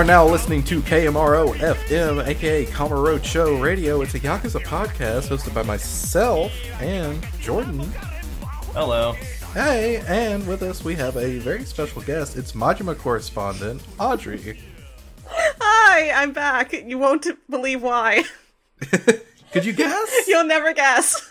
[0.00, 4.00] You are now listening to KMRO FM, aka Kamurocho Radio.
[4.00, 6.50] It's a Yakuza podcast hosted by myself
[6.80, 7.80] and Jordan.
[8.72, 9.12] Hello.
[9.52, 12.38] Hey, and with us we have a very special guest.
[12.38, 14.58] It's Majima correspondent Audrey.
[15.28, 16.72] Hi, I'm back.
[16.72, 18.24] You won't believe why.
[19.52, 20.10] Could you guess?
[20.26, 21.29] You'll never guess.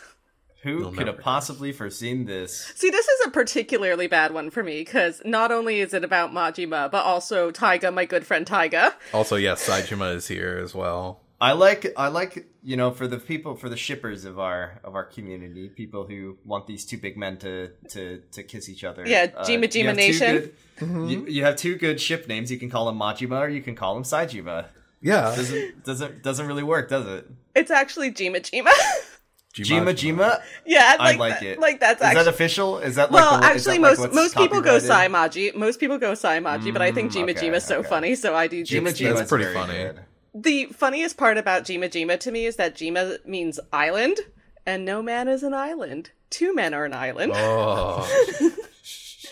[0.64, 2.72] Who You'll could never have possibly foreseen this?
[2.76, 6.32] See, this is a particularly bad one for me because not only is it about
[6.32, 8.94] Majima, but also Taiga, my good friend Taiga.
[9.14, 11.22] Also, yes, Saejima is here as well.
[11.42, 14.96] I like I like you know for the people for the shippers of our of
[14.96, 19.08] our community, people who want these two big men to to to kiss each other.
[19.08, 20.36] Yeah, Uh, Jima you Jima have two Nation.
[20.36, 22.52] good- You, you have two good ship names.
[22.52, 24.66] You can call them Majima or you can call them Saejima.
[25.02, 27.26] Yeah, Doesn't doesn't doesn't really work, does it?
[27.56, 28.74] It's actually Jima Jima.
[29.54, 30.42] Jima Jima.
[30.66, 31.60] yeah, I like, like that- it.
[31.60, 32.24] Like that's Is actually.
[32.24, 32.78] that official?
[32.78, 35.12] Is that like well, the, is that actually, like most what's most people go copyrighted?
[35.14, 35.56] Saimaji.
[35.56, 37.90] Most people go Saimaji, but I think mm, Jima okay, Jima's so okay.
[37.90, 39.74] funny, so I do Jima Jima Jima That's is pretty funny.
[39.74, 40.00] good.
[40.36, 44.20] The funniest part about Jima Jima to me is that Jima means island,
[44.68, 46.12] and no man is an island.
[46.30, 47.32] Two men are an island.
[47.36, 48.08] Oh,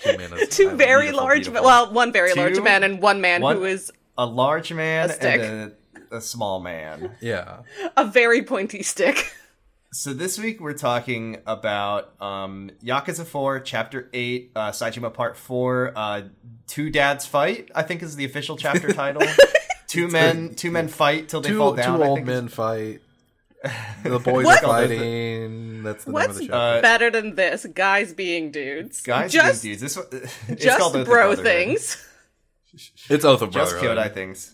[0.01, 1.63] two, men is- Two very beautiful, large, beautiful.
[1.63, 5.11] well, one very Two- large man and one man one- who is A large man
[5.11, 5.41] A stick.
[5.41, 5.73] and
[6.11, 7.11] a, a small man.
[7.21, 7.59] Yeah,
[7.95, 9.31] a very pointy stick.
[9.97, 15.93] So this week we're talking about um, Yakuza 4, Chapter 8, uh, Saejima Part 4,
[15.95, 16.21] uh,
[16.67, 19.23] Two Dads Fight, I think is the official chapter title.
[19.87, 21.97] two men two men fight till they fall down.
[21.97, 23.01] two I old think is- men fight.
[24.03, 24.63] The boys What?
[24.63, 25.81] are fighting.
[25.81, 26.53] That's the name of What's the show.
[26.53, 27.65] Uh, better than this?
[27.65, 29.01] Guys being dudes.
[29.01, 29.95] Guys, just being dudes.
[29.95, 31.43] This it's just called Oath bro Brotherhood.
[31.43, 32.07] things.
[33.09, 33.97] it's Oath of Just Brotherhood.
[33.97, 34.53] Kyodai things.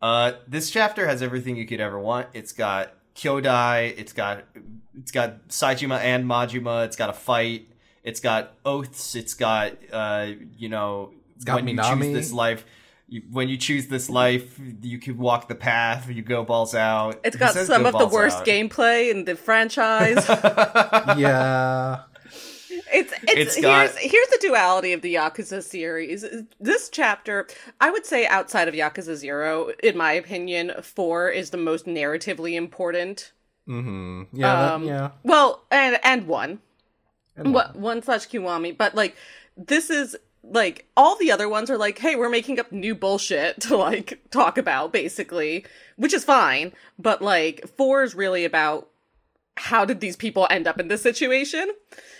[0.00, 2.28] Uh, this chapter has everything you could ever want.
[2.32, 3.92] It's got Kyodai.
[3.98, 4.44] It's got
[4.98, 6.84] it's got Saejima and Majima.
[6.84, 7.68] It's got a fight.
[8.02, 9.14] It's got oaths.
[9.14, 11.12] It's got uh, you know
[11.44, 12.64] got when you choose this life.
[13.06, 16.08] You, when you choose this life, you can walk the path.
[16.08, 17.20] You go balls out.
[17.22, 18.46] It's got says some go of the worst out?
[18.46, 20.24] gameplay in the franchise.
[21.18, 22.02] yeah.
[22.92, 26.24] It's it's, It's got- here's here's the duality of the Yakuza series.
[26.60, 27.46] This chapter,
[27.80, 32.54] I would say, outside of Yakuza Zero, in my opinion, four is the most narratively
[32.54, 33.32] important.
[33.68, 34.22] Mm-hmm.
[34.32, 34.54] Yeah.
[34.54, 35.10] that- Um, yeah.
[35.22, 36.60] Well, and and one,
[37.36, 39.16] And what one slash Kiwami, but like
[39.56, 43.60] this is like all the other ones are like, hey, we're making up new bullshit
[43.62, 45.64] to like talk about, basically,
[45.96, 46.72] which is fine.
[46.98, 48.88] But like four is really about
[49.56, 51.70] how did these people end up in this situation?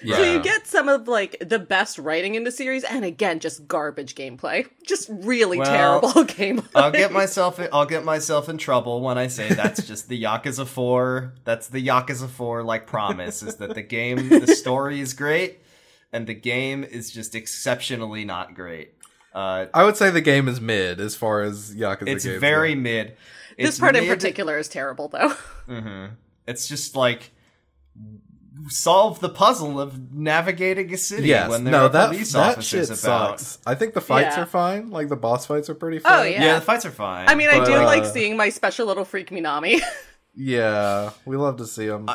[0.02, 0.16] Yeah.
[0.16, 3.66] So you get some of like the best writing in the series, and again, just
[3.66, 5.66] garbage gameplay, just really Well,
[6.00, 6.68] terrible gameplay.
[6.74, 10.22] I'll get myself in, I'll get myself in trouble when I say that's just the
[10.22, 11.32] Yakuza 4.
[11.44, 15.60] That's the Yakuza 4 like promise is that the game the story is great
[16.12, 18.92] and the game is just exceptionally not great.
[19.34, 22.74] Uh I would say the game is mid as far as Yakuza it's games very
[22.74, 22.80] go.
[22.80, 23.08] mid.
[23.58, 25.34] this It's part in particular is terrible, though.
[25.68, 26.10] Mhm.
[26.46, 27.30] It's just like
[28.68, 32.52] solve the puzzle of navigating a city Yes, when there no, are that police that
[32.52, 33.40] officers shit about.
[33.40, 33.58] sucks.
[33.66, 34.42] I think the fights Yeah.
[34.42, 34.90] are fine.
[34.90, 36.12] Like the boss fights are pretty fun.
[36.20, 36.42] Oh, yeah.
[36.42, 37.28] Yeah, the fights are fine.
[37.28, 39.80] I mean, I do uh, like seeing my special little freak Minami.
[40.34, 41.10] yeah.
[41.24, 42.08] We love to see them.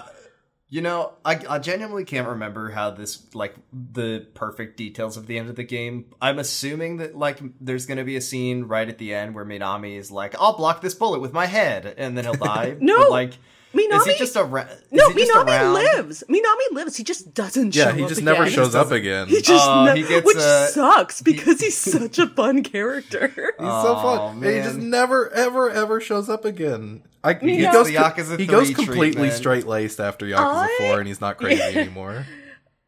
[0.71, 5.37] You know, I, I genuinely can't remember how this like the perfect details of the
[5.39, 6.05] end of the game.
[6.21, 9.97] I'm assuming that like there's gonna be a scene right at the end where Minami
[9.97, 12.77] is like, "I'll block this bullet with my head," and then he'll die.
[12.79, 12.99] No!
[12.99, 13.33] But, like
[13.73, 14.67] Minami, is he just around?
[14.89, 15.73] no, is he just Minami around?
[15.73, 16.23] lives.
[16.27, 16.97] Minami lives.
[16.97, 17.75] He just doesn't.
[17.75, 18.33] yeah, show he up just again.
[18.33, 19.27] never shows up again.
[19.27, 23.31] He just Oh, ne- he gets, which uh, sucks because he's such a fun character.
[23.35, 24.41] so Oh, fun.
[24.41, 27.03] He just never, ever, ever shows up again.
[27.23, 29.33] I, he gets goes, the co- Yakuza he goes completely treatment.
[29.33, 32.25] straight laced after Yakuza I- 4 and he's not crazy anymore.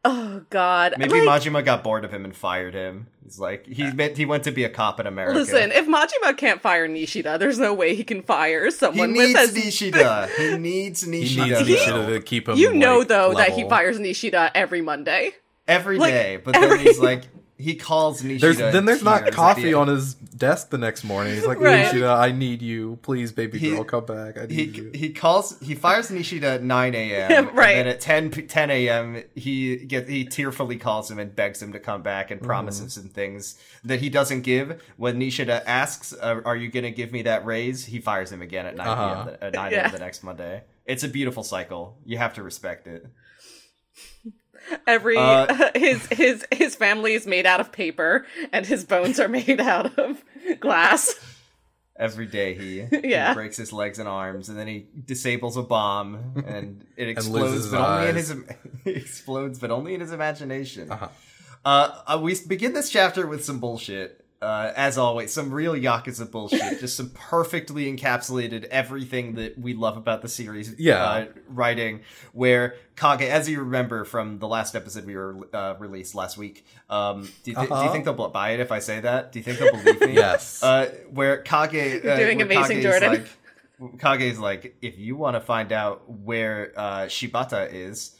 [0.04, 0.94] Oh God!
[0.98, 3.06] Maybe Like, Majima got bored of him and fired him.
[3.24, 5.38] He's like he meant he went to be a cop in America.
[5.38, 9.34] Listen, if Majima can't fire Nishida, there's no way he can fire he someone needs
[9.34, 10.28] with as Nishida.
[10.36, 11.58] he needs Nishida.
[11.58, 11.82] He needs.
[11.82, 12.56] Nishida to keep him.
[12.56, 15.32] You know, like, though, that he fires Nishida every Monday.
[15.68, 17.24] every Like, day, but then he's like
[17.58, 18.40] he calls Nishida.
[18.40, 21.34] There's then there's not at the coffee on his desk the next morning.
[21.34, 21.84] He's like, Right.
[21.86, 22.98] Nishida, I need you.
[23.02, 24.36] Please, baby He- girl, come back.
[24.38, 24.90] I need He you.
[24.94, 27.50] he calls he fires Nishida at 9 a.m.
[27.54, 27.76] Right.
[27.76, 29.22] And then at 10 10 a.m.
[29.34, 33.08] he get he tearfully calls him and begs him to come back and promises him
[33.08, 34.82] things that he doesn't give.
[34.96, 38.42] When Nishida asks, uh, "Are you going to give me that raise?" He fires him
[38.42, 39.14] again at 9 Uh-huh.
[39.24, 39.26] p.m.
[39.40, 39.82] the- At 9 Yeah.
[39.84, 39.92] a.m.
[39.92, 40.62] the next Monday.
[40.84, 41.96] It's a beautiful cycle.
[42.04, 43.06] You have to respect it.
[44.86, 49.28] Every Uh, his his his family is made out of paper, and his bones are
[49.28, 50.22] made out of
[50.60, 51.14] glass.
[51.94, 53.28] Every day he, Yeah.
[53.28, 57.52] he breaks his legs and arms, and then he disables a bomb, and it explodes,
[57.54, 60.90] his but only in his it explodes, but only in his imagination.
[60.90, 61.08] Uh-huh.
[61.64, 64.21] Uh, uh, we begin this chapter with some bullshit.
[64.42, 66.80] Uh, as always, some real Yakuza bullshit.
[66.80, 70.74] just some perfectly encapsulated everything that we love about the series.
[70.78, 71.02] Yeah.
[71.04, 72.00] Uh, writing
[72.32, 76.66] where Kage, as you remember from the last episode we were uh, released last week,
[76.90, 77.92] um, do you, thi- do you Uh-huh.
[77.92, 79.30] think they'll buy it if I say that?
[79.32, 80.12] Do you think they'll believe me?
[80.22, 80.62] Yes.
[80.62, 83.12] Uh, where Kage, uh, doing where amazing, Kage's Jordan.
[83.80, 88.16] Like, Kage's like, if you want to find out where uh, Shibata is,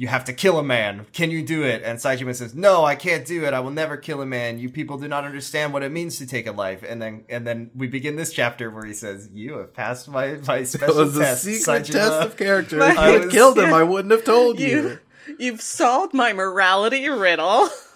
[0.00, 1.04] you have to kill a man.
[1.12, 1.82] Can you do it?
[1.84, 3.52] And Saejima says, No, I can't do it.
[3.52, 4.58] I will never kill a man.
[4.58, 6.82] You people do not understand what it means to take a life.
[6.82, 10.38] And then and then we begin this chapter where he says, You have passed my,
[10.48, 11.44] my It special was a test.
[11.44, 12.78] secret Saejima." test of character.
[12.82, 13.76] If you I had killed him, yeah.
[13.80, 14.66] I wouldn't have told you.
[14.68, 14.98] You,
[15.38, 17.68] you've solved my morality riddle.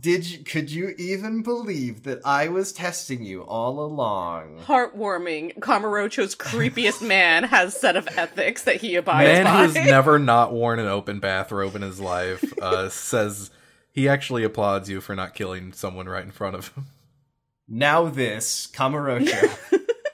[0.00, 4.58] Did you, could you even believe that I was testing you all along?
[4.64, 5.60] Heartwarming.
[5.60, 9.62] Kamurocho's creepiest man has set of ethics that he abides Man by.
[9.64, 13.50] who's never not worn an open bathrobe in his life uh, says
[13.92, 16.86] he actually applauds you for not killing someone right in front of him
[17.68, 19.56] Now this, Kamurocho.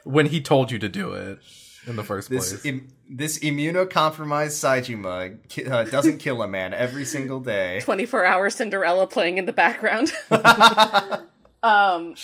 [0.04, 1.38] when he told you to do it
[1.86, 2.64] in the first This place.
[2.64, 7.80] Im- this immunocompromised Saejima ki- uh, doesn't kill a man every single day.
[7.82, 10.12] 24 hour Cinderella playing in the background.
[11.62, 12.14] um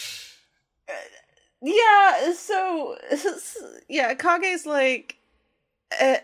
[1.60, 2.96] yeah, so
[3.88, 5.16] yeah, Kage's like
[6.00, 6.16] uh,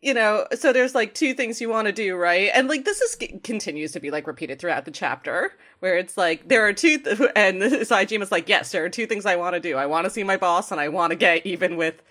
[0.00, 2.50] you know, so there's like two things you want to do, right?
[2.54, 6.48] And like this is continues to be like repeated throughout the chapter where it's like
[6.48, 9.60] there are two th- and Saejima's like, "Yes, there are two things I want to
[9.60, 9.76] do.
[9.76, 12.02] I want to see my boss and I want to get even with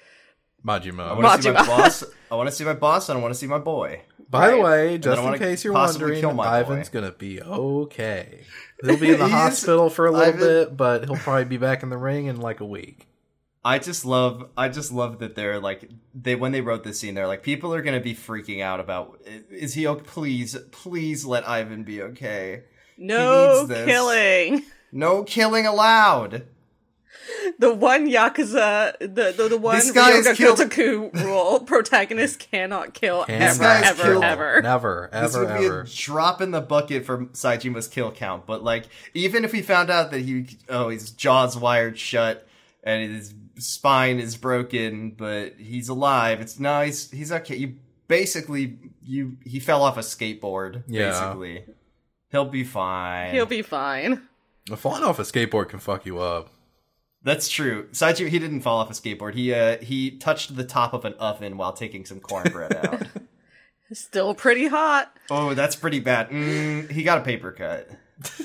[0.66, 2.04] I want to see my boss.
[2.32, 4.02] I want to see my boss, and I want to see my boy.
[4.30, 6.74] By the way, just in case you're wondering, kill my boy.
[6.74, 8.42] Ivan's gonna be okay.
[8.84, 11.84] He'll be in the hospital for a little Ivan- bit, but he'll probably be back
[11.84, 13.08] in the ring in like a week.
[13.64, 14.50] I just love.
[14.58, 17.16] I just love that they're like they when they wrote this scene.
[17.16, 20.04] They're like people are gonna be freaking out about is he okay?
[20.06, 22.64] Please, please let Ivan be okay.
[22.98, 23.86] no needs this.
[23.86, 24.64] killing.
[24.92, 26.48] No killing allowed.
[27.60, 32.94] The one Yakuza, the the, the one This guy Ryoga killed- Gotoku rule, protagonist cannot
[32.94, 34.62] kill Can't ever, guy's ever, killed- ever.
[34.62, 38.46] Never, This ever, would be a drop in the bucket for Saejima's kill count.
[38.46, 42.48] But like, even if we found out that he, oh, his jaw's wired shut
[42.84, 46.40] and his spine is broken, but he's alive.
[46.42, 47.10] It's nice.
[47.10, 47.56] He's okay.
[47.56, 47.76] You
[48.08, 50.84] basically, you he fell off a skateboard.
[50.88, 51.10] Yeah.
[51.10, 51.66] Basically,
[52.32, 53.34] he'll be fine.
[53.34, 54.22] He'll be fine.
[54.76, 56.50] Falling off a skateboard can fuck you up.
[57.24, 57.88] That's true.
[57.92, 59.34] Saejima, he didn't fall off a skateboard.
[59.34, 63.04] He uh he touched the top of an oven while taking some cornbread out.
[63.94, 65.16] Still pretty hot.
[65.32, 66.30] oh, that's pretty bad.
[66.30, 67.90] Mm, he got a paper cut.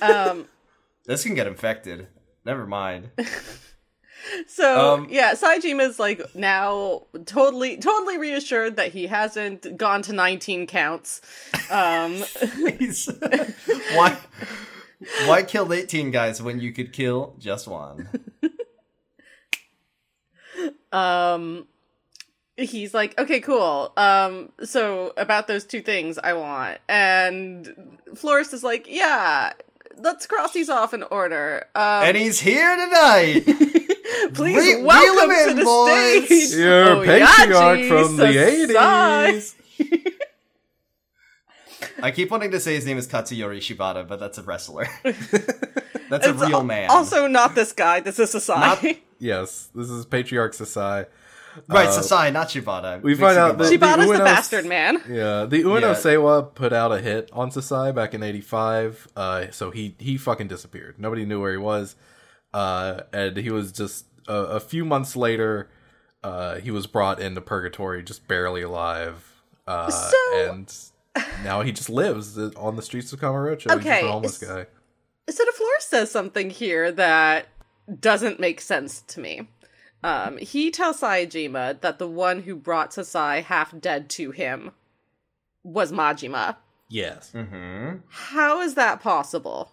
[0.00, 0.46] Um,
[1.04, 2.06] This can get infected.
[2.44, 3.10] Never mind.
[4.46, 10.69] so Um, yeah, Saejima's like now totally, totally reassured that he hasn't gone to 19
[10.69, 11.20] counts.
[11.70, 12.22] Um,
[13.94, 14.16] why
[15.26, 18.08] why kill 18 guys when you could kill just one?
[20.93, 21.67] Um,
[22.56, 23.93] he's like, okay, cool.
[23.96, 29.53] Um, so about those two things I want, and Florist is like, yeah.
[29.99, 31.67] Let's cross these off in order.
[31.75, 33.43] Um, And he's here tonight.
[34.34, 36.25] Please Re- reel welcome him to in, the boys.
[36.49, 36.58] stage.
[36.61, 39.55] Your Oyaji patriarch from the Sasai.
[39.79, 40.13] 80s.
[42.03, 44.89] I keep wanting to say his name is Katsuyori Shibata, but that's a wrestler.
[46.08, 46.91] that's a real man.
[46.91, 48.01] Also, not this guy.
[48.01, 48.99] This is Sasai.
[49.22, 51.06] Yes, this is Patriarch Sasai.
[51.69, 53.00] right, uh, Sasai, not Shibata.
[53.02, 53.98] we find out them that- up.
[54.00, 54.96] Shibata's the Ueno's- bastard man.
[55.08, 55.94] Yeah, the Ueno Yeah.
[55.94, 60.48] Seiwa put out a hit on Sasai back in '85, uh, so he he fucking
[60.48, 60.96] disappeared.
[60.98, 61.94] Nobody knew where he was,
[62.52, 65.69] uh, and he was just a, a few months later.
[66.24, 70.17] Uh, he was brought into purgatory, just barely alive, uh, So-
[70.50, 70.72] and
[71.44, 73.70] now he just lives on the streets of Kamurocho.
[73.70, 74.67] He's Okay, a homeless guy.
[75.31, 77.46] So the floor says something here that
[78.01, 79.48] doesn't make sense to me.
[80.05, 84.72] Um, he tells Saejima that the one who brought Sasai half dead to him
[85.62, 86.56] was Majima.
[86.89, 88.01] Yes, Mhm.
[88.08, 89.72] How is that possible?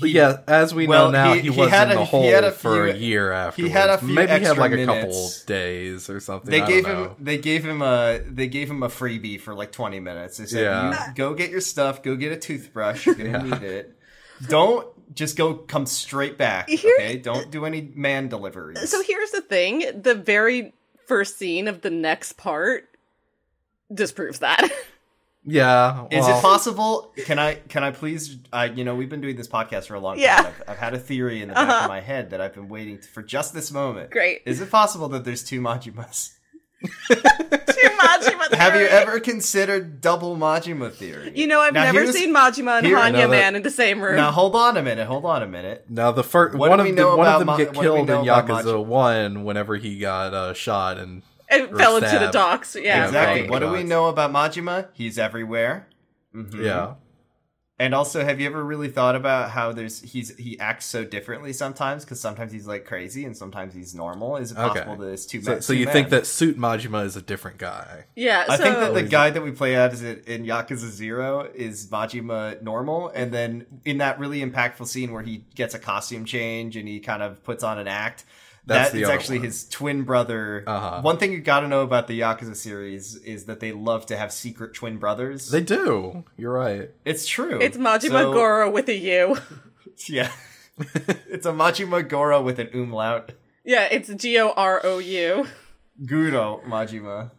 [0.00, 2.04] but yeah, as we well, know now, he- he, he was had in a- the
[2.04, 3.62] he hole had a for a year after.
[3.62, 6.50] He had a few Maybe he had extra like a couple days or something.
[6.50, 9.54] They I gave don't him they gave him a they gave him a freebie for
[9.54, 10.38] like 20 minutes.
[10.38, 11.08] They said, Yeah.
[11.10, 13.42] you go get your stuff, go get a toothbrush, you're gonna Yeah.
[13.42, 13.96] need it.
[14.48, 16.68] Don't just go come straight back.
[16.68, 17.16] Here- Okay?
[17.18, 18.90] Don't do any man deliveries.
[18.90, 20.72] So here's the thing: the very
[21.06, 22.88] first scene of the next part
[23.92, 24.68] disproves that.
[25.46, 27.12] Yeah, Is it possible?
[27.26, 28.38] Can I can I please?
[28.50, 30.22] I you know we've been doing this podcast for a long time.
[30.22, 30.38] Yeah.
[30.46, 31.82] I've, I've had a theory in the back Uh-huh.
[31.84, 34.10] of my head that I've been waiting for just this moment.
[34.10, 34.40] Great.
[34.46, 36.30] Is it possible that there's two Majimas?
[37.10, 38.33] Two Majimas.
[38.50, 41.32] Majima Have you ever considered double Majima theory?
[41.34, 44.00] You know, I've Now, never seen Majima and here- Hanya Now Man in the same
[44.00, 44.16] room.
[44.16, 45.06] Now hold on a minute.
[45.06, 45.84] Hold on a minute.
[45.88, 47.92] Now the first What one of we the, one of them Ma- get what do
[47.92, 51.96] we killed in about Yakuza one whenever he got uh, shot and and or fell
[51.96, 52.74] into the docks.
[52.74, 52.82] Yeah.
[52.82, 53.46] Yeah, exactly.
[53.46, 54.88] probably What do we know about Majima?
[54.92, 55.86] He's everywhere.
[56.34, 56.64] Mhm.
[56.64, 56.94] yeah.
[57.76, 61.52] And also, have you ever really thought about how there's he's he acts so differently
[61.52, 62.04] sometimes?
[62.04, 64.36] Because sometimes he's like crazy and sometimes he's normal.
[64.36, 64.68] Is it Okay.
[64.84, 65.60] possible that it's two So, men?
[65.60, 65.92] so two you men?
[65.92, 68.04] think that Suit Majima is a different guy?
[68.14, 68.44] Yeah.
[68.46, 71.88] So I so, think that the guy that we play as in Yakuza Zero is
[71.88, 76.76] Majima normal, and then in that really impactful scene where he gets a costume change
[76.76, 78.24] and he kind of puts on an act,
[78.66, 79.44] That's that the is actually one.
[79.46, 80.64] his twin brother.
[80.66, 81.02] Uh-huh.
[81.02, 84.16] One thing you got to know about the Yakuza series is that they love to
[84.16, 85.50] have secret twin brothers.
[85.50, 86.24] They do.
[86.38, 86.90] You're right.
[87.04, 87.58] it's true.
[87.60, 89.36] it's Majima So- Goro with a U.
[90.08, 90.32] Yeah,
[91.28, 93.30] it's a Majima Goro with an umlaut.
[93.64, 95.46] yeah, it's G O R O U.
[96.04, 97.30] Guro Majima.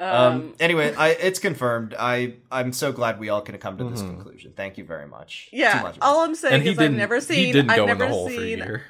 [0.00, 1.94] Um, Um, anyway, I, it's confirmed.
[1.96, 4.14] I I'm so glad we all can come to this Mm-hmm.
[4.16, 4.52] conclusion.
[4.56, 5.48] Thank you very much.
[5.52, 5.80] yeah.
[5.82, 5.96] Much.
[6.02, 6.78] All I'm saying And is.
[6.78, 7.52] I've never he seen.
[7.52, 8.82] didn't I've go in never the hole for a seen year.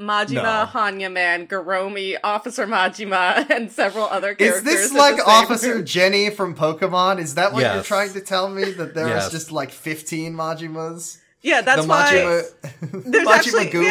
[0.00, 0.68] Majima, No.
[0.72, 4.66] Hannya Man, Garomi, Officer Majima, and several other characters.
[4.72, 5.84] Is this like Officer room.
[5.84, 7.18] Jenny from Pokemon?
[7.20, 8.64] Is that what you're trying to tell me?
[8.72, 9.30] That there was Yes.
[9.30, 11.18] just like 15 Majimas?
[11.42, 12.12] Yeah, that's the why.
[12.12, 13.84] Majima, There's Majima actually Gumi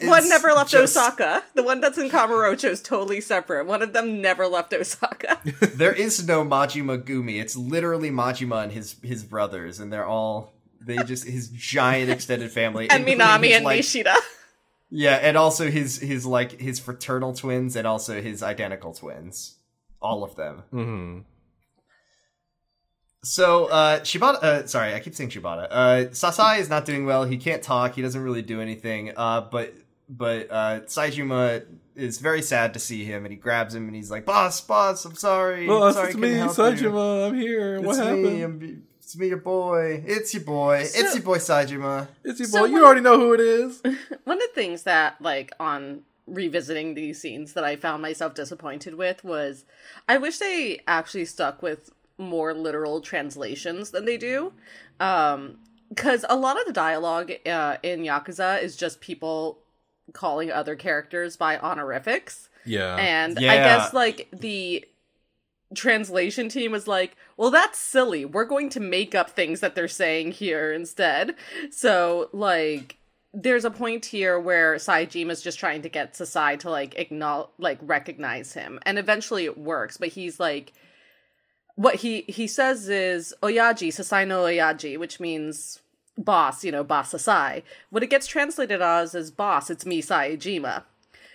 [0.00, 1.42] yeah, one never left just- Osaka.
[1.54, 3.66] The one that's in Kamurocho is totally separate.
[3.66, 5.38] One of them never left Osaka.
[5.74, 7.40] There is no Majima Gumi.
[7.40, 12.50] It's literally Majima and his his brothers, and they're all they just his giant extended
[12.52, 14.14] family, and Minami his, and like, Nishida.
[14.90, 19.56] Yeah, and also his his like his fraternal twins and also his identical twins.
[20.02, 20.62] All of them.
[20.70, 21.18] hmm
[23.22, 25.68] So uh Shibata uh sorry, I keep saying Shibata.
[25.70, 27.24] Uh Sasai is not doing well.
[27.24, 27.94] He can't talk.
[27.94, 29.12] He doesn't really do anything.
[29.16, 29.74] Uh but
[30.08, 34.10] but uh Saejima is very sad to see him and he grabs him and he's
[34.10, 35.62] like, "Boss, boss, I'm sorry.
[35.62, 36.98] I'm Boss, sorry it's me, help you.
[36.98, 37.76] I'm here.
[37.76, 38.04] It's what me.
[38.40, 38.42] happened?
[38.42, 40.04] I'm, it's me, your boy.
[40.06, 40.78] It's your boy.
[40.82, 42.06] it's your boy Saejima.
[42.22, 42.66] It's your So boy.
[42.66, 43.80] You what- already know who it is.
[44.24, 48.94] One of the things that, like, on revisiting these scenes that I found myself disappointed
[48.94, 49.64] with was
[50.08, 54.52] I wish they actually stuck with more literal translations than they do.
[55.00, 59.58] Um, because a lot of the dialogue uh, in Yakuza is just people
[60.12, 62.48] calling other characters by honorifics.
[62.64, 62.94] Yeah.
[62.94, 64.84] And I guess like the
[65.74, 68.24] translation team was like, well, that's silly.
[68.24, 71.34] We're going to make up things that they're saying here instead.
[71.70, 72.96] So like
[73.32, 77.78] there's a point here where Saejima's just trying to get Sasai to like acknowledge like
[77.82, 78.80] recognize him.
[78.82, 80.72] And eventually it works, but he's like
[81.76, 85.80] what he he says is Oyaji, Sasai no Oyaji, which means
[86.18, 87.62] boss, you know, boss Sasai.
[87.90, 90.82] What it gets translated as is boss, it's me Saejima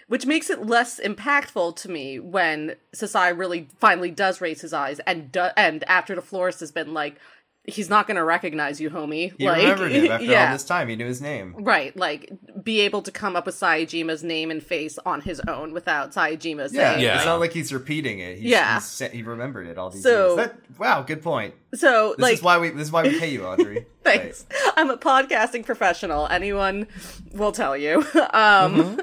[0.08, 5.00] which makes it less impactful to me when Sasai really finally does raise his eyes
[5.08, 7.16] and do- and after the florist has been like,
[7.64, 9.34] he's not going to recognize you, homie.
[9.38, 10.88] He like, remembered him after yeah, all this time.
[10.88, 11.56] He knew his name.
[11.58, 11.96] right.
[11.98, 12.32] Like,
[12.66, 16.58] be able to come up with Saejima's name and face on his own without Saejima
[16.74, 17.04] Yeah, saying.
[17.04, 17.16] Yeah.
[17.16, 18.40] it's not like he's repeating it.
[18.40, 18.74] He's, Yeah.
[18.76, 20.48] he's, he remembered it all these So- years.
[20.48, 21.54] That, wow, good point.
[21.76, 22.70] So, This like, is why we.
[22.72, 23.86] This is why we pay you, Audrey.
[24.04, 24.46] Thanks.
[24.76, 26.28] I'm a podcasting professional.
[26.28, 26.88] Anyone
[27.34, 28.04] will tell you.
[28.34, 29.00] um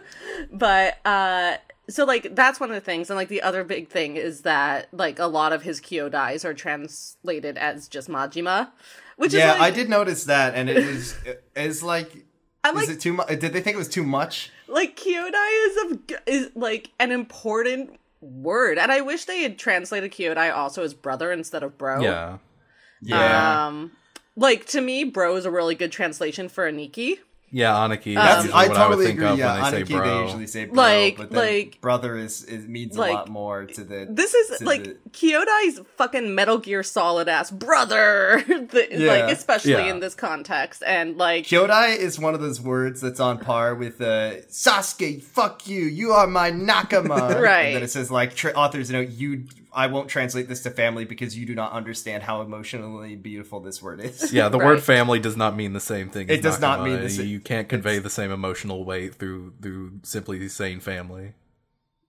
[0.52, 1.56] but uh
[1.88, 4.88] so like that's one of the things and like the other big thing is that
[4.92, 8.70] like a lot of his kyodais are translated as just Majima,
[9.16, 11.14] which yeah, is like, I did notice that, and it was
[11.54, 12.24] is like.
[12.64, 13.28] I'm is like it too much?
[13.28, 14.50] Did they think it was too much?
[14.68, 20.12] like kyodai is a, is like an important word and I wish they had translated
[20.12, 22.00] kyodai also as brother instead of bro.
[23.02, 23.66] yeah.
[23.66, 23.92] Um
[24.36, 27.18] like to me bro is a really good translation for Aniki.
[27.54, 28.14] Yeah, Aniki.
[28.14, 29.28] That's, That's I what totally I would think agree.
[29.28, 30.04] of Yeah, when they Aniki, say bro.
[30.18, 33.28] they usually say bro, Like- but then like- brother is, is means like, a lot
[33.28, 34.06] more to the.
[34.08, 39.06] This is like the- Kyodai's fucking Metal Gear Solid ass brother, the, Yeah.
[39.12, 39.90] like especially Yeah.
[39.90, 44.00] in this context, and like Kyodai is one of those words that's on par with
[44.00, 45.22] uh, Sasuke.
[45.22, 45.82] Fuck you.
[45.82, 47.38] You are my nakama.
[47.42, 47.66] Right.
[47.66, 49.44] And then it says like tra- authors note you.
[49.74, 53.82] I won't translate this to family because you do not understand how emotionally beautiful this
[53.82, 54.32] word is.
[54.34, 54.66] Yeah, the Right.
[54.66, 56.28] word family does not mean the same thing.
[56.28, 59.54] It as does not mean the sa- You can't convey the same emotional weight through
[59.62, 61.32] through simply saying family.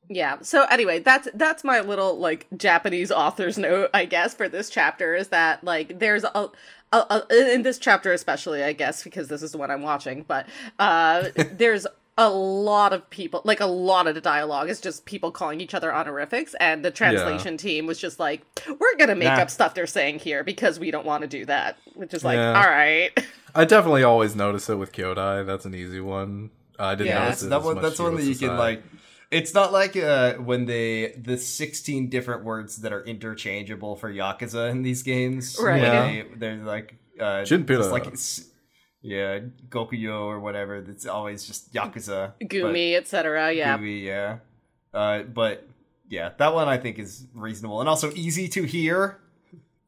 [0.10, 0.38] yeah.
[0.42, 5.16] So anyway, that's that's my little like Japanese author's note, I guess, for this chapter
[5.16, 6.50] is that like there's a.
[6.92, 6.98] a,
[7.32, 10.46] a in this chapter especially, I guess, because this is the one I'm watching, but
[10.78, 15.32] uh, there's a lot of people, like a lot of the dialogue is just people
[15.32, 19.42] calling each other honorifics, and the translation team was just like, "We're gonna make Nah.
[19.42, 22.36] up stuff they're saying here because we don't want to do that," which is like,
[22.38, 22.54] Yeah.
[22.62, 23.12] all right.
[23.56, 25.46] I definitely always notice it with Kyodai.
[25.46, 26.52] That's an easy one.
[26.78, 27.20] I didn't Yeah.
[27.20, 28.84] notice That's, it that as one, much that's one that you can like.
[29.32, 34.70] It's not like uh, when they the sixteen different words that are interchangeable for yakuza
[34.70, 35.58] in these games.
[35.60, 35.82] Right.
[35.82, 36.06] Yeah.
[36.06, 37.78] They, they're like uh, Chinpira.
[37.78, 38.46] just like s-
[39.04, 40.82] yeah, Gokuyo or whatever.
[40.82, 42.32] That's always just yakuza.
[42.42, 43.52] Gumi, etc.
[43.54, 43.78] Yeah.
[43.78, 44.38] Gooey, yeah.
[44.94, 45.68] Uh, but
[46.10, 49.20] yeah, that one I think is reasonable and also easy to hear.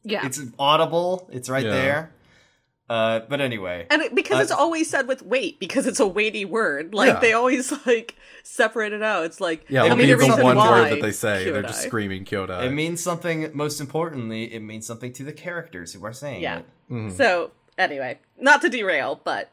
[0.04, 0.26] Yeah.
[0.26, 1.28] It's audible.
[1.32, 1.72] It's right Yeah.
[1.72, 2.12] there.
[2.88, 6.06] Uh, but anyway, and it, because Uh, it's always said with weight, because it's a
[6.06, 6.94] weighty word.
[6.94, 7.20] Like Yeah.
[7.20, 9.26] they always like separate it out.
[9.26, 11.12] It's like Yeah, I it'll I mean, be the the one why word that they
[11.12, 11.46] say.
[11.50, 12.66] They're just screaming Kyodai.
[12.68, 13.50] it means something.
[13.56, 16.60] Most importantly, it means something to the characters who are saying Yeah.
[16.60, 16.66] it.
[16.92, 17.12] Mhm.
[17.18, 19.50] So anyway, not to derail, but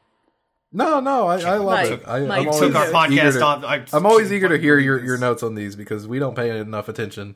[0.73, 2.03] No, no, I, I love Mike, it.
[2.07, 3.65] I, Mike I'm took always Took our podcast to- off.
[3.65, 6.59] I- I'm always eager to hear your, your notes on these because we don't pay
[6.59, 7.35] enough attention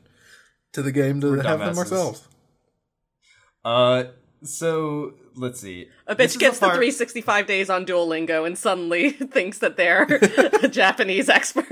[0.73, 2.27] to the game to We're have them ourselves.
[3.65, 4.05] Uh,
[4.43, 5.89] so let's see.
[6.07, 10.03] a bitch is gets the the 365 days on Duolingo and suddenly thinks that they're
[10.63, 11.65] a Japanese expert.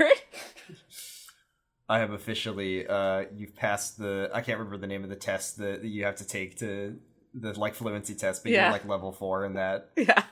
[1.88, 2.86] I have officially.
[2.86, 4.28] Uh, you've passed the.
[4.34, 6.96] I can't remember the name of the test that, that you have to take to
[7.38, 8.64] the like fluency test, but Yeah.
[8.64, 9.90] you're like level four in that.
[9.96, 10.22] yeah.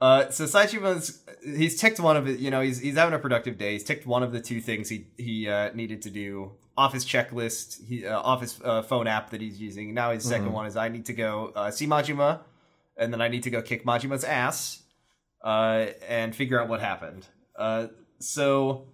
[0.00, 2.38] Uh, so Saejima's he's ticked one of it.
[2.38, 3.72] You know, he's he's having a productive day.
[3.72, 7.04] He's ticked one of the two things he he uh, needed to do off his
[7.06, 9.94] checklist, he uh, off his uh, phone app that he's using.
[9.94, 12.40] Now his 2nd one is I need to go uh, see Majima,
[12.96, 14.82] and then I need to go kick Majima's ass,
[15.42, 17.26] uh, and figure out what happened.
[17.56, 17.86] Uh,
[18.18, 18.86] so.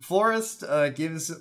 [0.00, 1.34] Florist uh, gives uh,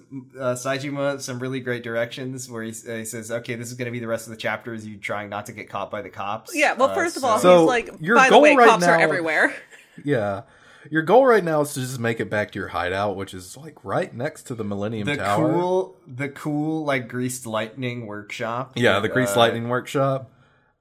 [0.56, 3.92] Saejima some really great directions where he, uh, he says, "Okay, this is going to
[3.92, 4.74] be the rest of the chapter.
[4.74, 7.24] Is you trying not to get caught by the cops?" Yeah, well, Uh, first of
[7.24, 9.54] all, So, he's like, your by the way, right cops are everywhere.
[10.04, 10.44] Yeah.
[10.92, 13.58] Your goal right now is to just make it back to your hideout, which is
[13.58, 15.52] like right next to the Millennium the Tower.
[15.52, 20.32] cool the cool like greased lightning workshop yeah, the Grease Uh, Lightning Workshop.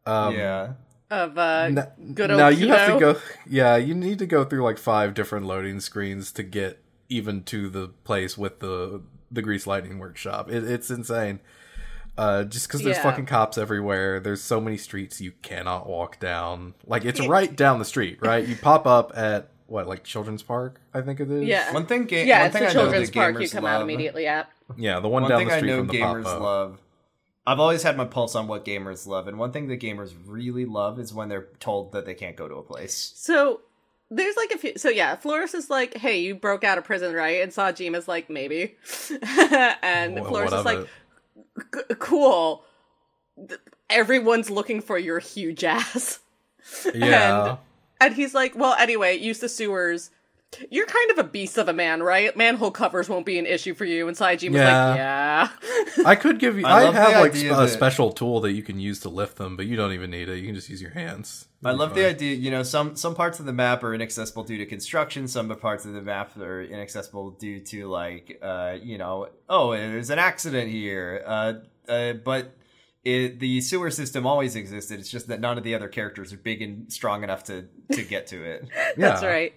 [0.05, 0.75] Um, yeah
[1.11, 3.21] Of uh, N- good old now you have to go.
[3.49, 7.69] Yeah, you need to go through like five different loading screens to get even to
[7.69, 10.51] the place with the the Grease Lightning Workshop.
[10.51, 11.41] It, it's insane.
[12.19, 13.03] Uh, just because there's Yeah.
[13.03, 14.21] fucking cops everywhere.
[14.21, 16.75] There's so many streets you cannot walk down.
[16.87, 18.47] Like it's right down the street, right?
[18.47, 20.81] You pop up at what, like Children's Park?
[20.95, 21.45] I think it is.
[21.45, 21.73] Yeah.
[21.75, 23.53] one thing ga- yeah, one it's thing the I know children's that park you gamers
[23.53, 24.49] come love, out immediately at.
[24.79, 26.41] yeah, the one, one down thing the I street know from the gamers pop up.
[26.43, 26.79] love
[27.49, 30.65] I've always had my pulse on what gamers love and one thing that gamers really
[30.65, 33.61] love is when they're told that they can't go to a place So
[34.11, 34.73] there's like a few.
[34.77, 38.31] So yeah, Florus is like, "Hey, you broke out of prison, right?" And Saejima's like,
[38.31, 38.77] "Maybe,"
[39.83, 42.65] and what is like, "Cool."
[43.89, 46.21] Everyone's looking for your huge ass.
[46.95, 47.49] yeah.
[47.51, 47.59] and-
[48.01, 50.11] And he's like, well, anyway, use the sewers.
[50.71, 52.35] You're kind of a beast of a man, right?
[52.37, 54.09] Manhole covers won't be an issue for you.
[54.09, 54.89] And Saejima's Yeah.
[54.89, 56.05] like, yeah.
[56.07, 56.65] I could give you.
[56.65, 59.37] I I, have like idea a that- special tool that you can use to lift
[59.37, 60.39] them, but you don't even need it.
[60.39, 61.49] You can just use your hands.
[61.65, 63.93] I It'll be love the idea, you know, some some parts of the map are
[63.93, 68.77] inaccessible due to construction, some parts of the map are inaccessible due to like uh,
[68.81, 71.23] you know, oh, there's an accident here.
[71.27, 71.55] Uh,
[71.89, 72.55] uh but
[73.05, 75.01] it, the sewer system always existed.
[75.01, 78.03] It's just that none of the other characters are big and strong enough to to
[78.05, 78.69] get to it.
[78.97, 79.29] That's Yeah.
[79.29, 79.53] right.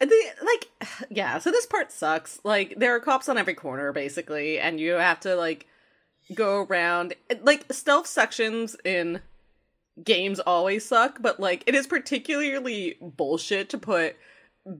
[0.00, 2.40] The like yeah, so this part sucks.
[2.44, 5.66] Like there are cops on every corner basically, and you have to like
[6.34, 9.20] go around like stealth sections in
[10.02, 14.16] games always suck, but like it is particularly bullshit to put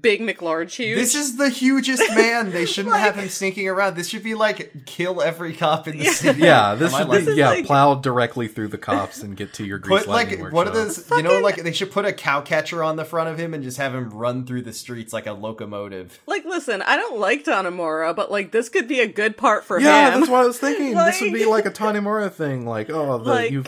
[0.03, 0.99] Big McLarge huge.
[0.99, 2.51] This is the hugest man.
[2.51, 3.97] They shouldn't have him sneaking around.
[3.97, 6.13] This should be like kill every cop in the Yeah.
[6.13, 6.43] city.
[6.43, 9.65] Yeah, this should like- be yeah like- plow directly through the cops and get to
[9.65, 10.53] your grease Put like workshop.
[10.53, 13.31] one of those, you know, like they should put a cow catcher on the front
[13.31, 16.21] of him and just have him run through the streets like a locomotive.
[16.27, 19.81] like listen, I don't like Tanimura, but like this could be a good part for
[19.81, 20.21] Yeah, him.
[20.21, 20.95] that's what I was thinking.
[20.95, 22.67] this would be Like- like a Tanimura thing.
[22.67, 23.65] Like, oh, the Like- you,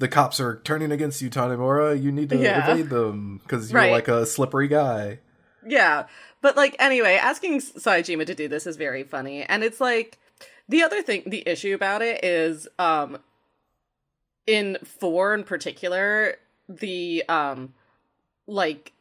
[0.00, 2.00] the cops are turning against you, Tanimura.
[2.02, 2.68] You need to Yeah.
[2.72, 3.92] evade them because you're Right.
[3.92, 5.20] like a slippery guy.
[5.66, 6.06] Yeah.
[6.40, 9.42] But like anyway, asking Saejima to do this is very funny.
[9.44, 10.18] And it's like
[10.68, 13.18] the other thing the issue about it is um
[14.46, 16.36] in 4 in particular,
[16.68, 17.74] the um
[18.46, 18.92] like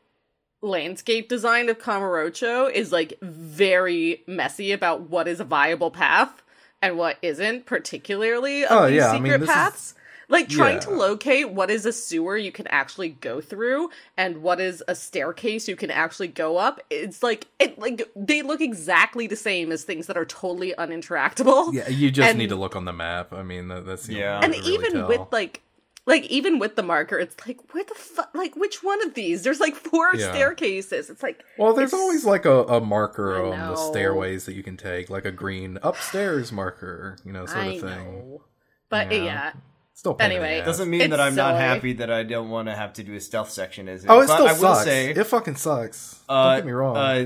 [0.61, 6.41] landscape design of Kamurocho is like very messy about what is a viable path
[6.81, 9.95] and what isn't, particularly of Oh, these yeah, I secret mean, this is- paths.
[10.33, 14.59] Like trying to locate what is a sewer you can actually go through and what
[14.59, 16.81] is a staircase you can actually go up.
[16.89, 21.71] It's like it like they look exactly the same as things that are totally uninteractable.
[21.73, 23.31] Yeah, you just And- need to look on the map.
[23.31, 24.39] I mean, that, that's Yeah.
[24.43, 25.07] and really even tell.
[25.07, 25.61] with like
[26.05, 29.43] like even with the marker it's like where the fuck like which one of these
[29.43, 30.31] there's like four Yeah.
[30.33, 34.53] staircases it's like Well, there's always like a, a marker I on the stairways that
[34.53, 37.89] you can take, like a green upstairs marker, you know, sort i of thing.
[38.21, 38.41] know
[38.89, 39.23] but Yeah.
[39.23, 39.51] yeah,
[39.95, 40.65] Still, pain Anyway, ass.
[40.65, 43.19] Doesn't mean that I'm not happy that I don't want to have to do a
[43.19, 43.87] stealth section.
[43.87, 44.09] Is it?
[44.09, 44.83] Oh, it But still I will sucks.
[44.85, 46.19] say, it fucking sucks.
[46.27, 46.97] uh, Don't get me wrong.
[46.97, 47.25] Uh,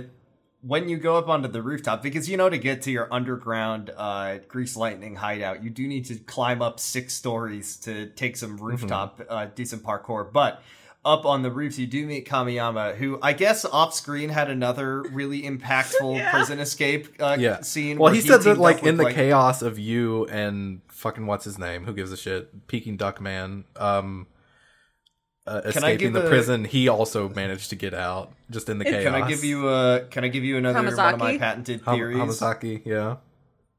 [0.61, 3.89] when you go up onto the rooftop, because you know to get to your underground
[3.95, 8.57] uh, Grease Lightning hideout, you do need to climb up six stories to take some
[8.57, 10.29] rooftop, uh, do some parkour.
[10.29, 10.61] But
[11.07, 15.01] up on the roofs, you do meet Kamiyama, who I guess off screen had another
[15.03, 16.31] really impactful Yeah.
[16.31, 17.61] prison escape uh, Yeah.
[17.61, 17.97] scene.
[17.97, 21.45] Well, where he said that like in with, the chaos of you and fucking what's
[21.45, 21.85] his name?
[21.85, 22.67] Who gives a shit?
[22.67, 23.63] Peking Duck Man.
[23.77, 24.27] Um,
[25.47, 28.79] uh, Can I escaping the a- prison, he also managed to get out just in
[28.79, 29.03] the chaos.
[29.03, 31.39] Can I give you uh Can I give you another one of my Hamazaki?
[31.39, 32.17] patented Ham- theories?
[32.17, 32.81] Hamazaki?
[32.85, 33.15] Yeah.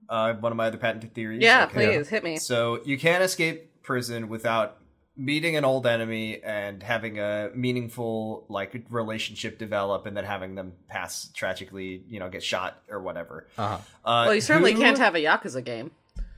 [0.08, 1.42] Uh, one of my other patented theories.
[1.42, 1.98] Yeah, Okay.
[1.98, 2.38] please hit me.
[2.38, 4.77] So you can't escape prison without
[5.20, 10.72] meeting an old enemy and having a meaningful like relationship develop, and then having them
[10.88, 13.46] pass tragically, you know, get shot or whatever.
[13.58, 13.74] Uh-huh.
[14.04, 15.90] Uh, Well, you certainly who- can't have a Yakuza game.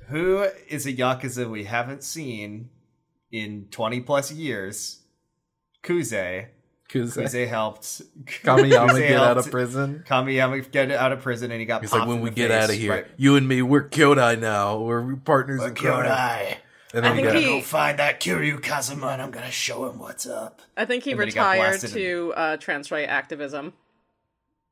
[0.09, 2.71] Who is a yakuza we haven't seen
[3.31, 5.03] in twenty plus years?
[5.85, 6.47] Kuze.
[6.89, 7.17] Kuze.
[7.23, 7.85] Kuze helped
[8.43, 10.03] Kamiyama Kuze get out of prison.
[10.09, 11.83] Kamiyama get out of prison, and he got.
[11.83, 13.07] He's popped like, when in we the get face, out of here, right?
[13.17, 14.81] you and me, we're Kyodai now.
[14.81, 16.07] We're partners in crime.
[16.07, 16.57] Kyodai.
[16.93, 19.51] And I then he think got, he- Go find that Kiryu Kazuma, and I'm gonna
[19.51, 20.61] show him what's up.
[20.77, 23.73] I think he And then he got retired blasted to uh, trans right activism.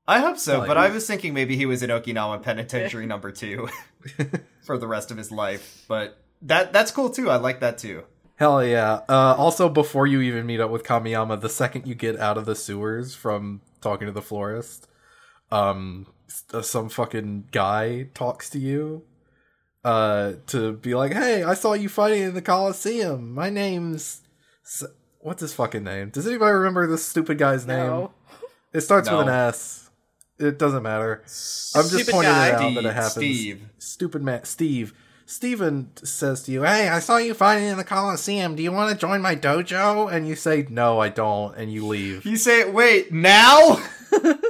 [0.07, 0.77] I hope so, but.
[0.79, 3.69] I was thinking maybe he was in Okinawa Penitentiary number two
[4.63, 5.85] for the rest of his life.
[5.87, 7.31] But that that's cool too.
[7.31, 8.05] I like that too.
[8.37, 9.01] Hell yeah.
[9.09, 12.47] Uh, also, before you even meet up with Kamiyama, the second you get out of
[12.47, 14.87] the sewers from talking to the florist,
[15.51, 19.03] um, s- uh, some fucking guy talks to you
[19.85, 23.33] uh, to be like, hey, I saw you fighting in the Coliseum.
[23.35, 24.23] My name's.
[25.21, 26.11] What's his fucking name?
[26.11, 27.87] Does anybody remember this stupid guy's name?
[27.87, 28.13] No.
[28.73, 29.91] It starts with an S.
[30.39, 31.21] It doesn't matter.
[31.23, 32.49] I'm just Stupid pointing guy.
[32.49, 33.13] it out that Steve- it happens.
[33.13, 33.69] Steve.
[33.79, 34.95] Stupid man, Steve.
[35.27, 38.55] Steven says to you, Hey, I saw you fighting in the Coliseum.
[38.55, 40.11] Do you want to join my dojo?
[40.13, 41.55] And you say, No, I don't.
[41.57, 42.25] And you leave.
[42.25, 43.83] You say, "Wait, now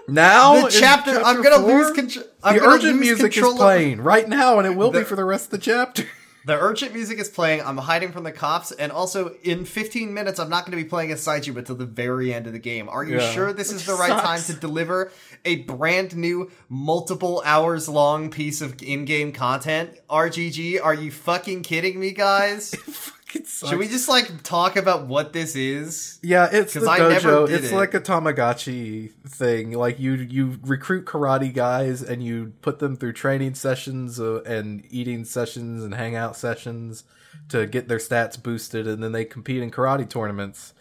[0.09, 2.25] Now, the in chapter, I'm gonna four, lose control.
[2.43, 5.05] The gonna urgent lose music control is of- playing right now, and it will be
[5.05, 6.05] for the rest of the chapter.
[6.47, 7.61] The urgent music is playing.
[7.61, 10.89] I'm hiding from the cops, and also in 15 minutes, I'm not going to be
[10.89, 12.89] playing as Saejima till the very end of the game.
[12.89, 13.33] Are you Yeah.
[13.33, 15.13] sure this is Which the right time to deliver
[15.45, 19.91] a brand new, multiple hours long piece of in-game content?
[20.09, 22.75] RGG, are you fucking kidding me, guys?
[23.35, 23.71] It sucks.
[23.71, 26.19] Should we just like talk about what this is?
[26.23, 27.47] Yeah, it's the 'Cause I never dojo.
[27.49, 27.77] did It's it.
[27.77, 29.73] like a Tamagotchi thing.
[29.73, 34.83] Like you, you recruit karate guys and you put them through training sessions uh, and
[34.91, 37.05] eating sessions and hangout sessions
[37.51, 40.73] to get their stats boosted, and then they compete in karate tournaments.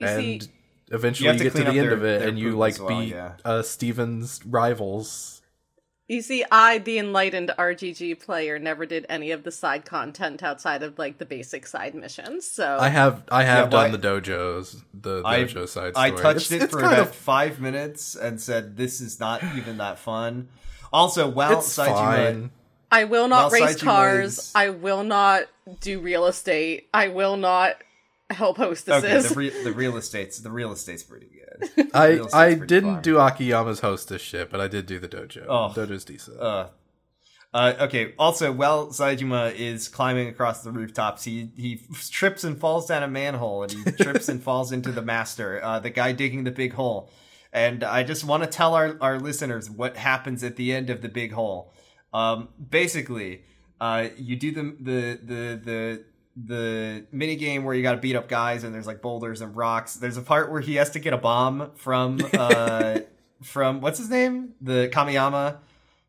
[0.00, 0.48] You and see-
[0.90, 2.78] eventually You you, have to get to the up end of it, and you like
[2.80, 3.34] well, beat yeah.
[3.44, 5.41] uh, Steven's rivals.
[6.08, 10.82] You see, I, the enlightened RGG player, never did any of the side content outside
[10.82, 12.44] of like the basic side missions.
[12.50, 15.92] So I have, I have Yeah, done why- the dojos, the I- dojo side.
[15.96, 16.22] I story.
[16.22, 19.78] touched It's- it it's for about of- five minutes and said, "This is not even
[19.78, 20.48] that fun."
[20.92, 22.50] Also, while It's Saejima, fine.
[22.90, 24.38] I will not Well, race cars.
[24.38, 25.44] is- I will not
[25.80, 26.88] do real estate.
[26.92, 27.76] I will not
[28.28, 29.04] help hostesses.
[29.04, 31.41] okay, the, re- the real estate's the real estate's pretty good.
[31.94, 35.46] I I didn't do Akiyama's hostess shit, but I did do the dojo.
[35.48, 35.72] Oh.
[35.74, 36.40] Dojo's decent.
[36.40, 36.68] Uh,
[37.54, 38.14] uh, okay.
[38.18, 43.08] Also, while Saejima is climbing across the rooftops, he he trips and falls down a
[43.08, 46.72] manhole, and he trips and falls into the master, uh, the guy digging the big
[46.72, 47.10] hole.
[47.52, 51.02] And I just want to tell our our listeners what happens at the end of
[51.02, 51.72] the big hole.
[52.14, 53.44] Um, basically,
[53.80, 56.04] uh, you do the the the the
[56.36, 59.56] the mini game where you got to beat up guys and there's like boulders and
[59.56, 59.94] rocks.
[59.94, 63.00] There's a part where he has to get a bomb from uh
[63.42, 64.54] from what's his name?
[64.60, 65.58] The Kamiyama.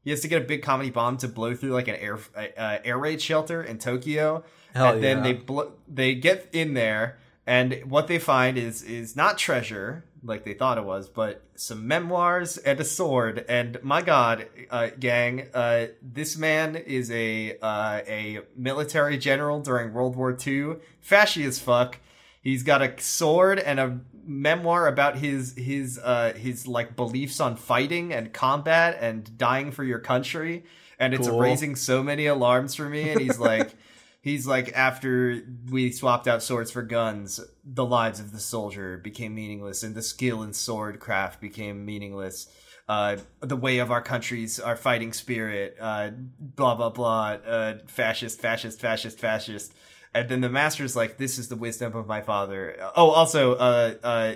[0.04, 2.78] He has to get a big comedy bomb to blow through like an air uh,
[2.84, 4.44] air raid shelter in Tokyo.
[4.74, 5.24] Hell and then yeah.
[5.24, 10.46] they blo- they get in there and what they find is is not treasure like
[10.46, 13.46] they thought it was, but some memoirs and a sword.
[13.50, 19.94] And my God, uh, gang, uh, this man is a uh, a military general during
[19.94, 22.00] World War II, fashy as fuck.
[22.42, 27.58] He's got a sword and a memoir about his his uh his like beliefs on
[27.58, 30.64] fighting and combat and dying for your country
[30.98, 31.40] and it's Cool.
[31.42, 33.72] raising so many alarms for me and he's like
[34.24, 39.36] he's like after we swapped out swords for guns the lives of the soldier became
[39.36, 42.48] meaningless and the skill in sword craft became meaningless
[42.88, 48.42] uh, the way of our countries, our fighting spirit, uh, blah blah blah, uh, fascist,
[48.42, 49.74] fascist, fascist, fascist,
[50.14, 53.94] and then the master's like, "This is the wisdom of my father." Oh, also, uh,
[54.04, 54.36] uh,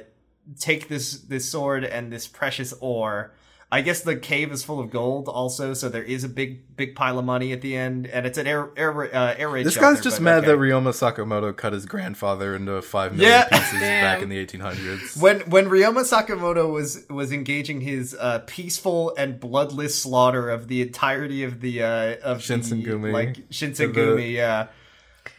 [0.60, 3.34] take this this sword and this precious ore.
[3.70, 6.96] I guess the cave is full of gold also, so there is a big big
[6.96, 9.66] pile of money at the end, and it's an air air uh, air raid.
[9.66, 10.48] This shelter, guy's just mad okay.
[10.48, 13.48] that Ryoma Sakamoto cut his grandfather into five million Yeah.
[13.60, 15.22] pieces back in the 1800s.
[15.22, 20.82] when when Ryoma Sakamoto was was engaging his uh, peaceful and bloodless slaughter of the
[20.82, 23.12] entirety of the uh, of the, Shinsengumi.
[23.12, 24.68] like Shinsengumi, yeah,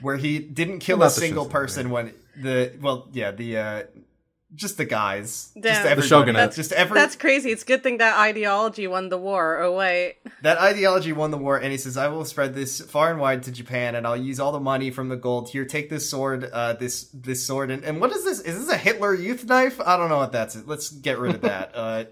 [0.03, 3.83] where he didn't kill Well, a single person when the well, yeah, the uh,
[4.55, 5.85] just the guys, Damn.
[5.85, 6.37] just The shogunate.
[6.37, 7.51] That's just every That's crazy.
[7.51, 9.61] It's a good thing that ideology won the war.
[9.61, 10.17] Oh wait.
[10.43, 13.43] that ideology won the war, and he says, "I will spread this far and wide
[13.45, 15.51] to Japan, and I'll use all the money from the gold.
[15.51, 18.41] Here, take this sword, uh, this this sword, and, and what is this?
[18.41, 19.81] Is this a Hitler Youth knife?
[19.81, 20.57] I don't know what that's.
[20.67, 22.05] Let's get rid of that." uh,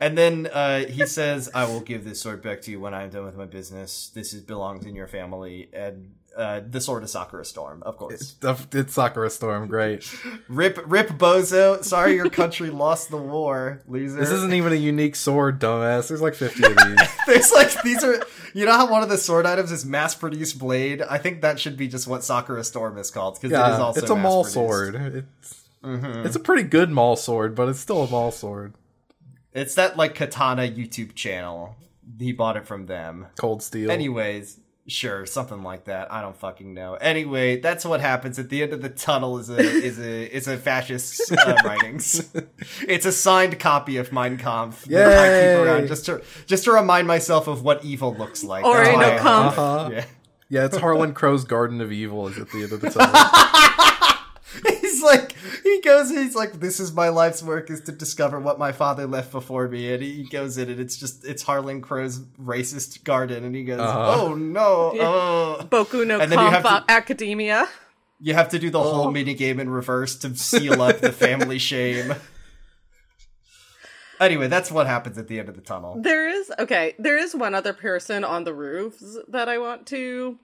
[0.00, 3.10] and then uh, he says, "I will give this sword back to you when I'm
[3.10, 4.10] done with my business.
[4.14, 8.36] This is belongs in your family." And uh, the sword of Sakura Storm, of course.
[8.72, 10.08] It's Sakura Storm, great.
[10.48, 11.82] Rip, rip, bozo.
[11.84, 14.20] Sorry, your country lost the war, loser.
[14.20, 16.08] This isn't even a unique sword, dumbass.
[16.08, 17.08] There's like 50 of these.
[17.26, 18.22] There's like these are
[18.54, 21.02] you know how one of the sword items is mass produced blade?
[21.02, 23.78] I think that should be just what Sakura Storm is called because it is Yeah,
[23.78, 24.52] also it's a mall mass-produced.
[24.54, 25.26] sword.
[25.40, 25.64] It's
[26.26, 28.74] it's a pretty good mall sword, but it's still a mall sword.
[29.52, 31.76] It's that like Katana YouTube channel.
[32.18, 33.26] He bought it from them.
[33.38, 33.90] Cold steel.
[33.90, 36.12] Anyways, sure, something like that.
[36.12, 36.94] I don't fucking know.
[36.94, 39.38] Anyway, that's what happens at the end of the tunnel.
[39.38, 42.28] Is a is a is a fascist uh, writings.
[42.86, 46.72] It's a signed copy of Mein Kampf that I keep around just to just to
[46.72, 48.64] remind myself of what evil looks like.
[48.64, 49.58] Or That's in why Kampf.
[49.58, 49.90] Uh-huh.
[49.92, 50.04] Yeah.
[50.50, 53.12] Yeah, it's Harlan Crow's Garden of Evil is at the end of the tunnel.
[54.98, 58.58] He's like he goes he's like this is my life's work is to discover what
[58.58, 62.20] my father left before me and he goes in and it's just it's harlan crow's
[62.42, 64.14] racist garden and he goes Uh-huh.
[64.22, 67.68] oh no oh Boku no And then you have to- Academia.
[68.20, 68.92] you have to do the Oh.
[68.94, 72.14] whole mini game in reverse to seal up the family shame
[74.20, 76.94] anyway that's what happens at the end of the tunnel There is okay.
[76.98, 80.38] There is one other person on the roofs that I want to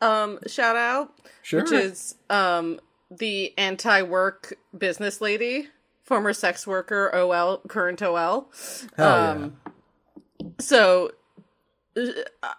[0.00, 1.12] um shout out,
[1.42, 1.62] Sure.
[1.62, 5.68] which is um the anti-work business lady,
[6.02, 8.50] former sex worker, OL, current OL.
[8.96, 9.56] Hell um,
[10.58, 11.12] So
[11.96, 12.06] uh,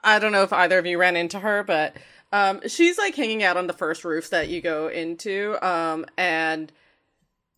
[0.04, 1.96] I don't know if either of you ran into her, but
[2.32, 6.72] um, she's like hanging out on the first roofs that you go into, um, and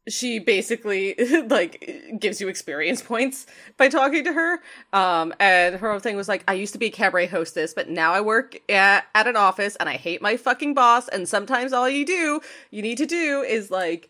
[0.07, 1.15] she basically
[1.49, 3.45] like gives you experience points
[3.77, 4.59] by talking to her.
[4.93, 7.89] Um, and her whole thing was like, I used to be a cabaret hostess, but
[7.89, 11.07] now I work at, at an office and I hate my fucking boss.
[11.07, 12.41] And sometimes all you do,
[12.71, 14.09] you need to do is like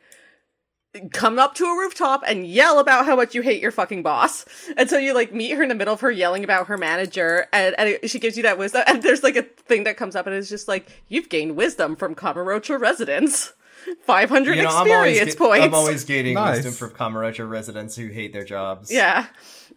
[1.11, 4.45] come up to a rooftop and yell about how much you hate your fucking boss.
[4.77, 7.47] And so you like meet her in the middle of her yelling about her manager
[7.51, 8.83] and, and it- she gives you that wisdom.
[8.87, 11.95] And there's like a thing that comes up and it's just like, you've gained wisdom
[11.95, 13.53] from Kamurocho residents.
[14.05, 15.65] 500 you know i'm always experience ga- points.
[15.65, 16.63] i'm always gaining Nice.
[16.63, 19.27] wisdom from Kamurocho residents who hate their jobs yeah.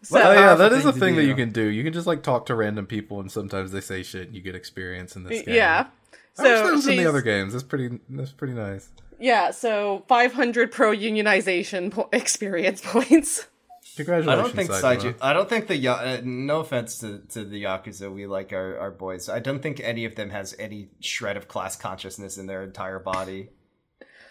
[0.02, 1.62] So, Well, Oh yeah, that is thing a to thing that you can do.
[1.64, 4.40] You can just like talk to random people, and sometimes they say shit, and you
[4.40, 5.54] get experience in this game.
[5.54, 5.86] yeah.
[6.38, 7.52] I wish So that was in the other games.
[7.52, 7.98] That's pretty.
[8.08, 8.88] That's pretty nice.
[9.18, 13.46] Yeah, so 500 pro unionization po- experience points.
[13.96, 14.28] Congratulations.
[14.38, 15.12] I don't think Saitama.
[15.12, 15.14] Saiju.
[15.20, 18.78] I don't think the Ya- uh, no offense to, to the yakuza, we like our,
[18.78, 19.28] our boys.
[19.28, 23.00] I don't think any of them has any shred of class consciousness in their entire
[23.00, 23.50] body.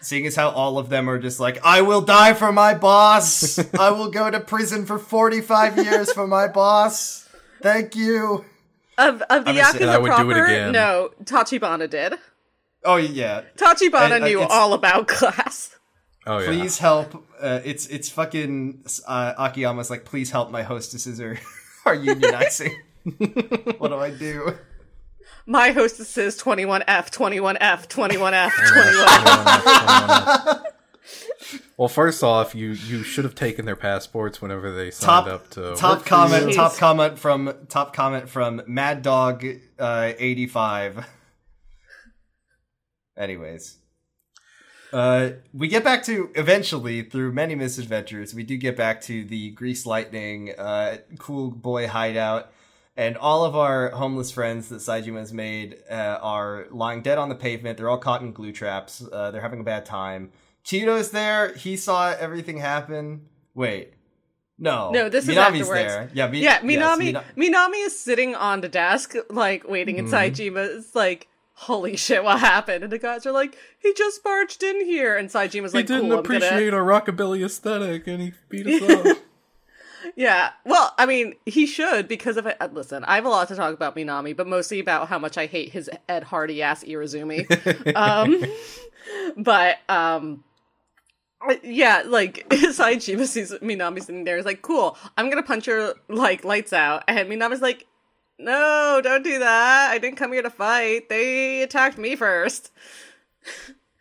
[0.02, 3.58] Seeing as how all of them are just like, I will die for my boss.
[3.74, 7.28] I will go to prison for forty five years for my boss.
[7.62, 8.44] Thank you.
[8.96, 10.72] Of, of the I'm gonna say- Yakuza I would do it proper, again.
[10.72, 12.14] no, Tachibana did.
[12.84, 13.42] Oh yeah.
[13.56, 15.76] Tachibana I- I- knew it's- all about class.
[16.26, 16.46] Oh yeah.
[16.46, 17.26] Please help.
[17.40, 20.50] Uh, it's it's fucking uh, Akiyama's like, please help.
[20.50, 21.38] My hostesses are
[21.86, 22.72] are unionizing.
[23.78, 24.56] what do I do?
[25.46, 30.62] My hostesses 21F, 21F, 21F, 21F.
[31.76, 35.48] Well, first off, you you should have taken their passports whenever they top signed up
[35.50, 36.52] to top work for comment you.
[36.54, 39.44] top comment from top comment from Mad Dog
[39.78, 41.06] uh, 85
[43.16, 43.78] anyways
[44.92, 49.50] uh we get back to eventually through many misadventures we do get back to the
[49.52, 52.52] grease lightning uh cool boy hideout
[53.00, 57.34] and all of our homeless friends that Saejima's made uh, are lying dead on the
[57.34, 57.78] pavement.
[57.78, 59.02] They're all caught in glue traps.
[59.10, 60.30] Uh, they're having a bad time.
[60.64, 61.54] Cheeto's there.
[61.54, 63.22] He saw everything happen.
[63.54, 63.94] Wait.
[64.58, 64.90] No.
[64.90, 65.70] No, this is Minami's afterwards.
[65.70, 66.10] there.
[66.12, 70.34] Yeah, Mi- yeah, yes, Minami Mina- Minami is sitting on the desk, like waiting inside
[70.34, 70.76] Jima.
[70.76, 72.84] It's like, holy shit, what happened?
[72.84, 76.02] And the guys are like, he just barged in here, and Saejima's He like, didn't
[76.10, 79.16] cool, I'm gonna- appreciate our rockabilly aesthetic, and he beat us up.
[80.16, 80.50] Yeah.
[80.64, 82.56] Well, I mean, he should because of it.
[82.60, 85.36] uh, Listen, I have a lot to talk about Minami, but mostly about how much
[85.38, 87.94] I hate his Ed Hardy ass Irezumi.
[87.96, 88.42] um,
[89.36, 90.44] but um,
[91.62, 94.36] Yeah, like Saejima sees Minami sitting there.
[94.36, 97.86] He's like, "Cool, I'm gonna punch your like lights out," and Minami's like,
[98.38, 99.90] "No, don't do that.
[99.90, 101.08] I didn't come here to fight.
[101.08, 102.72] They attacked me first.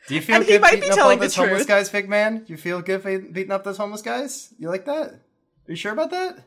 [0.07, 1.57] Do you feel And he good might be beating up all telling the those homeless
[1.59, 1.67] truth.
[1.67, 2.43] guys, Big Man?
[2.47, 4.53] You feel good beating up those homeless guys?
[4.57, 5.19] You like that?
[5.69, 6.39] Are you sure about that?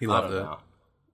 [0.00, 0.38] He loved it.
[0.38, 0.58] know.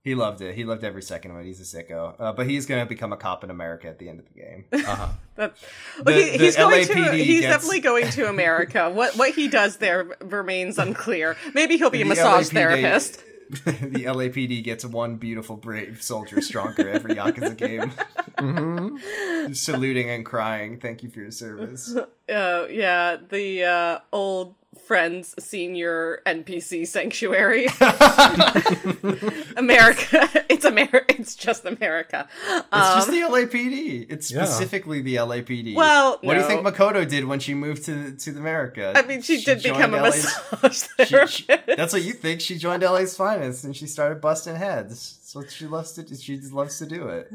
[0.03, 0.55] He loved it.
[0.55, 1.45] He loved every second of it.
[1.45, 2.15] He's a sicko.
[2.19, 4.65] Uh, but he's gonna become a cop in America at the end of the game.
[4.73, 5.09] Uh-huh.
[5.37, 5.55] That,
[5.99, 6.95] The- Well, he, he's going to.
[7.13, 8.89] He's gets- definitely going to America.
[8.95, 11.37] what what he does there remains unclear.
[11.53, 13.25] Maybe he'll be a massage LAPD therapist.
[13.51, 17.93] the LAPD gets one beautiful brave soldier stronger every Yakuza game.
[18.39, 19.53] Mm-hmm.
[19.53, 20.81] Saluting and crying.
[20.81, 21.95] Thank you for your service.
[21.95, 24.55] Uh, yeah, the uh, old
[24.87, 27.67] friends senior NPC sanctuary.
[29.57, 30.29] America.
[30.49, 31.05] It's America.
[31.19, 32.29] It's just America.
[32.49, 34.07] It's Um, just the LAPD.
[34.11, 34.45] It's Yeah.
[34.45, 35.75] specifically the LAPD.
[35.75, 38.93] Well, what do you think Makoto did when she moved to to America?
[38.95, 40.25] I mean, she, did become a LA's
[40.63, 41.35] massage therapist.
[41.35, 42.41] she- that's what you think.
[42.41, 45.19] She joined LA's finest and she started busting heads.
[45.21, 46.03] That's what she loves to.
[46.03, 46.15] do.
[46.17, 47.31] She loves to do it.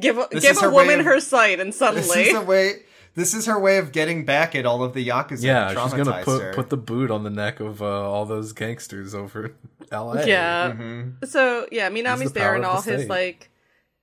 [0.00, 2.82] give a, This give a woman of- her sight, and This suddenly, is the way.
[3.14, 5.42] This is her way of getting back at all of the yakuza.
[5.42, 6.54] Yeah, who she's gonna put her.
[6.54, 9.54] put the boot on the neck of uh, all those gangsters over
[9.92, 10.26] L.A.
[10.26, 10.72] yeah.
[10.72, 11.26] Mhm.
[11.28, 13.10] So yeah, Minami's the there power in of the all his state.
[13.10, 13.50] like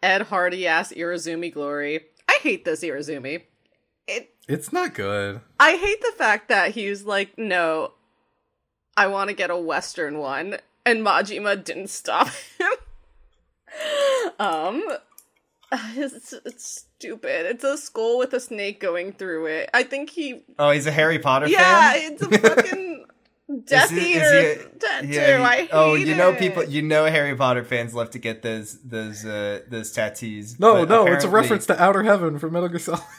[0.03, 2.01] Ed Hardy ass Irezumi glory.
[2.27, 3.41] I hate this Irezumi.
[4.07, 5.41] It It's not good.
[5.59, 7.93] I hate the fact that he was like, no,
[8.95, 12.27] I want to get a Western one, and Majima didn't stop
[12.59, 12.71] him.
[14.39, 14.83] um,
[15.95, 17.45] it's, it's stupid.
[17.45, 19.69] It's a skull with a snake going through it.
[19.73, 22.13] I think he, Oh, he's a Harry Potter fan yeah, fan.
[22.13, 23.05] it's a fucking
[23.65, 25.07] Death Is he- is Eater he a- tattoo.
[25.07, 26.39] Yeah, he- I hate oh, you know, it.
[26.39, 30.59] people, you know, Harry Potter fans love to get those those uh, those tattoos.
[30.59, 33.01] No, but no, it's a reference to Outer Heaven from Metal Gear Solid.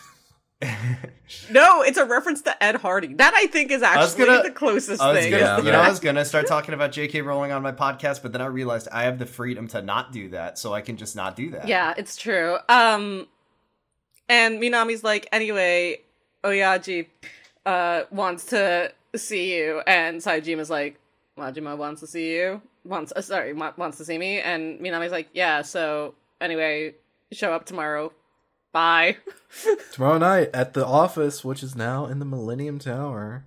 [1.51, 3.15] No, it's a reference to Ed Hardy.
[3.15, 5.31] That I think is actually gonna- the closest I was thing.
[5.31, 7.23] gonna, Yeah, you know, I was gonna start talking about J.K.
[7.23, 10.29] Rowling on my podcast, but then I realized I have the freedom to not do
[10.31, 11.67] that, so I can just not do that.
[11.69, 12.59] Yeah, it's true.
[12.69, 13.29] Um,
[14.29, 16.01] and Minami's like, anyway,
[16.45, 17.07] Oyaji,
[17.65, 20.99] uh, wants to see you, and Saejima's like,
[21.39, 25.13] Majima wants to see you, wants, uh, sorry, ma- wants to see me, and Minami's
[25.13, 26.95] like, yeah, so anyway,
[27.33, 28.13] show up tomorrow.
[28.73, 29.17] Bye.
[29.93, 33.45] Tomorrow night at the office, which is now in the Millennium Tower.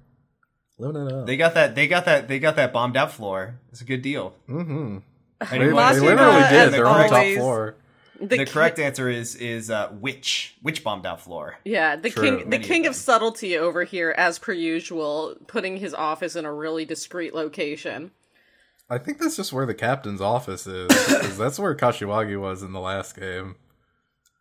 [0.78, 1.26] Living it up.
[1.28, 1.76] They got that.
[1.76, 2.28] They got that.
[2.28, 3.60] They got that bombed out floor.
[3.72, 4.36] It's a good deal.
[4.50, 4.98] mm-hmm.
[5.50, 6.74] They, Anyway, they literally did.
[6.74, 7.76] They're on the top floor.
[8.20, 11.58] The, the ki- correct answer is is uh, which which bombed out floor.
[11.66, 12.24] Yeah, the True.
[12.24, 12.90] king, the Many of king them.
[12.92, 18.12] of subtlety over here, as per usual, putting his office in a really discreet location.
[18.90, 21.38] I think that's just where the captain's office is.
[21.38, 23.56] that's where Kashiwagi was in the last game.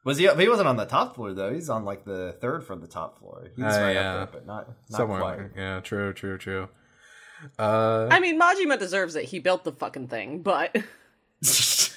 [0.04, 0.28] Was he?
[0.28, 1.52] He wasn't on the top floor though.
[1.52, 3.48] He's on like the third from the top floor.
[3.54, 4.14] He's Uh, right yeah.
[4.14, 5.20] up there, but not, not Somewhere.
[5.20, 5.40] quite.
[5.56, 6.68] yeah, true, true, true.
[7.58, 9.24] Uh, I mean, Majima deserves it.
[9.26, 10.76] He built the fucking thing, but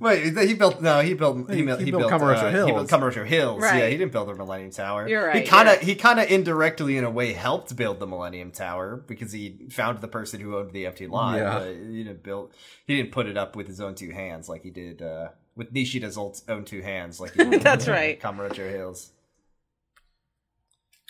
[0.00, 2.46] Wait, he built no, he built he, He- built he he built built Kamurocho uh,
[2.48, 2.70] He Hills.
[2.72, 3.62] built Kamurocho Hills.
[3.62, 3.78] Right.
[3.78, 5.06] Yeah, he didn't build the Millennium Tower.
[5.08, 5.86] You're right, He kind of you're right.
[5.88, 10.00] he kind of indirectly in a way helped build the Millennium Tower because he found
[10.00, 11.36] the person who owned the empty lot.
[11.36, 11.58] Yeah.
[11.60, 12.52] But he didn't build.
[12.86, 15.72] He didn't put it up with his own two hands like he did uh, with
[15.72, 17.20] Nishida's old, own two hands.
[17.20, 18.20] Like he did with, That's right.
[18.20, 19.12] Kamurocho Hills.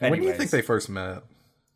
[0.00, 1.22] when do you think they first met?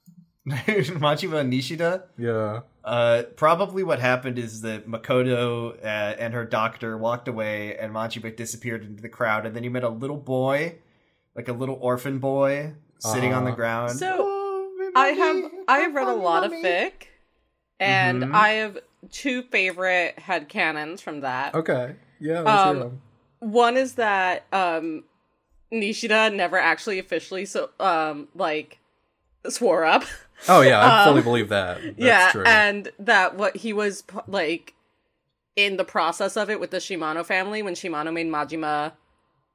[0.47, 2.05] Majima and Nishida?
[2.17, 2.61] Yeah.
[2.85, 8.35] Uh, probably what happened is that Makoto uh, and her doctor walked away, and Majima
[8.35, 9.45] disappeared into the crowd.
[9.45, 10.77] And then you met a little boy,
[11.35, 13.57] like a little orphan boy, sitting on the Uh-huh.
[13.57, 13.99] ground.
[13.99, 16.93] So, Oh, I have I have read a mommy, lot of fic,
[17.81, 18.33] and Mhm.
[18.35, 18.79] I have
[19.11, 21.55] two favorite headcanons from that.
[21.57, 21.97] Okay.
[22.21, 22.41] Yeah.
[22.41, 23.01] Um.
[23.41, 25.05] One is that um
[25.73, 28.79] Nishida never actually officially so um like
[29.49, 30.05] swore up.
[30.49, 31.81] Oh yeah, I um, fully believe that.
[31.83, 32.45] That's yeah, true.
[32.45, 34.75] and that what he was like
[35.55, 38.93] in the process of it with the Shimano family when Shimano made Majima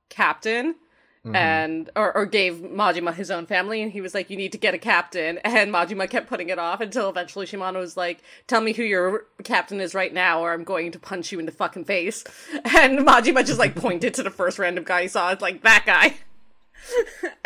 [0.09, 0.75] captain
[1.23, 1.35] Mhm.
[1.35, 4.57] and or, or gave Majima his own family and he was like you need to
[4.57, 8.59] get a captain and Majima kept putting it off until eventually Shimano was like tell
[8.59, 11.51] me who your captain is right now or I'm going to punch you in the
[11.51, 12.23] fucking face
[12.65, 15.83] and Majima just like pointed to the first random guy he saw it's like that
[15.85, 16.15] guy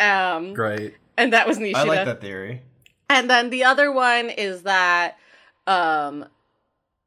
[0.00, 0.94] um Great.
[1.18, 2.62] and that was Nishida I like that theory.
[3.10, 5.18] and then the other one is that
[5.66, 6.24] um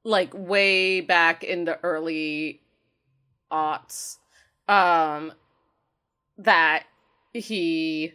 [0.04, 2.62] like way back in the early
[3.52, 4.18] aughts
[4.68, 5.34] um
[6.40, 6.84] that
[7.34, 8.14] he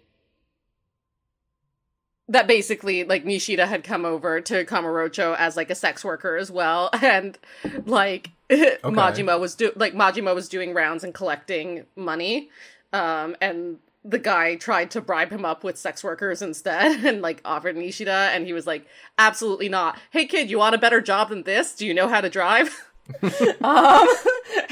[2.28, 6.50] that basically like Nishida had come over to Kamurocho as like a sex worker as
[6.50, 6.90] well.
[7.02, 7.38] And
[7.84, 12.48] like Majima was do like Majima was doing rounds and collecting money.
[12.92, 17.42] Um and the guy tried to bribe him up with sex workers instead and like
[17.44, 18.28] offered Nishida.
[18.34, 18.86] And he was like
[19.18, 19.98] absolutely not.
[20.10, 21.74] Hey kid you want a better job than this?
[21.74, 22.90] Do you know how to drive?
[23.22, 24.08] Um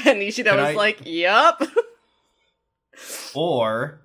[0.05, 1.61] and Nishida Can was I- like yep
[3.35, 4.01] Or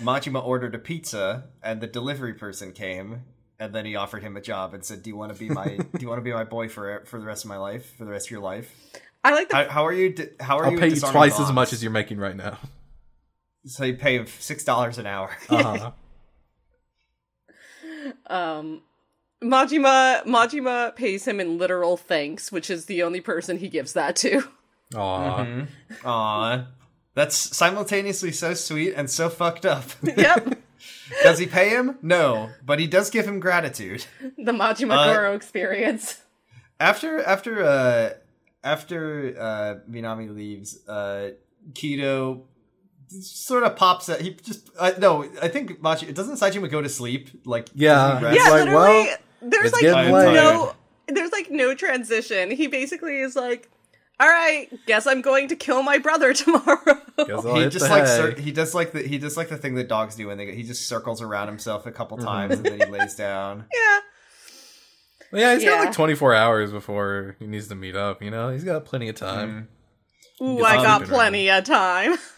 [0.00, 3.22] Majima ordered a pizza and the delivery person came
[3.60, 5.64] and then he offered him a job and said, "Do you want to be my
[5.76, 7.94] Do you want to be my boy for for the rest of my life?
[7.96, 8.74] For the rest of your life?
[9.22, 10.14] I like the How, how are you?
[10.40, 10.78] How are I'll you?
[10.78, 12.58] pay you disarming twice as much as you're making right now.
[13.66, 15.36] So you pay him six dollars an hour.
[15.50, 15.92] Uh-huh.
[18.26, 18.82] um
[19.42, 24.16] Majima Majima pays him in literal thanks, which is the only person he gives that
[24.16, 24.42] to.
[24.96, 25.44] Aw.
[25.44, 26.06] Mm-hmm.
[26.08, 26.66] Aw,
[27.14, 29.84] that's simultaneously so sweet and so fucked up.
[30.02, 30.58] yep.
[31.22, 31.98] does he pay him?
[32.02, 34.06] No, but he does give him gratitude.
[34.38, 36.22] The Majima Uh, Goro experience.
[36.78, 38.10] After after uh
[38.64, 41.30] after uh Minami leaves, uh
[41.72, 42.42] Kido
[43.08, 44.20] sort of pops out.
[44.20, 48.18] He just uh, no, I think Machi doesn't Saejima go to sleep like Yeah.
[48.20, 48.36] does he?
[48.38, 50.34] Yeah, like, literally well, there's like getting late.
[50.34, 50.74] no
[51.08, 52.50] there's like no transition.
[52.50, 53.68] He basically is like,
[54.20, 57.00] All right, guess I'm going to kill my brother tomorrow.
[57.16, 57.24] He
[57.70, 60.14] just the like cir- he does like the he does like the thing that dogs
[60.14, 62.26] do when they he just circles around himself a couple Mm-hmm.
[62.26, 63.64] times and then he lays down.
[63.74, 63.98] yeah.
[65.32, 68.22] Well, yeah, he's got like 24 hours before he needs to meet up.
[68.22, 69.68] You know, he's got plenty of time.
[70.42, 72.16] Ooh, I got sleeping plenty of time.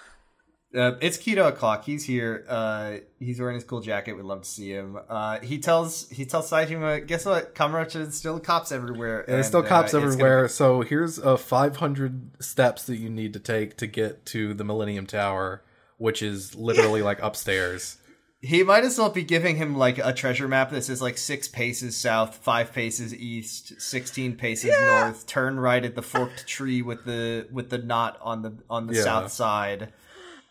[0.75, 1.85] Uh, it's Kido o'clock.
[1.85, 2.47] He's here.
[2.49, 4.15] Uh, he's wearing his cool jacket.
[4.15, 4.99] We'd love to see him.
[5.09, 7.55] Uh, he tells he tells Saejima, guess what?
[7.55, 9.21] Kamurocho is still cops everywhere.
[9.21, 10.49] And there's still uh, cops it's gonna everywhere.
[10.49, 15.07] So here's a 500 steps that you need to take to get to the Millennium
[15.07, 15.63] Tower,
[15.99, 17.99] which is literally like upstairs.
[18.41, 21.49] he might as well be giving him like a treasure map that says like six
[21.49, 25.27] paces south, five paces east, sixteen paces north.
[25.27, 28.95] Turn right at the forked tree with the with the knot on the on the
[28.95, 29.03] Yeah.
[29.03, 29.93] south side.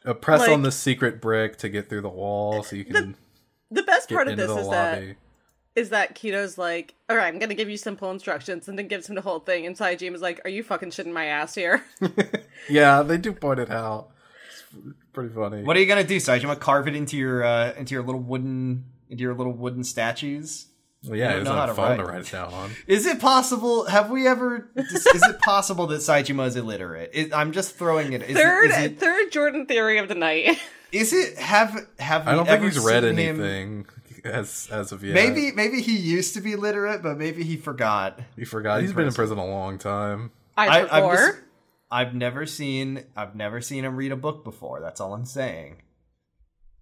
[0.05, 3.15] Uh, press Like- on the secret brick to get through the wall so you can
[3.69, 5.15] The best part of this the is that lobby.
[5.75, 9.07] is that Kido's like, all right, I'm gonna give you simple instructions, and then gives
[9.07, 9.65] him the whole thing.
[9.65, 11.83] And Saejima's like, are you fucking shitting my ass here?
[12.69, 14.09] Yeah, they do point it out.
[14.49, 14.63] It's
[15.13, 15.63] pretty funny.
[15.63, 16.59] What are you gonna do, Saejima?
[16.59, 20.67] Carve it into your uh, into your little wooden into your little wooden statues.
[21.07, 22.13] Well, yeah, it's not he know doesn't how have a to write.
[22.17, 22.71] write it down on.
[22.87, 23.85] Is it possible?
[23.85, 24.69] Have we ever?
[24.75, 27.09] Is, is it possible that Saejima is illiterate?
[27.13, 28.21] It, I'm just throwing it.
[28.21, 28.99] Is third, it, is it?
[28.99, 30.59] third Jordan theory of the night.
[30.91, 31.37] Is it?
[31.37, 33.85] Have have we I don't think ever he's read seen him- anything
[34.25, 35.13] as as of yet.
[35.13, 38.19] Maybe maybe he used to be literate, but maybe he forgot.
[38.35, 38.81] he forgot.
[38.81, 40.31] He's been in prison a long time.
[40.57, 41.37] I I, for I've, just,
[41.89, 44.81] I've never seen I've never seen him read a book before.
[44.81, 45.77] That's all I'm saying.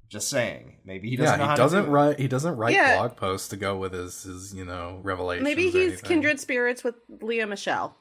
[0.10, 0.78] Just saying.
[0.86, 2.20] Maybe he doesn't yeah, how he to doesn't do it.
[2.20, 2.97] He doesn't write Yeah.
[2.97, 5.43] blog posts to go with his his you know revelations.
[5.43, 6.07] Maybe or he's anything.
[6.07, 7.95] kindred spirits with Lea Michele.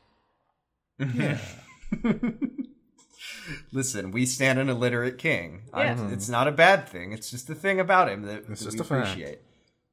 [0.99, 1.39] Yeah.
[3.73, 5.63] Listen, we stand an illiterate king.
[5.75, 6.11] Yeah.
[6.11, 7.13] it's not a bad thing.
[7.13, 9.09] It's just a thing about him that, It's that just we a fact.
[9.11, 9.41] appreciate.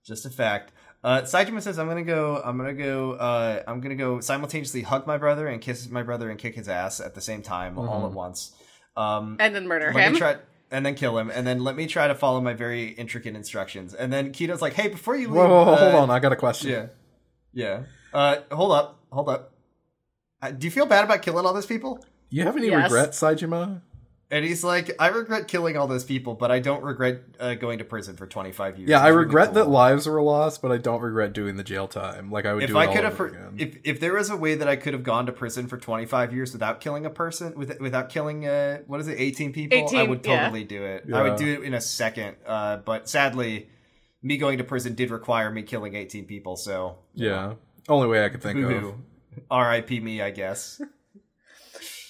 [0.05, 0.71] Just a fact.
[1.03, 2.41] Uh, Saejima says, "I'm gonna go.
[2.43, 3.13] I'm gonna go.
[3.13, 6.67] Uh, I'm gonna go simultaneously hug my brother and kiss my brother and kick his
[6.67, 8.05] ass at the same time, all Mm-hmm.
[8.07, 8.53] at once.
[8.97, 10.15] Um, And then murder him.
[10.15, 10.37] try,
[10.71, 13.93] and then kill him, and then let me try to follow my very intricate instructions.
[13.93, 16.09] And then Kido's like, "Hey, before you leave, Whoa, whoa, whoa, uh, hold on!
[16.09, 16.71] I got a question.
[16.71, 16.85] Yeah,
[17.53, 17.83] yeah.
[18.13, 19.53] Uh, hold up, hold up.
[20.41, 22.91] Uh, do you feel bad about killing all those people?" You have any Yes.
[22.91, 23.81] regrets, Saejima?
[24.31, 27.77] And he's like, I regret killing all those people, but I don't regret uh, going
[27.77, 28.89] to prison for 25 years.
[28.89, 31.63] Yeah, I It's really regret that lives were lost, but I don't regret doing the
[31.63, 32.31] jail time.
[32.31, 33.55] Like I would If do it I all could have, over again.
[33.59, 36.33] if if there was a way that I could have gone to prison for 25
[36.33, 39.99] years without killing a person, with, without killing, uh, what is it, 18 people, 18,
[39.99, 40.39] I 18, would yeah.
[40.39, 41.05] totally do it.
[41.13, 42.35] I would do it in a second.
[42.47, 43.69] Uh, but sadly,
[44.23, 47.53] me going to prison did require me killing 18 people, so yeah,
[47.87, 48.69] only way I could think of.
[48.69, 48.95] boo-hoo.
[49.51, 49.99] R.I.P.
[49.99, 50.81] me, I guess.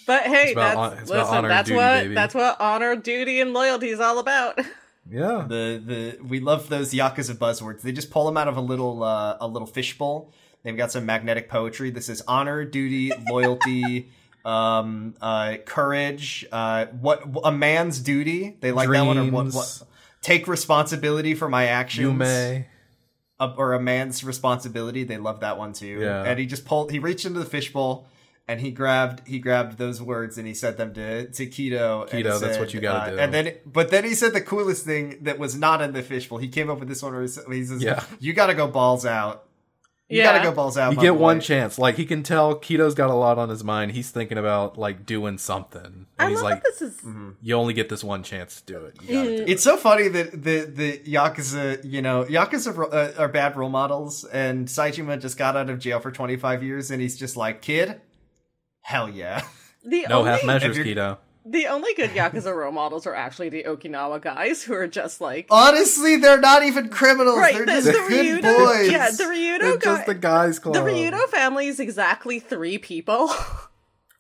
[0.06, 1.36] But hey, It's about that's hon- it's about listen.
[1.38, 2.14] honor That's duty, what baby.
[2.16, 4.60] that's what honor, duty, and loyalty is all about.
[5.08, 7.82] Yeah, the the we love those yakuza buzzwords.
[7.82, 10.34] They just pull them out of a little uh, a little fishbowl.
[10.64, 11.92] They've got some magnetic poetry.
[11.92, 14.10] This is honor, duty, loyalty,
[14.44, 16.44] um, uh, courage.
[16.52, 18.58] Uh, what a man's duty.
[18.62, 19.20] They like that one.
[19.20, 19.84] Or what, what?
[20.24, 22.02] Take responsibility for my actions.
[22.02, 22.66] you may.
[23.40, 25.04] Uh, or a man's responsibility.
[25.04, 26.00] They love that one too.
[26.02, 26.24] Yeah.
[26.24, 26.90] And he just pulled.
[26.92, 28.08] He reached into the fishbowl.
[28.48, 32.02] And he grabbed he grabbed those words and he said them to to Kido.
[32.04, 33.18] and Kido, that's said, what you gotta uh, do.
[33.20, 36.38] And then but then he said the coolest thing that was not in the fishbowl.
[36.38, 38.04] He came up with this one where he says, Yeah.
[38.20, 39.46] "You got to go balls out.
[40.10, 40.26] You Yeah.
[40.34, 41.80] got to go balls out." You get boy." one chance.
[41.80, 43.94] Like he can tell Kido's got a lot on his mind.
[43.94, 47.02] He's thinking about like doing something, and I he's love like, this is.
[47.42, 48.96] "You only get this one chance to do it.
[49.02, 52.90] You gotta do it." It's so funny that the the yakuza, you know, yakuza ro-
[52.90, 56.62] uh, are bad role models, and Saejima just got out of jail for twenty five
[56.62, 58.00] years, and he's just like, "Kid,
[58.86, 59.44] hell yeah."
[59.84, 61.18] The No only, half measures, If Kido.
[61.46, 65.46] The only good Yakuza role models are actually the Okinawa guys who are just like
[65.52, 67.38] Honestly, they're not even criminals.
[67.38, 67.54] right.
[67.54, 68.92] they're The, just the good Ryudo, boys.
[68.92, 69.96] yeah, the Ryudo They're guy.
[69.96, 70.74] just the guys club.
[70.74, 73.30] the Ryudo family is exactly three people.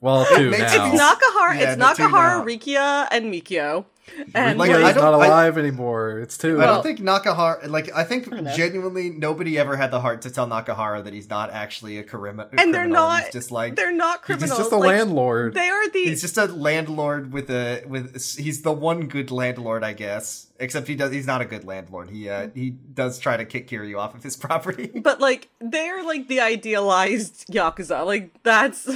[0.06, 0.93] Well, two makes now.
[0.93, 2.45] It's Nakahara, Yeah, it's Nakahara, now.
[2.45, 3.86] Rikiya, and Mikio.
[4.36, 6.20] And Like, Like, I he's don't- not I- alive anymore.
[6.20, 6.62] It's two.
[6.62, 7.68] I don't think Nakahara.
[7.68, 8.56] Like, I think know.
[8.56, 12.53] genuinely nobody ever had the heart to tell Nakahara that he's not actually a, crimi-
[12.53, 14.51] a and they're not He's just like they're not criminals.
[14.51, 15.56] he's just a like, landlord.
[15.56, 18.14] They are the he's just a landlord with a with.
[18.38, 20.47] He's the one good landlord, I guess.
[20.60, 21.12] Except he does.
[21.12, 22.12] He's not a good landlord.
[22.12, 24.91] He uh he does try to kick Kiryu off of his property.
[24.93, 28.06] but like they're like the idealized yakuza.
[28.06, 28.88] Like that's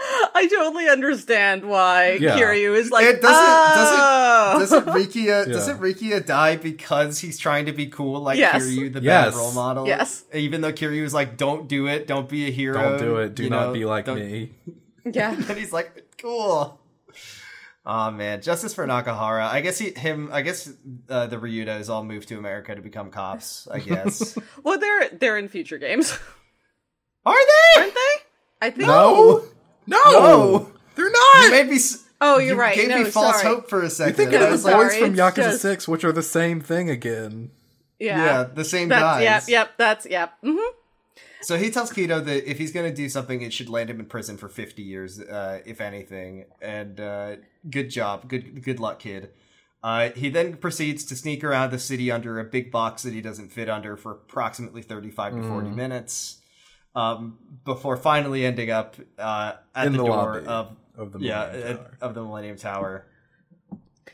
[0.00, 2.38] I totally understand why Yeah.
[2.38, 4.56] Kiryu is like It doesn't- oh.
[4.58, 5.52] doesn't doesn't Rikiya Yeah.
[5.52, 8.62] doesn't Rikiya die because he's trying to be cool like Yes.
[8.62, 9.32] Kiryu, the Yes.
[9.32, 9.86] bad role model?
[9.86, 10.24] Yes.
[10.32, 12.06] Even though Kiryu is like, "Don't do it.
[12.06, 12.74] Don't be a hero.
[12.80, 13.34] Don't do it.
[13.34, 14.52] Do you not know, be like don't-" me.
[15.04, 15.32] yeah.
[15.34, 16.78] And he's like, "Cool."
[17.90, 19.48] Oh man, justice for Nakahara.
[19.48, 20.28] I guess he, him.
[20.30, 20.70] I guess
[21.08, 23.66] uh, the Ryudas all moved to America to become cops.
[23.70, 24.36] I guess.
[24.62, 26.12] Well, they're they're in future games,
[27.24, 27.80] Are they?
[27.80, 28.14] aren't they?
[28.60, 28.88] I think.
[28.88, 29.42] No,
[29.88, 30.72] no, No.
[30.94, 31.50] they're You not.
[31.50, 31.78] made me.
[32.20, 32.74] Oh, you're you right.
[32.74, 33.54] Gave no, me false sorry.
[33.54, 34.14] hope for a You second.
[34.14, 36.22] think I of was the like, boys from it's Yakuza just- Six, which are the
[36.22, 37.50] same thing again.
[37.98, 38.24] Yeah.
[38.24, 39.22] yeah, the same That's, guys.
[39.22, 39.42] Yep.
[39.48, 39.70] Yep.
[39.78, 40.32] That's yep.
[40.42, 40.56] hmm
[41.42, 43.98] So he tells Kido that if he's going to do something, it should land him
[44.00, 46.44] in prison for 50 years, uh, if anything.
[46.62, 47.36] And uh,
[47.68, 48.28] good job.
[48.28, 49.30] Good good luck, kid.
[49.82, 53.20] Uh, he then proceeds to sneak around the city under a big box that he
[53.20, 56.37] doesn't fit under for approximately 35 to 40 minutes
[56.98, 61.18] um, before finally ending up uh, at In the, the door lobby of, of the
[61.20, 61.90] yeah, Millennium Tower.
[62.00, 63.04] of the Millennium Tower.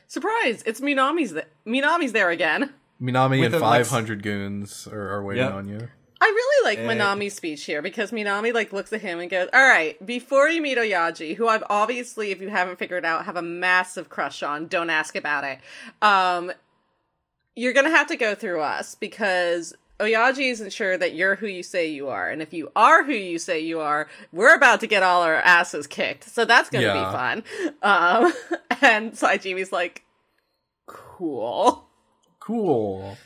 [0.07, 0.63] Surprise!
[0.67, 1.33] It's Minami's.
[1.33, 2.73] Th- Minami's there again.
[3.01, 5.53] Minami With and a, like, 500 goons are, are waiting Yep.
[5.55, 5.89] on you.
[6.21, 6.87] I really like Eh.
[6.95, 10.63] Minami's speech here because Minami like looks at him and goes, "All right, before you
[10.63, 14.69] meet Oyaji, who I've obviously, if you haven't figured out, have a massive crush on.
[14.69, 15.59] Don't ask about it.
[16.01, 16.53] Um,
[17.57, 21.63] you're gonna have to go through us because." Oyaji isn't sure that you're who you
[21.63, 24.87] say you are, and if you are who you say you are, we're about to
[24.89, 26.25] get all our asses kicked.
[26.25, 26.95] So that's gonna Yeah.
[26.95, 27.45] be fun.
[27.83, 28.33] Um,
[28.83, 30.03] and Saejima's like,
[30.87, 31.89] "Cool."
[32.41, 33.17] Cool.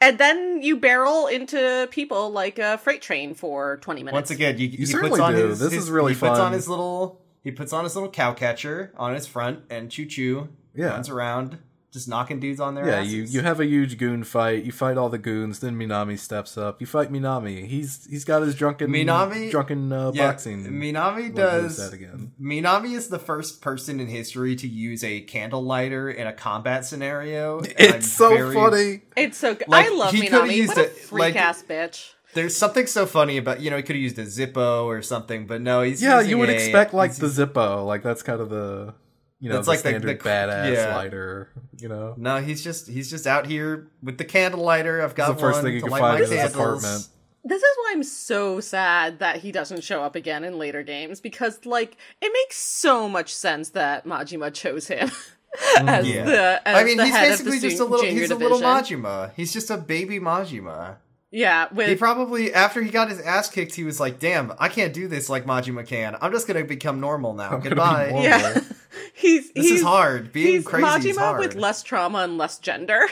[0.00, 4.12] And then you barrel into people like a freight train for 20 minutes.
[4.14, 5.46] Once again, you, he puts certainly on do.
[5.48, 5.58] his.
[5.58, 6.52] This his- is really he puts on fun.
[6.52, 7.22] his little.
[7.42, 10.48] He puts on his little cow catcher on his front and choo choo.
[10.74, 10.88] Yeah.
[10.88, 11.58] runs around
[11.92, 13.12] just knocking dudes on their Yeah, asses.
[13.12, 14.64] you, you have a huge goon fight.
[14.64, 15.60] You fight all the goons.
[15.60, 16.80] Then Minami steps up.
[16.80, 17.66] You fight Minami.
[17.66, 20.64] He's he's got his drunken Minami- drunken uh, yeah, boxing.
[20.64, 21.76] Minami does.
[21.78, 22.32] that again?
[22.40, 26.84] Minami is the first person in history to use a candle lighter in a combat
[26.84, 27.60] scenario.
[27.60, 29.02] and I'm It's so very- funny.
[29.16, 29.68] It's so good.
[29.68, 30.54] Like, I love he Minami.
[30.56, 32.12] used What a it, freak like- ass bitch.
[32.34, 35.46] There's something so funny about you know he could have used a Zippo or something,
[35.46, 37.86] but no, he's Yeah, using you would a- expect like the Zippo.
[37.86, 38.92] Like that's kind of the
[39.40, 40.96] you know That's the like the- standard the- badass yeah.
[40.96, 41.50] lighter.
[41.78, 42.14] You know.
[42.16, 45.02] No, he's just he's just out here with the candle lighter.
[45.02, 47.08] I've got the first one thing you to can find my in his apartment.
[47.44, 51.20] This is why I'm so sad that he doesn't show up again in later games
[51.20, 55.12] because, like, it makes so much sense that Majima chose him
[55.78, 56.24] as Yeah.
[56.24, 58.04] the as I mean, the he's head basically just a little.
[58.04, 58.38] He's a division.
[58.40, 59.32] little Majima.
[59.36, 60.96] He's just a baby Majima.
[61.36, 64.70] Yeah, with He probably after he got his ass kicked, he was like, "Damn, I
[64.70, 66.16] can't do this like Majima can.
[66.22, 67.50] I'm just gonna become normal now.
[67.52, 68.22] I'm Goodbye." normal.
[68.22, 68.60] yeah,
[69.12, 70.32] he's This he's, is hard.
[70.32, 71.38] Being He's crazy Majima is hard.
[71.40, 73.02] with less trauma and less gender.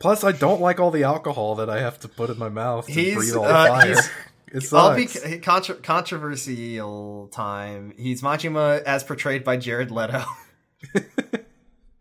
[0.00, 2.86] Plus, I don't like all the alcohol that I have to put in my mouth
[2.86, 3.86] to He's, breathe all the uh, fire.
[3.86, 4.10] he's-
[4.52, 4.72] it sucks.
[4.74, 4.96] I'll
[5.28, 7.92] be contra- controversial time.
[7.96, 10.24] He's Majima as portrayed by Jared Leto.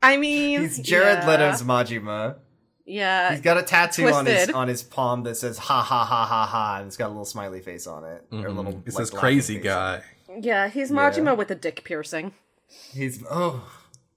[0.01, 2.37] I mean, He's Jared yeah, Leto's Majima.
[2.87, 6.25] Yeah, He's got a tattoo on his on his palm that says "ha ha ha
[6.25, 8.23] ha ha" and it's got a little smiley face on it.
[8.31, 8.81] Or a little, Mm-hmm.
[8.87, 10.01] It's like, this crazy guy.
[10.39, 12.33] yeah, he's Majima with a dick piercing.
[12.93, 13.67] He's oh,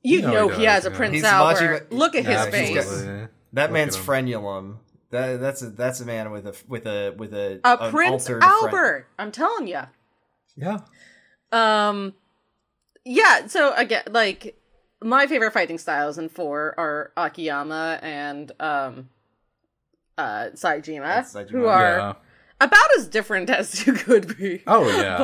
[0.03, 0.97] You know know, he he, has does, a.
[0.97, 1.89] Prince He's Albert.
[1.91, 2.75] Majima- Look at his Yeah, face.
[2.75, 4.77] got- that Look man's frenulum.
[5.11, 8.43] That that's a that's a man with a with a with a A Prince altered
[8.43, 9.07] fren- Albert.
[9.19, 9.81] I'm telling you.
[10.57, 10.81] Yeah.
[11.53, 12.12] Um,
[13.07, 13.47] yeah.
[13.47, 14.57] So again, like
[15.03, 19.09] my favorite fighting styles in four are Akiyama and um,
[20.16, 21.51] uh, Saijima, That's Saejima.
[21.51, 22.12] who are Yeah.
[22.61, 24.62] about as different as you could be.
[24.66, 25.16] Oh yeah.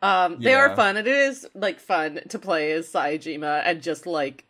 [0.00, 0.58] But um, they Yeah.
[0.70, 0.96] are fun.
[0.96, 4.44] It is like fun to play as Saejima and just like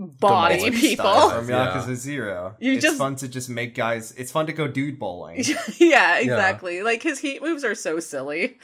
[0.00, 1.04] body Demolish people.
[1.04, 1.30] style.
[1.30, 1.66] from Yeah.
[1.82, 2.56] Yakuza Zero.
[2.58, 4.12] You it's just- fun to just make guys.
[4.16, 5.44] It's fun to go dude bowling.
[5.78, 6.82] yeah, exactly.
[6.82, 8.58] Like his heat moves are so silly.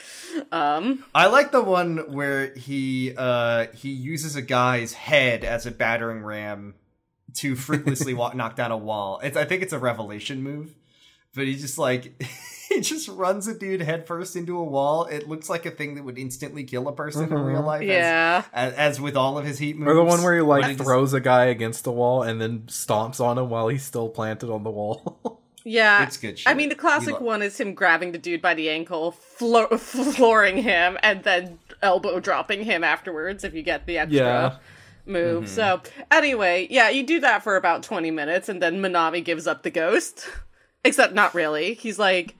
[0.53, 5.71] Um, I like the one where he uh he uses a guy's head as a
[5.71, 6.75] battering ram
[7.35, 9.21] to fruitlessly walk, knock down a wall.
[9.23, 10.75] It's I think it's a revelation move,
[11.35, 12.23] but he just like
[12.69, 15.05] he just runs a dude headfirst into a wall.
[15.07, 17.83] It looks like a thing that would instantly kill a person in real life.
[17.83, 18.45] Yeah.
[18.53, 19.91] As, as, with all of his heat moves.
[19.91, 22.23] Or the one where he But like it just- throws a guy against the wall
[22.23, 25.41] and then stomps on him while he's still planted on the wall.
[25.69, 26.05] Yeah.
[26.05, 28.71] It's good I mean, the classic lo- one is him grabbing the dude by the
[28.71, 34.17] ankle, flo- flooring him, and then elbow dropping him afterwards if you get the extra
[34.17, 34.57] Yeah.
[35.07, 35.43] move.
[35.47, 35.53] Mm-hmm.
[35.53, 39.65] So, anyway, yeah, you do that for about 20 minutes, and then Minami gives up
[39.65, 40.29] the ghost.
[40.85, 41.75] Except not really.
[41.75, 42.37] He's like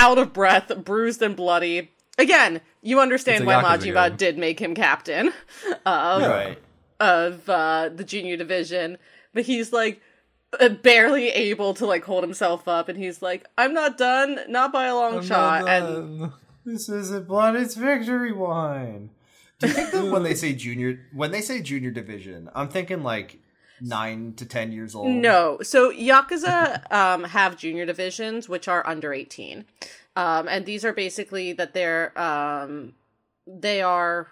[0.00, 1.90] out of breath, bruised and bloody.
[2.18, 4.16] Again, you understand why Majima game.
[4.16, 5.28] did make him captain
[5.86, 6.58] of Right.
[6.98, 8.98] of uh, the junior division,
[9.32, 10.00] but he's like
[10.58, 14.72] uh, barely able to like hold himself up, and he's like, "I'm not done, not
[14.72, 16.32] by a long shot." And
[16.64, 19.10] This isn't blood, it's victory wine.
[19.60, 23.02] Do you think that when they say junior when they say junior division, I'm thinking
[23.02, 23.39] like
[23.80, 25.08] nine to ten years old?
[25.08, 29.64] no, so Yakuza um, have junior divisions which are under 18,
[30.16, 32.94] um, and these are basically that they're um,
[33.46, 34.28] they are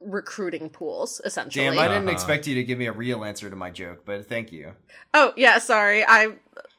[0.00, 1.64] recruiting pools essentially.
[1.64, 2.12] Damn, I didn't Uh-huh.
[2.12, 4.72] expect you to give me a real answer to my joke, but thank you.
[5.14, 6.32] oh yeah, sorry, I.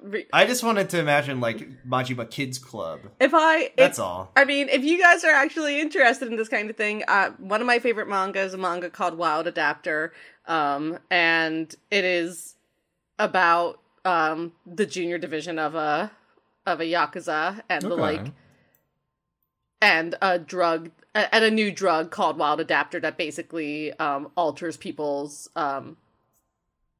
[0.03, 2.99] Re- I just wanted to imagine like Majima Kids Club.
[3.21, 4.31] if I if, That's all.
[4.35, 7.61] I mean, if you guys are actually interested in this kind of thing, uh, one
[7.61, 10.11] of my favorite manga is a manga called Wild Adapter,
[10.45, 12.55] um, and it is
[13.17, 16.11] about um, the junior division of a
[16.65, 18.27] of a yakuza and the like,
[19.81, 25.49] and a drug and a new drug called Wild Adapter that basically um, alters people's
[25.55, 25.95] um,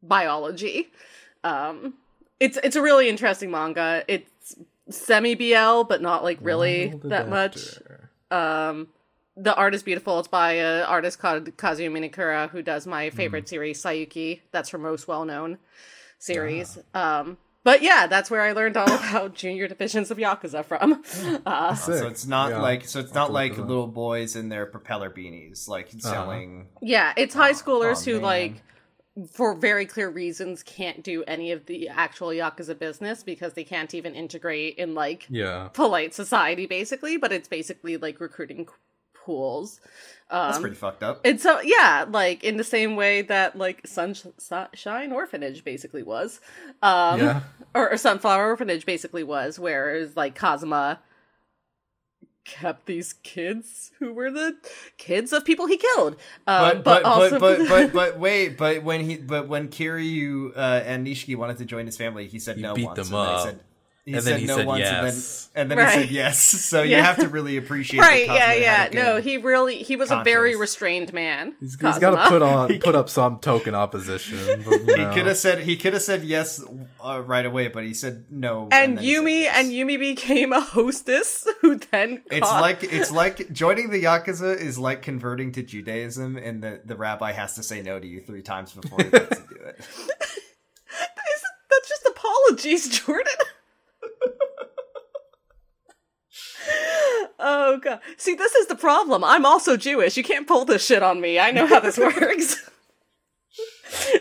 [0.02, 0.90] biology.
[1.44, 1.96] Um,
[2.44, 4.04] it's it's a really interesting manga.
[4.08, 4.56] It's
[4.90, 7.58] semi BL, but not like really Wild that much.
[8.32, 8.88] Um,
[9.36, 10.20] the art is beautiful.
[10.20, 13.16] It's by an artist called Kazuya Minekura, who does my Hmm.
[13.16, 14.42] favorite series, Saiyuki.
[14.52, 15.58] That's her most well known
[16.20, 16.78] series.
[16.94, 21.04] Um, but yeah, that's where I learned all about junior divisions of Yakuza from.
[21.46, 22.62] Uh, So it's not Yeah.
[22.62, 23.68] like so it's I'll not like look it up.
[23.70, 26.00] little boys in their propeller beanies, like Uh-huh.
[26.14, 26.68] selling.
[26.82, 28.22] yeah, it's high schoolers oh, who man.
[28.24, 28.54] like
[29.32, 33.94] for very clear reasons can't do any of the actual yakuza business because they can't
[33.94, 35.70] even integrate in like Yeah.
[35.74, 38.68] polite society basically but it's basically like recruiting
[39.14, 39.80] pools
[40.32, 41.22] That's um pretty fucked up.
[41.24, 46.42] and so yeah like in the same way that like sunshine orphanage basically was
[46.82, 47.42] um Yeah.
[47.76, 50.98] or, or sunflower orphanage basically was where it was like Kazama
[52.46, 54.56] kept these kids who were the
[54.98, 56.16] kids of people he killed
[56.48, 60.56] um, but but also but, but but but wait, but when he but when Kiryu
[60.56, 63.18] uh, and Nishiki wanted to join his family, he said He no beat once, them
[63.18, 63.38] and up.
[63.38, 63.60] he said
[64.06, 65.50] he And said he no said once, yes.
[65.56, 66.40] and then and then he said yes.
[66.74, 68.02] So you have to really appreciate.
[68.02, 71.78] right that yeah yeah no he really he was a very restrained man He's, he's
[71.78, 72.00] Kazama.
[72.02, 74.64] got to put on put up some token opposition.
[74.66, 76.62] But, you He could have said he could have said yes
[77.04, 78.68] uh, right away, but he said no.
[78.72, 79.56] and then he said Yumi yes.
[79.58, 84.58] and Yumi became a hostess who then It's caught- like it's like joining the yakuza
[84.60, 88.20] is like converting to Judaism, and the the rabbi has to say no to you
[88.22, 89.76] three times before he lets you do it.
[89.80, 93.34] Isn't- that's just apologies, Jordan.
[97.40, 98.00] Oh god.
[98.18, 99.24] See, this is the problem.
[99.24, 100.18] I'm also Jewish.
[100.18, 101.40] You can't pull this shit on me.
[101.40, 102.70] I know how this works.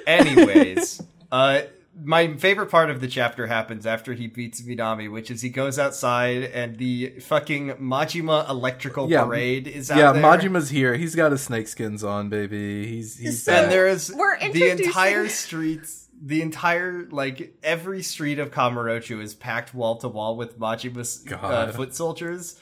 [0.07, 1.63] Anyways, uh,
[2.05, 5.79] my favorite part of the chapter happens after he beats Minami, which is he goes
[5.79, 10.23] outside and the fucking Majima electrical Yeah, parade is out yeah, there.
[10.23, 10.95] Majima's here.
[10.95, 12.87] He's got his snakeskins on, baby.
[12.87, 13.65] He's he's So- back.
[13.65, 19.35] and there is We're the entire streets the entire like every street of Kamurocho is
[19.35, 22.61] packed wall to wall with Majima's uh, foot soldiers.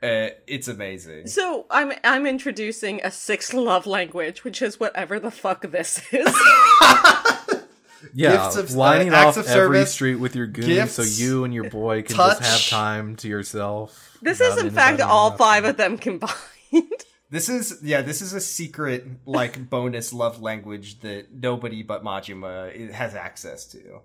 [0.00, 1.26] Uh, it's amazing.
[1.26, 6.26] so I'm I'm introducing a sixth love language, which is whatever the fuck this is.
[8.14, 11.02] yeah, gifts of- lining uh, off of every service, street with your goons gifts, so
[11.02, 12.38] you and your boy can touch.
[12.38, 14.18] just have time to yourself.
[14.22, 15.38] this is in fact all interrupting.
[15.46, 16.34] five of them combined.
[17.30, 22.90] This is yeah, this is a secret like bonus love language that nobody but Majima
[22.90, 24.00] has access to,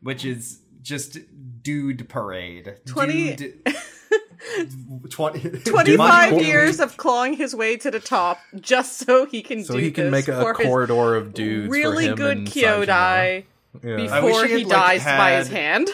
[0.00, 1.18] which is just
[1.62, 2.76] dude parade.
[2.86, 3.66] Twenty- Dude,
[5.10, 5.98] 20 25
[6.32, 9.80] Majima- years of clawing his way to the top just so he can So do
[9.80, 11.68] he can this make a, for a his corridor of dudes.
[11.70, 13.44] really for him good and Kyodai
[13.82, 13.96] Yeah.
[13.96, 15.88] Before he he, had, like, dies by his hand.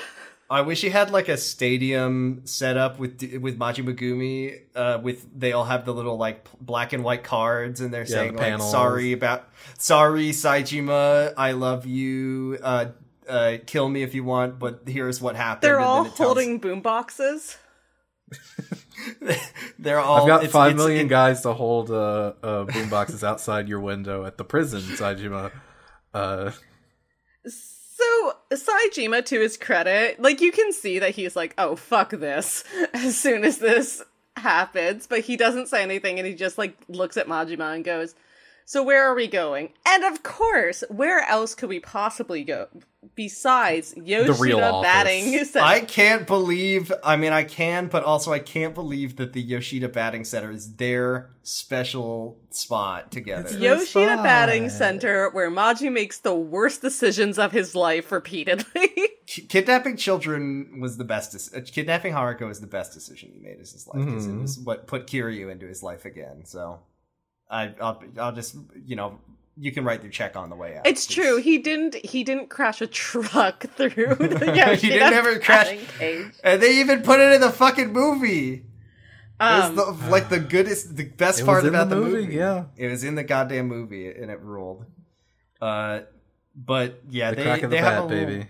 [0.55, 4.61] I wish he had like a stadium set up with with Majima Gumi.
[4.75, 8.37] Uh, with they all have the little like black and white cards, and they're saying
[8.37, 9.49] the like sorry about
[9.79, 12.59] sorry Saejima, I love you.
[12.63, 12.87] Uh,
[13.29, 15.63] uh, kill me if you want, but here's what happened.
[15.63, 17.57] They're and all it tells- holding boom boxes.
[19.79, 20.23] They're all.
[20.23, 23.69] I've got it's- five it's- million it- guys to hold uh, uh, boom boxes outside
[23.69, 25.51] your window at the prison, Saejima.
[26.13, 26.53] Uh,
[27.97, 32.65] So Saejima, to his credit, like you can see that he's like, "Oh fuck this!"
[32.93, 34.03] As soon as this
[34.37, 38.17] happens, but he doesn't say anything, and he just like looks at Majima and goes,
[38.65, 42.67] "So where are we going?" And of course, where else could we possibly go
[43.15, 45.45] besides Yoshida real batting?
[45.45, 45.65] Center?
[45.65, 46.93] I can't believe.
[47.03, 50.75] I mean, I can, but also I can't believe that the Yoshida Batting Center is
[50.77, 53.47] their special spot together.
[53.49, 54.25] It's- Yoshida Fine.
[54.25, 58.91] Batting Center, where Maji makes the worst decisions of his life repeatedly.
[59.27, 61.33] Kidnapping children was the best.
[61.35, 64.31] dec- uh, kidnapping Haruka was the best decision he made in his life because it
[64.33, 64.43] Mhm.
[64.43, 66.43] was what put Kiryu into his life again.
[66.45, 66.81] So,
[67.51, 69.19] I, I'll, I'll just you know
[69.57, 70.87] you can write your check on the way out.
[70.87, 71.37] It's true.
[71.41, 71.95] He didn't.
[72.05, 76.33] He didn't crash a truck through the He didn't ever crash- cage.
[76.43, 78.65] and they even put it in the fucking movie.
[79.41, 82.65] Um, it was the, like the goodest, the best part about the the, movie, yeah.
[82.77, 84.85] It was in the goddamn movie, and it ruled.
[85.61, 86.01] Uh,
[86.55, 88.47] but yeah, The they crack of the they have bat, a little- baby.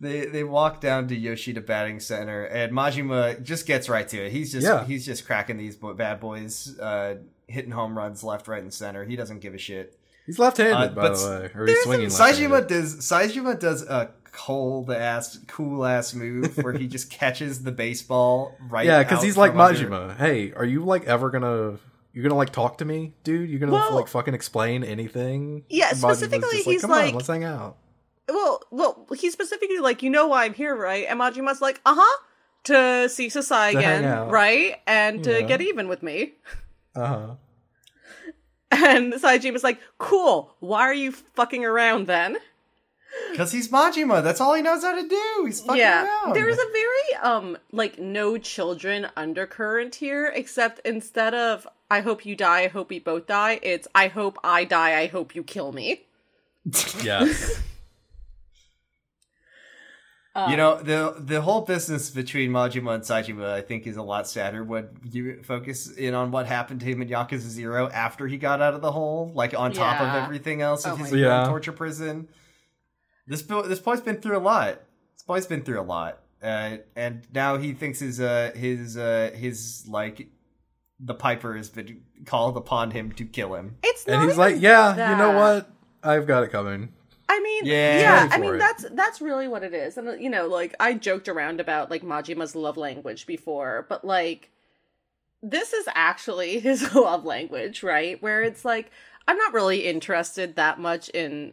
[0.00, 4.30] They they walk down to Yoshida Batting Center, and Majima just gets right to it.
[4.30, 4.84] He's just Yeah.
[4.84, 7.16] he's just cracking these bad boys, uh,
[7.48, 9.04] hitting home runs left, right, and center.
[9.04, 9.98] He doesn't give a shit.
[10.26, 12.66] He's left-handed, Uh, by but the way, or he's swinging left-handed.
[12.68, 18.54] does Saejima does a cold ass, cool ass move where he just catches the baseball
[18.68, 18.86] right.
[18.86, 20.16] Yeah, because he's like from under- Majima.
[20.16, 21.78] Hey, are you like ever gonna?
[22.12, 23.48] You're gonna like talk to me, dude?
[23.48, 25.64] You're gonna Well- like fucking explain anything?
[25.68, 27.76] Yeah, Majima's specifically, like, he's Come like- on, let's hang out.
[28.28, 31.06] well, well, he's specifically like, you know why I'm here, right?
[31.08, 32.22] And Majima's like, uh huh,
[32.64, 34.76] to see Sasai again, right?
[34.86, 35.46] And to Yeah.
[35.46, 36.34] get even with me.
[36.98, 37.34] Uh huh.
[38.70, 40.54] And Saejima's like, cool.
[40.60, 42.36] Why are you fucking around then?
[43.30, 44.22] Because he's Majima.
[44.22, 45.44] That's all he knows how to do.
[45.46, 46.34] He's fucking yeah, around.
[46.36, 52.36] there's a very um like no children undercurrent here, except instead of I hope you
[52.36, 55.72] die, I hope we both die, it's I hope I die, I hope you kill
[55.72, 56.02] me.
[57.02, 57.62] Yes.
[60.44, 64.02] Um, You know the the whole business between Majima and Saejima, I think, is a
[64.02, 68.26] lot sadder when you focus in on what happened to him in Yakuza Zero after
[68.26, 71.12] he got out of the hole, like on top of everything else Oh of his
[71.12, 71.48] my God.
[71.48, 72.28] torture prison.
[73.26, 74.80] This this boy's been through a lot.
[75.14, 79.30] This boy's been through a lot, uh, and now he thinks his uh his uh
[79.34, 80.28] his like
[81.00, 83.76] the Piper has been called upon him to kill him.
[83.82, 85.70] it's not and he's even like, yeah, you know what?
[86.02, 86.92] I've got it coming.
[87.28, 88.00] I mean, Yeah.
[88.00, 88.58] yeah, I mean it.
[88.58, 91.90] that's that's really what it is, and uh, you know, like I joked around about
[91.90, 94.50] like Majima's love language before, but like
[95.42, 98.20] this is actually his love language, right?
[98.22, 98.90] Where it's like
[99.26, 101.52] I'm not really interested that much in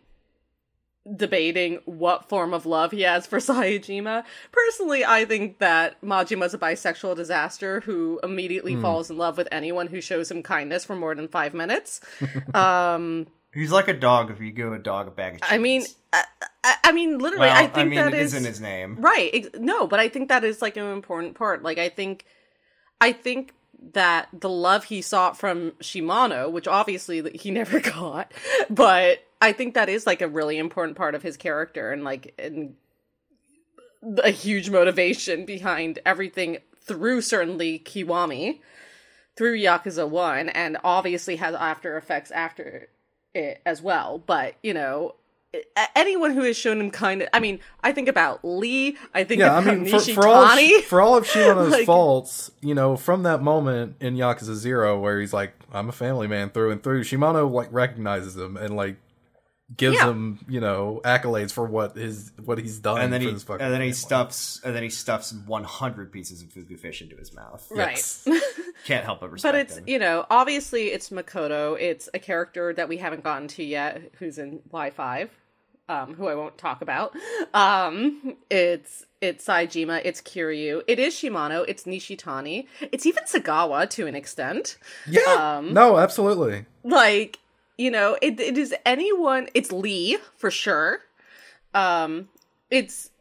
[1.15, 4.23] debating what form of love he has for Saejima.
[4.51, 8.81] Personally, I think that Majima's a bisexual disaster who immediately Hmm.
[8.81, 12.01] falls in love with anyone who shows him kindness for more than five minutes.
[12.55, 15.85] um, He's like a dog if you give a dog a bag of I mean.
[16.11, 16.23] I,
[16.63, 18.97] I, I mean, literally, well, I think mean, that it is isn't his name.
[18.99, 19.29] right.
[19.33, 21.63] Ex- no, but I think that is like an important part.
[21.63, 22.25] Like, I think,
[22.99, 23.53] I think
[23.93, 28.31] that the love he sought from Shimano, which obviously he never got,
[28.69, 32.33] but I think that is like a really important part of his character and like
[32.37, 32.75] and
[34.23, 38.59] a huge motivation behind everything through certainly Kiwami,
[39.37, 42.89] through Yakuza One, and obviously has after effects after
[43.35, 44.21] it as well.
[44.25, 45.15] But you know.
[45.95, 48.97] Anyone who has shown him kind of, I mean, I think about Lee.
[49.13, 52.51] I think Yeah, I mean, for, for all of, for all of Shimano's Like- faults,
[52.59, 56.49] you know, from that moment in Yakuza Zero where he's like, "I'm a family man
[56.49, 58.97] through and through," Shimano like recognizes him and like
[59.75, 60.09] gives Yeah.
[60.09, 63.01] him, you know, accolades for what his what he's done.
[63.01, 66.11] and then for he this fucking and then he stuffs and then he stuffs 100
[66.11, 67.65] pieces of fugu fish into his mouth.
[67.71, 67.95] right.
[67.95, 68.27] Yes.
[68.85, 69.83] Can't help but respect but it's him.
[69.87, 74.37] you know obviously it's makoto it's a character that we haven't gotten to yet who's
[74.37, 75.29] in y5
[75.89, 77.15] um who i won't talk about
[77.53, 84.05] um it's it's Saejima it's kiryu it is shimano it's nishitani it's even sagawa to
[84.05, 85.21] an extent Yeah.
[85.57, 86.65] Um, no, absolutely.
[86.83, 87.39] like
[87.77, 91.01] you know it, it is anyone it's lee for sure.
[91.73, 92.29] Um
[92.69, 93.11] it's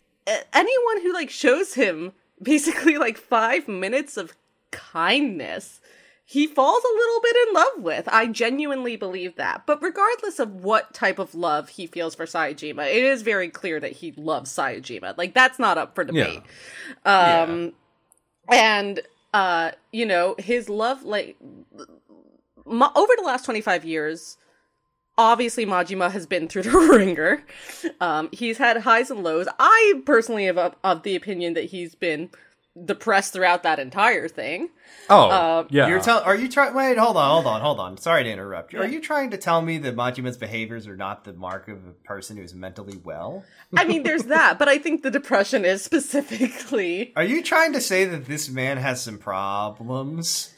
[0.52, 4.34] anyone who like shows him basically like five minutes of
[4.70, 5.80] kindness
[6.26, 8.08] he falls a little bit in love with.
[8.10, 9.66] I genuinely believe that.
[9.66, 13.78] But regardless of what type of love he feels for Saejima, it is very clear
[13.78, 15.18] that he loves Saejima.
[15.18, 16.42] like that's not up for debate.
[17.04, 17.74] Um
[18.50, 19.00] and
[19.34, 21.36] uh you know his love like
[22.66, 24.38] over the last 25 years
[25.16, 27.42] obviously majima has been through the ringer
[28.00, 31.94] um he's had highs and lows i personally am of, of the opinion that he's
[31.94, 32.30] been
[32.82, 34.68] depressed throughout that entire thing.
[35.08, 35.86] Oh, Uh, yeah.
[35.86, 37.96] You're tell are you trying wait, hold on, hold on, hold on.
[37.98, 38.74] Sorry to interrupt.
[38.74, 41.92] Are you trying to tell me that Majima's behaviors are not the mark of a
[42.04, 43.44] person who's mentally well?
[43.76, 47.12] I mean, there's that, but I think the depression is specifically.
[47.16, 50.50] Are you trying to say that this man has some problems?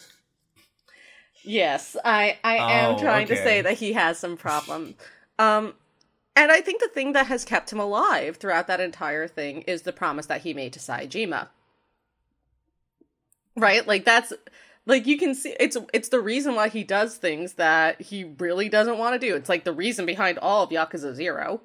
[1.47, 4.97] Yes, I I am Oh, trying to say that he has some problem.
[5.38, 5.74] Um,
[6.34, 9.82] and I think the thing that has kept him alive throughout that entire thing is
[9.82, 11.49] the promise that he made to Saejima.
[13.57, 13.86] Right?
[13.86, 14.32] Like that's
[14.86, 18.68] like you can see it's it's the reason why he does things that he really
[18.68, 19.34] doesn't want to do.
[19.34, 21.61] It's like the reason behind all of Yakuza 0.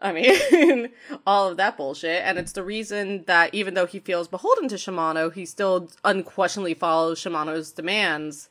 [0.00, 0.90] I mean,
[1.26, 2.22] all of that bullshit.
[2.24, 6.74] And it's the reason that even though he feels beholden to Shimano, he still unquestionably
[6.74, 8.48] follows Shimano's demands,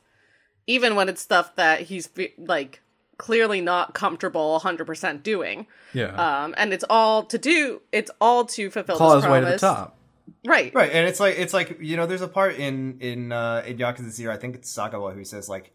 [0.68, 2.08] even when it's stuff that he's
[2.38, 2.80] like
[3.16, 5.66] clearly not comfortable 100% doing.
[5.92, 6.14] yeah.
[6.44, 9.46] Um, and it's all to do, it's all to fulfill Claw this his way to
[9.46, 9.60] the promise.
[9.60, 9.96] top.
[10.46, 10.72] Right.
[10.74, 13.78] Right, and it's like it's like you know, there's a part in in uh, in
[13.78, 14.32] Yakuza Zero.
[14.32, 15.72] I think it's Sagawa who says like,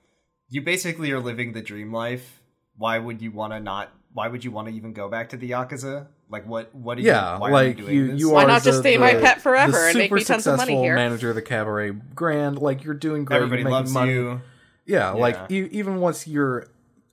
[0.50, 2.40] you basically are living the dream life.
[2.78, 3.92] Why would you want to not?
[4.14, 6.08] Why would you want to even go back to the Yakuza?
[6.30, 6.74] Like, what?
[6.74, 6.98] What?
[7.00, 8.20] Are Yeah, you, why like are you doing you, this?
[8.22, 10.58] you Why are not just the- stay my pet forever and make me tons of
[10.58, 10.96] money here?
[10.96, 13.38] Manager of the cabaret grand, like you're doing great.
[13.38, 14.14] Everybody you're loves money.
[14.14, 14.42] you.
[14.86, 15.58] Yeah, like Yeah.
[15.66, 16.68] e- even once you're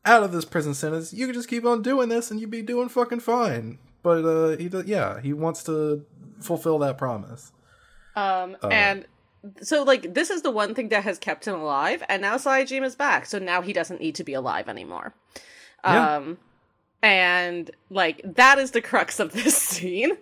[0.05, 2.63] out of this prison sentence, you can just keep on doing this, and you'd be
[2.63, 3.79] doing fucking fine.
[4.03, 6.05] But uh, he, yeah, he wants to
[6.41, 7.53] fulfill that promise.
[8.17, 8.69] Um, Uh.
[8.69, 9.05] and
[9.63, 12.97] so like this is the one thing that has kept him alive, and now Saejima's
[12.97, 15.15] back, so now he doesn't need to be alive anymore.
[15.85, 16.17] Yeah.
[16.17, 16.39] Um,
[17.03, 20.13] and like that is the crux of this scene.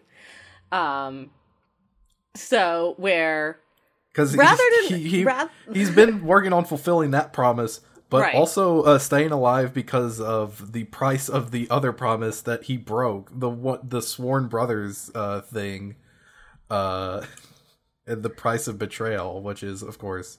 [0.70, 1.30] Um,
[2.34, 3.58] so where
[4.18, 8.34] Because Rather than- he, he, rath- he's been working on fulfilling that promise, but Right.
[8.34, 13.30] also uh, staying alive because of the price of the other promise that he broke
[13.32, 15.94] the what the sworn brothers uh, thing,
[16.68, 17.24] uh,
[18.08, 20.38] and the price of betrayal, which is of course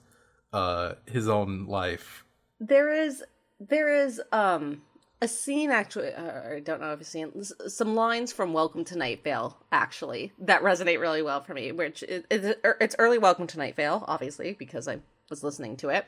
[0.52, 2.26] uh, his own life.
[2.60, 3.24] there is
[3.62, 4.82] there is um
[5.22, 8.98] a scene actually uh, I don't know if you've seen some lines from Welcome to
[8.98, 13.48] Night Vale actually that resonate really well for me which is, is it's early Welcome
[13.48, 15.00] to Night Vale obviously because I
[15.30, 16.06] was listening to it.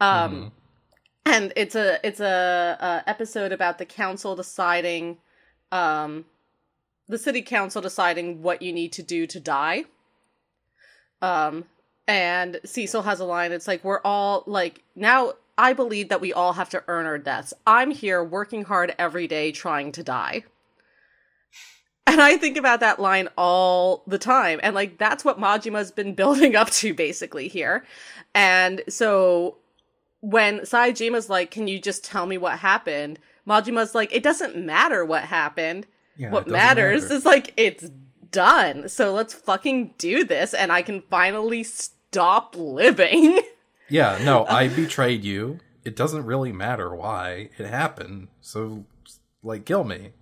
[0.00, 0.52] Um
[1.24, 5.18] and it's a it's a, a episode about the council deciding
[5.72, 6.24] um
[7.08, 9.84] the city council deciding what you need to do to die.
[11.20, 11.64] Um
[12.06, 16.32] and Cecil has a line it's like we're all like now I believe that we
[16.32, 17.54] all have to earn our deaths.
[17.66, 20.44] I'm here working hard every day trying to die.
[22.06, 24.60] And I think about that line all the time.
[24.62, 27.84] And like that's what Majima's been building up to basically here.
[28.34, 29.56] And so
[30.20, 33.18] when Saejima's like, Can you just tell me what happened?
[33.46, 35.86] Majima's like, It doesn't matter what happened.
[36.16, 37.14] Yeah, what matters matter.
[37.14, 37.90] is like it's
[38.30, 38.88] done.
[38.88, 43.40] So let's fucking do this and I can finally stop living.
[43.88, 45.60] Yeah, no, I betrayed you.
[45.84, 48.28] It doesn't really matter why it happened.
[48.40, 48.84] So,
[49.42, 50.12] like, kill me.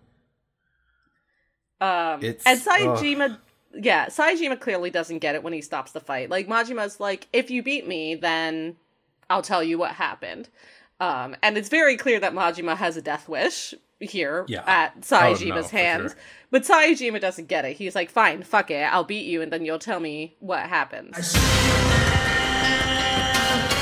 [1.81, 3.39] Um, It's- and Saejima,
[3.75, 6.31] yeah, Saejima clearly doesn't get it when he stops the fight.
[6.31, 8.77] Like Majima's like, if you beat me, then
[9.29, 10.49] I'll tell you what happened.
[11.01, 14.63] Um, and it's very clear that Majima has a death wish here Yeah.
[14.67, 16.13] at Oh, no, hands.
[16.13, 16.21] sure.
[16.51, 17.77] But Saejima doesn't get it.
[17.77, 21.17] He's like, fine, fuck it, I'll beat you, and then you'll tell me what happens.
[22.67, 23.74] It's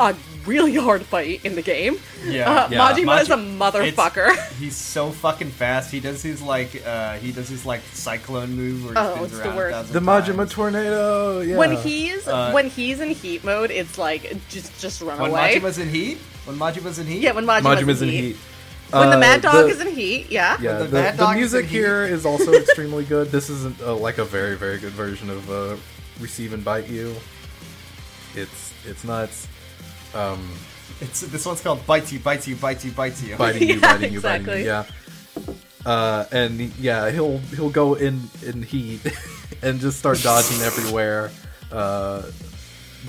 [0.00, 0.14] a
[0.46, 1.98] really hard fight in the game.
[2.24, 2.50] Yeah.
[2.50, 2.78] Uh, Yeah.
[2.92, 4.36] Majima is a Maji- motherfucker.
[4.58, 5.90] He's so fucking fast.
[5.90, 9.32] He does his like uh he does his like cyclone move where he Oh, spins
[9.32, 9.74] it's the around a worst.
[9.74, 10.28] thousand The times.
[10.28, 11.40] Majima tornado.
[11.40, 11.56] Yeah.
[11.56, 15.58] when he's Uh, when he's in heat mode, it's like just just run when away.
[15.58, 16.18] When Majima's in heat.
[16.44, 17.20] When Majima's in heat.
[17.22, 18.20] yeah, when Majima's, Majima's in in heat.
[18.28, 18.36] heat.
[18.90, 20.56] When the Uh, Mad Dog the- is in heat, yeah.
[20.62, 23.30] Yeah, the the, the Dog is music here is also extremely good.
[23.30, 25.76] This isn't uh, like a very very good version of uh,
[26.20, 27.14] "Receive and Bite You."
[28.34, 29.46] It's it's nuts.
[30.14, 30.50] Um,
[31.00, 33.36] It's this one's called bites you, bites you, bites you, bites you.
[33.36, 34.60] biting you, Yeah, biting you, biting exactly.
[34.62, 34.66] you.
[34.66, 34.84] Yeah.
[35.86, 39.00] Uh, and yeah, he'll he'll go in in heat
[39.62, 41.30] and just start dodging everywhere.
[41.70, 42.22] Uh,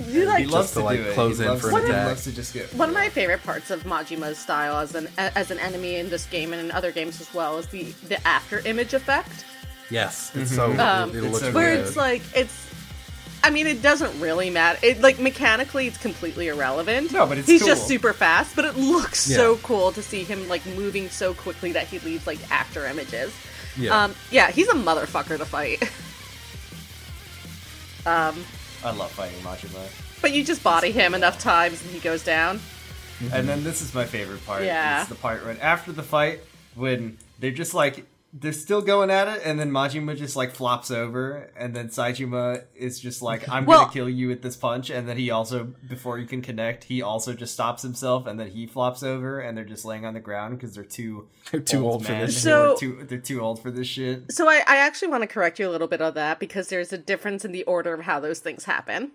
[0.08, 1.14] You like He loves to, to, like, do it.
[1.14, 2.06] close he in loves for to, an he attack.
[2.06, 5.50] loves to just get one of my favorite parts of Majima's style as an as
[5.50, 8.60] an enemy in this game and in other games as well is the the after
[8.60, 9.44] image effect.
[9.90, 11.86] Yes, it's so Um, it, it It's looks so where good.
[11.86, 12.54] it's like it's
[13.42, 14.78] I mean it doesn't really matter.
[14.82, 17.10] It like mechanically it's completely irrelevant.
[17.12, 17.68] No, but it's He's cool.
[17.68, 19.36] just super fast, but it looks Yeah.
[19.38, 23.32] so cool to see him like moving so quickly that he leaves like actor images.
[23.76, 24.04] yeah.
[24.04, 25.82] Um yeah, he's a motherfucker to fight.
[28.06, 28.44] um
[28.82, 29.86] I love fighting Majima.
[30.22, 32.60] but you just body him enough times and he goes down.
[33.32, 34.64] And then this is my favorite part.
[34.64, 35.00] Yeah.
[35.00, 36.40] It's the part when after the fight
[36.74, 40.90] when they're just like they're still going at it, and then Majima just like flops
[40.92, 44.88] over, and then Saejima is just like, "I'm Well- gonna kill you with this punch,"
[44.88, 48.48] and then he also, before you can connect, he also just stops himself, and then
[48.50, 51.84] he flops over, and they're just laying on the ground because they're too They're too
[51.84, 52.78] old for this who are shit.
[52.78, 54.30] too, they're too old for this shit.
[54.32, 56.92] So I, I actually want to correct you a little bit on that because there's
[56.92, 59.10] a difference in the order of how those things happen.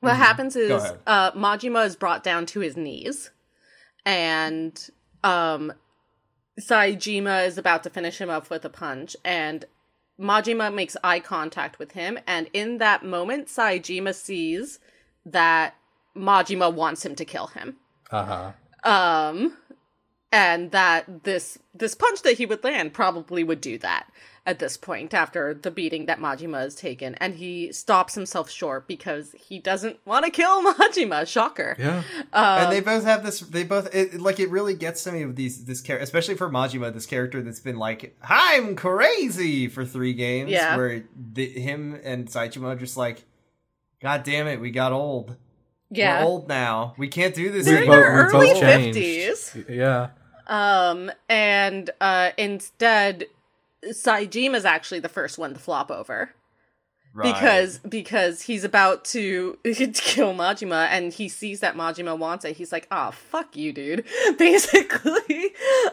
[0.00, 0.82] What happens is Mm-hmm.
[0.86, 0.98] ahead.
[1.06, 3.30] uh, Majima is brought down to his knees,
[4.06, 4.88] and
[5.22, 5.72] um,
[6.60, 9.64] Saejima is about to finish him off with a punch, and
[10.20, 14.78] Majima makes eye contact with him, and in that moment, Saejima sees
[15.24, 15.74] that
[16.16, 17.76] Majima wants him to kill him
[18.10, 18.52] uh
[18.84, 18.90] huh.
[18.90, 19.56] um
[20.32, 24.06] and that this this punch that he would land probably would do that
[24.50, 28.88] at this point after the beating that Majima has taken and he stops himself short
[28.88, 32.02] because he doesn't want to kill Majima shocker Yeah.
[32.32, 33.40] Um, and they both have this.
[33.40, 36.50] They both it, like it really gets to me with these this character, especially for
[36.50, 40.50] Majima, this character that's been like I'm crazy for three games.
[40.50, 40.76] Yeah.
[40.76, 43.24] where the, him and Saitama are just like,
[44.02, 45.36] God damn it, we got old.
[45.90, 46.94] yeah We're old now.
[46.98, 48.40] We can't do this They're in both- their anymore.
[48.42, 49.68] we both early 50s.
[49.68, 50.08] Yeah.
[50.46, 53.26] um and uh instead
[53.84, 56.30] Saejima's actually the first one to flop over
[57.12, 57.34] Right.
[57.34, 62.56] because because he's about to kill Majima and he sees that Majima wants it.
[62.56, 64.04] He's like, "Oh, fuck you, dude."
[64.38, 65.46] Basically,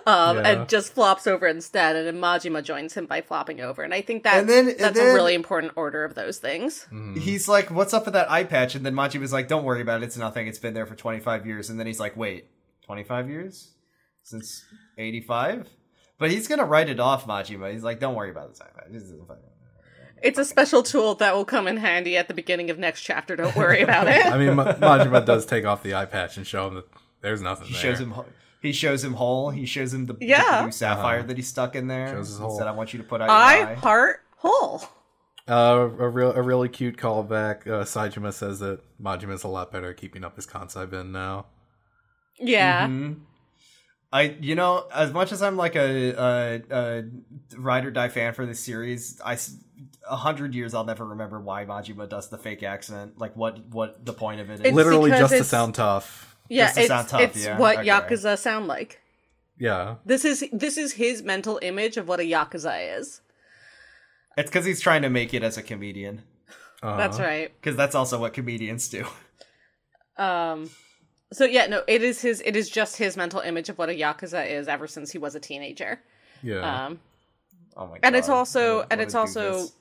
[0.06, 0.44] um, Yeah.
[0.48, 3.82] and just flops over instead, and then Majima joins him by flopping over.
[3.82, 6.38] And I think that And then- and that's then- a really important order of those
[6.38, 6.86] things.
[7.16, 10.04] he's like, "What's up with that eye patch?" And then Majima's like, "Don't worry about
[10.04, 10.06] it.
[10.06, 10.46] It's nothing.
[10.46, 12.46] It's been there for 25 years." And then he's like, "Wait,
[12.86, 13.72] 25 years
[14.22, 14.64] since
[15.00, 15.68] 85?"
[16.20, 17.72] But he's gonna write it off, Majima.
[17.72, 18.88] He's like, "Don't worry about this eye patch.
[18.90, 19.44] This isn't fucking-
[20.24, 23.36] It's a special tool that will come in handy at the beginning of next chapter.
[23.36, 24.26] Don't worry about it.
[24.26, 26.86] I mean, Ma- Majima does take off the eye patch and show him that
[27.22, 27.82] there's nothing He there.
[27.84, 28.14] shows him.
[28.60, 29.52] He shows him hole.
[29.52, 31.28] He shows him the, the blue sapphire Uh-huh.
[31.28, 32.08] that he stuck in there.
[32.08, 32.58] Shows his He hole.
[32.58, 34.82] said, "I want you to put out I your eye." heart hole.
[35.48, 37.68] Uh, a real, a really cute callback.
[37.68, 41.46] Uh, Saejima says that Majima's a lot better at keeping up his Kansai ben now.
[42.40, 42.88] Yeah.
[42.88, 43.20] Mhm.
[44.18, 47.04] I, you know, as much as I'm like a, a, a
[47.58, 49.56] ride or die fan for this series, I s-
[50.10, 53.20] a hundred years I'll never remember why Majima does the fake accent.
[53.20, 54.60] Like, what what the point of it is?
[54.62, 56.36] It's Literally because just to sound tough.
[56.50, 57.88] Yeah, Just to it's, sound tough, it's yeah, what okay.
[57.90, 59.02] yakuza sound like.
[59.60, 59.96] Yeah.
[60.06, 63.22] This is this is his mental image of what a yakuza is.
[64.38, 66.24] It's because he's trying to make it as a comedian.
[66.82, 67.52] Uh, That's right.
[67.60, 69.06] Because that's also what comedians do.
[70.18, 70.70] Um
[71.34, 73.94] so yeah, no, it is his it is just his mental image of what a
[73.94, 76.00] yakuza is ever since he was a teenager.
[76.44, 76.86] Yeah.
[76.86, 77.00] Um
[77.76, 78.00] Oh my god!
[78.04, 79.72] and it's also What- and it's also doofus.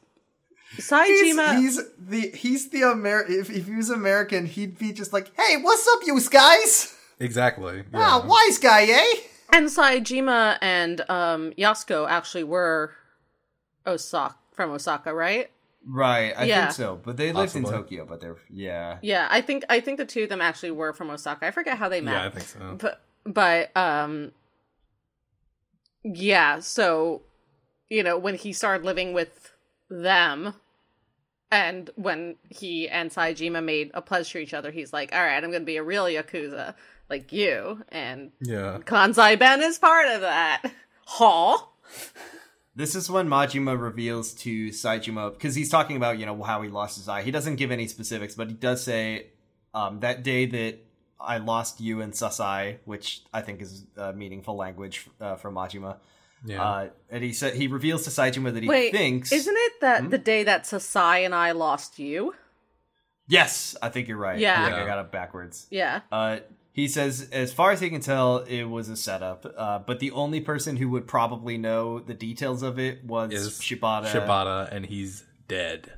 [0.79, 3.25] Saejima He's, he's the he's the Amer.
[3.29, 6.95] If, if he was American, he'd be just like, "Hey, what's up, you guys?
[7.21, 7.77] exactly.
[7.93, 8.01] Yeah.
[8.01, 9.21] Ah, wise guy, eh?"
[9.53, 12.93] and Saejima and um Yasuko actually were
[13.87, 15.51] Osaka from Osaka, right?
[15.89, 16.63] Right, I Yeah.
[16.67, 17.01] think so.
[17.03, 18.05] But they lived in Tokyo.
[18.05, 18.99] But they're yeah.
[19.03, 21.47] Yeah, I think I think the two of them actually were from Osaka.
[21.47, 22.13] I forget how they met.
[22.13, 22.77] Yeah, I think so.
[22.79, 24.33] but but um
[26.05, 27.23] yeah so
[27.89, 29.53] you know when he started living with
[29.91, 30.55] them
[31.51, 35.43] and when he and Saejima made a pledge to each other he's like all right
[35.43, 36.75] i'm gonna be a real yakuza
[37.11, 38.79] like you and Yeah.
[38.85, 40.63] Kansai ben is part of that
[41.07, 41.59] huh
[42.77, 46.69] This is when Majima reveals to Saejima because he's talking about you know how he
[46.69, 47.23] lost his eye.
[47.23, 49.29] He doesn't give any specifics, but he does say
[49.73, 50.79] um, that day that
[51.19, 55.97] I lost you and Sasai, which I think is uh, meaningful language uh, from Majima.
[56.45, 56.63] Yeah.
[56.63, 60.03] Uh, and he said he reveals to Saejima that he wait thinks isn't it that
[60.03, 60.09] Hmm?
[60.11, 62.35] the day that Sasai and I lost you
[63.29, 64.39] Yes, I think you're right.
[64.39, 64.63] Yeah.
[64.63, 65.67] I, think I got it backwards.
[65.71, 66.39] yeah Uh,
[66.77, 69.51] he says, as far as he can tell, it was a setup.
[69.57, 73.59] Uh, but the only person who would probably know the details of it was Is
[73.59, 74.05] Shibata.
[74.05, 75.95] Shibata, and he's dead.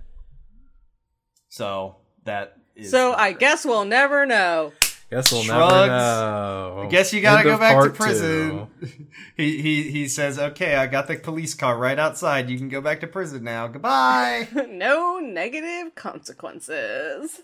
[1.49, 2.93] So that is.
[2.93, 4.73] so I guess we'll never know
[5.11, 5.73] Guess we'll Shrugs.
[5.73, 6.83] never know.
[6.85, 8.69] I guess you gotta End go back to prison.
[9.37, 12.51] he he he says, "Okay, I got the police car right outside.
[12.51, 13.69] You can go back to prison now.
[13.69, 17.41] Goodbye." no negative consequences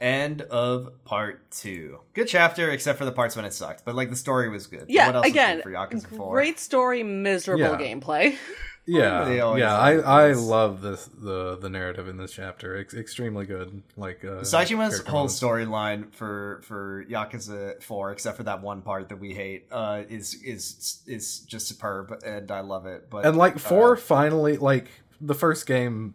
[0.00, 1.98] End of part two.
[2.14, 3.84] Good chapter, except for the parts when it sucked.
[3.84, 4.84] But like the story was good.
[4.88, 6.32] Yeah, what else again, is good for Yakuza 4?
[6.34, 7.76] great story, miserable Yeah.
[7.78, 8.36] gameplay.
[8.90, 9.76] Yeah, yeah.
[9.78, 12.74] I I love this the the narrative in this chapter.
[12.74, 13.82] It's extremely good.
[13.98, 19.10] Like uh, Saejima's character whole storyline for for Yakuza Four, except for that one part
[19.10, 23.10] that we hate, uh, is is is just superb, and I love it.
[23.10, 24.86] But and like four uh, finally like
[25.20, 26.14] the first game,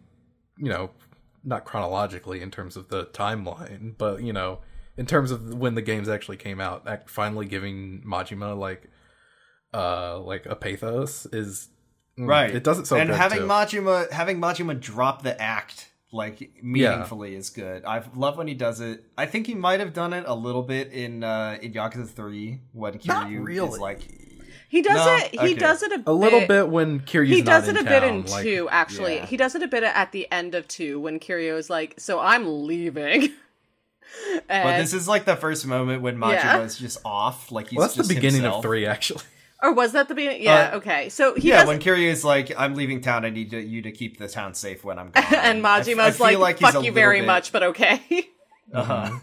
[0.58, 0.90] you know,
[1.44, 4.60] not chronologically in terms of the timeline, but you know,
[4.96, 8.90] in terms of when the games actually came out, act finally giving Majima like
[9.72, 11.68] uh like a pathos is
[12.18, 13.46] mm, right, It doesn't so and good having too.
[13.46, 17.84] Majima having Majima drop the act like meaningfully is good.
[17.84, 19.04] I love when he does it.
[19.18, 22.60] I think he might have done it a little bit in uh in Yakuza Three
[22.72, 23.68] when Not Kiryu really.
[23.68, 24.00] is like
[24.74, 25.16] He does No?
[25.18, 25.30] it.
[25.30, 25.54] He Okay.
[25.54, 28.02] does it a, a little bit when Kiryu's He does not it a in bit
[28.02, 29.14] in like, two, actually.
[29.18, 29.26] Yeah.
[29.26, 32.18] He does it a bit at the end of two when Kiryu is like, "So
[32.18, 36.60] I'm leaving." and, But this is like the first moment when Majima Yeah.
[36.62, 38.64] is just off, like he's Well, that's the beginning himself.
[38.64, 39.22] of three, actually.
[39.62, 40.42] or was that the beginning?
[40.42, 40.70] Yeah.
[40.72, 41.08] Uh, okay.
[41.08, 41.68] So he yeah, does.
[41.68, 43.24] when Kiryu is like, "I'm leaving town.
[43.24, 45.86] I need to, you to keep the town safe when I'm gone." and I f-
[45.88, 48.00] I Majima's feel like, he's a "Fuck you very bit- much, but okay."
[48.72, 49.18] Uh-huh.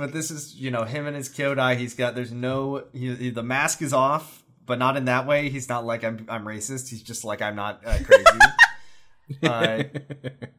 [0.00, 1.76] But this is, you know, him and his Kyodai.
[1.76, 2.14] He's got.
[2.14, 2.84] There's no.
[2.92, 5.48] He, he- the mask is off, but not in that way.
[5.50, 6.26] He's not like I'm.
[6.28, 6.88] I'm racist.
[6.88, 8.24] He's just like I'm not uh, crazy.
[9.44, 9.82] uh,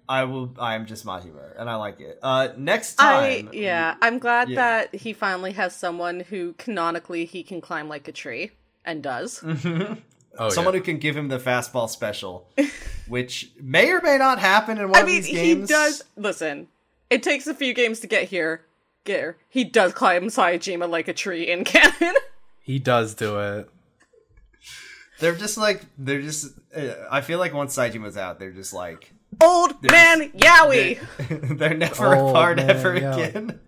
[0.07, 0.53] I will.
[0.59, 2.19] I am just Majima, and I like it.
[2.21, 4.55] Uh, next I time, yeah, I'm glad Yeah.
[4.55, 8.51] that he finally has someone who canonically he can climb like a tree
[8.85, 9.43] and does.
[10.39, 10.79] Oh, someone yeah.
[10.79, 12.47] who can give him the fastball special,
[13.09, 16.01] which may or may not happen in one I of mean, these he does.
[16.15, 16.69] Listen,
[17.09, 18.63] it takes a few games to get here.
[19.03, 19.37] Get here.
[19.49, 22.15] He does climb Saejima like a tree in canon.
[22.61, 23.69] he does do it.
[25.19, 26.53] They're just like they're just.
[26.75, 30.99] Uh, I feel like once Saejima's out, they're just like Old man Yaoi.
[31.57, 33.15] they're never Oh, apart man, ever yeah.
[33.15, 33.59] again.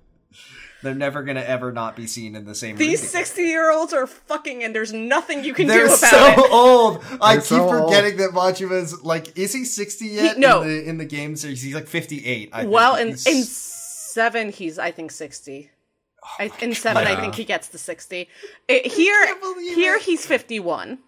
[0.82, 2.76] They're never gonna ever not be seen in the same.
[2.76, 6.40] These sixty-year-olds are fucking, and there's nothing you can They're do about so it.
[6.52, 7.04] old.
[7.22, 7.72] I They're keep so old.
[7.72, 9.38] I keep forgetting that Majima's like.
[9.38, 10.38] Is he sixty yet?
[10.38, 10.62] no.
[10.64, 12.50] In the, in the games, or is he like fifty-eight?
[12.52, 12.74] I think.
[12.74, 13.44] Well, in He's- in
[14.14, 15.72] seven, he's I think sixty.
[16.24, 18.30] Oh I, in seven, I think he gets the sixty.
[18.68, 19.36] It, here,
[19.76, 20.04] here it.
[20.04, 21.00] he's fifty-one.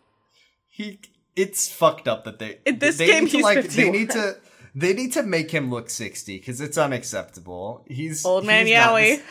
[0.67, 0.99] he
[1.35, 3.91] it's fucked up that they In this they game, need to, he's like 51.
[3.91, 4.35] they need to
[4.73, 9.21] they need to make him look 60 because it's unacceptable he's Old man he's Yaoi.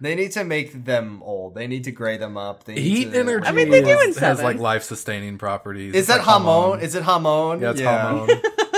[0.00, 3.12] they need to make them old they need to gray them up they need Heat
[3.12, 5.94] to, energy I mean, they do in has, has like life sustaining properties.
[5.94, 8.28] is It's that like hamon is it hamon Yeah, it's Hamon.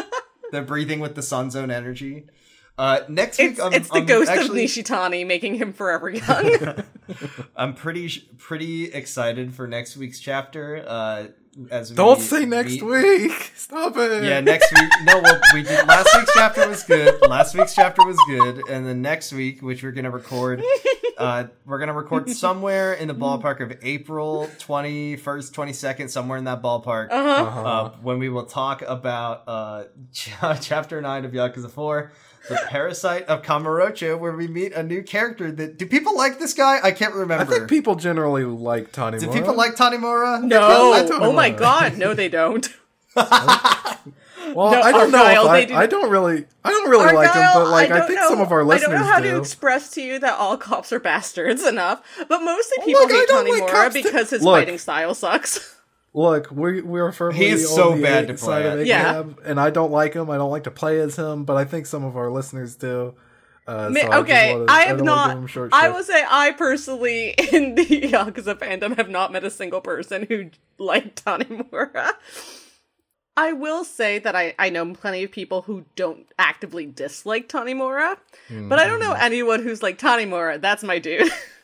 [0.53, 2.27] they're breathing with the sun's own energy
[2.81, 6.09] uh next week It's I'm, it's the I'm ghost actually, of Nishitani making him forever
[6.23, 6.83] young.
[7.57, 8.09] i'm pretty
[8.39, 11.27] pretty excited for next week's chapter uh
[11.71, 13.53] as Don't we say next meet- week.
[13.57, 14.23] Stop it.
[14.23, 14.89] Yeah, next week.
[15.03, 15.85] No, well, we did.
[15.85, 17.21] Last week's chapter was good.
[17.29, 20.63] Last week's chapter was good, and then next week, which we're gonna record,
[21.19, 26.39] uh, we're gonna record somewhere in the ballpark of April twenty first, twenty second, somewhere
[26.39, 27.09] in that ballpark.
[27.11, 27.43] uh-huh.
[27.43, 27.63] Uh-huh.
[27.63, 32.13] Uh, when we will talk about uh, ch- chapter nine of Yakuza Four,
[32.49, 35.53] the parasite of Kamurocho, where we meet a new character.
[35.53, 36.79] That do people like this guy?
[36.83, 37.45] I can't remember.
[37.45, 39.21] I think people generally like Tanimura.
[39.21, 40.43] do people like Tanimura?
[40.43, 42.69] No, I don't oh my god, no, they don't.
[44.55, 45.19] Well, No, I don't know.
[45.23, 46.45] Argyle, If I, do I not- don't really.
[46.65, 48.89] I don't really like him, but like I, don't think know- some of our listeners.
[48.89, 48.95] Do.
[48.97, 49.31] I don't know how do.
[49.33, 53.11] to express to you that all cops are bastards enough, but mostly Oh, people look,
[53.13, 54.57] I hate don't like Tanimura because his Look.
[54.59, 55.77] fighting style sucks.
[56.13, 58.87] Look, we we're firmly He is on so the bad to play side of at.
[58.87, 59.23] Yeah.
[59.45, 60.29] And I don't like him.
[60.29, 63.15] I don't like to play as him, but I think some of our listeners do.
[63.67, 66.03] Uh, Ma- so I okay, wanna- I I have don't wanna give short I will
[66.03, 71.25] say, I personally, in the Yakuza fandom, have not met a single person who liked
[71.25, 72.11] Tanimura.
[73.37, 78.17] I will say that I, I know plenty of people who don't actively dislike Tanimura,
[78.69, 79.23] but I don't know Mm-hmm.
[79.23, 80.61] anyone who's like Tanimura.
[80.61, 81.31] That's my dude.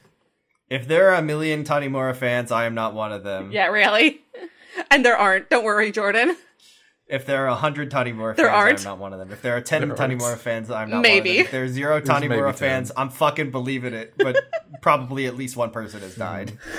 [0.68, 3.52] If there are a million Tanimura fans, I am not one of them.
[3.52, 4.22] yeah, really.
[4.90, 5.48] And there aren't.
[5.48, 6.36] Don't worry, Jordan.
[7.08, 8.78] If there are a hundred Tanimura There fans, aren't.
[8.80, 9.32] I'm not one of them.
[9.32, 10.12] If there are ten There aren't.
[10.20, 11.18] Tanimura fans, I'm not Maybe.
[11.18, 11.44] one of them.
[11.46, 12.54] If there's zero There's maybe Tanimura 10.
[12.54, 14.12] fans, I'm fucking believing it.
[14.18, 14.36] But
[14.82, 16.48] probably at least one person has died.
[16.48, 16.78] Mm-hmm.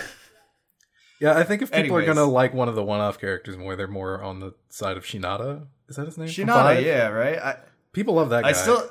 [1.21, 2.03] Yeah, I think if people Anyways.
[2.03, 5.03] are gonna like one of the one-off characters more, they're more on the side of
[5.05, 5.65] Shinada.
[5.89, 6.27] Is that his name?
[6.27, 7.39] From Shinada, yeah, right.
[7.39, 7.57] I,
[7.93, 8.49] People love that guy.
[8.49, 8.87] I still,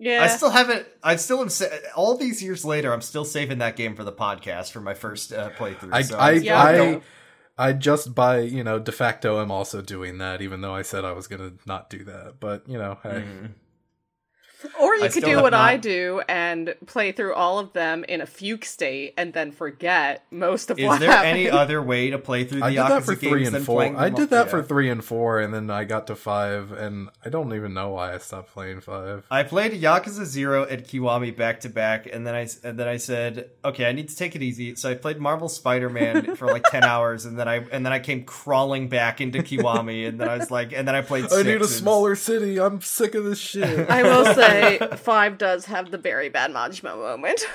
[0.00, 0.22] Yeah.
[0.24, 0.86] I still haven't.
[1.02, 1.48] I still am.
[1.50, 4.94] Sa- all these years later, I'm still saving that game for the podcast for my
[4.94, 5.90] first uh, playthrough.
[5.92, 7.02] I, so I, I'm- Yeah, I, no.
[7.58, 11.04] I just by you know de facto I'm also doing that, even though I said
[11.04, 12.40] I was gonna not do that.
[12.40, 13.50] But you know, hey, Mhm.
[14.80, 18.04] Or you I could do have what I do and play through all of them
[18.04, 21.30] in a fugue state and then forget most of Is what there happened.
[21.38, 23.56] any other way to play through the I did that for Yakuza three games and
[23.56, 23.76] than four.
[23.78, 24.64] playing I them did up- that for yeah.
[24.66, 28.14] three and four, and then I got to five, and I don't even know why
[28.14, 29.24] I stopped playing five.
[29.30, 32.96] I played Yakuza Zero and Kiwami back to back, and then I and then I
[32.98, 34.74] said, okay, I need to take it easy.
[34.74, 37.92] So I played Marvel Spider Man for like ten hours, and then I and then
[37.92, 41.32] I came crawling back into Kiwami, and then I was like, and then I played.
[41.32, 42.58] I need a smaller city.
[42.60, 43.88] I'm sick of this shit.
[43.88, 44.49] I will say,
[44.96, 47.46] five does have the very bad Majima moment.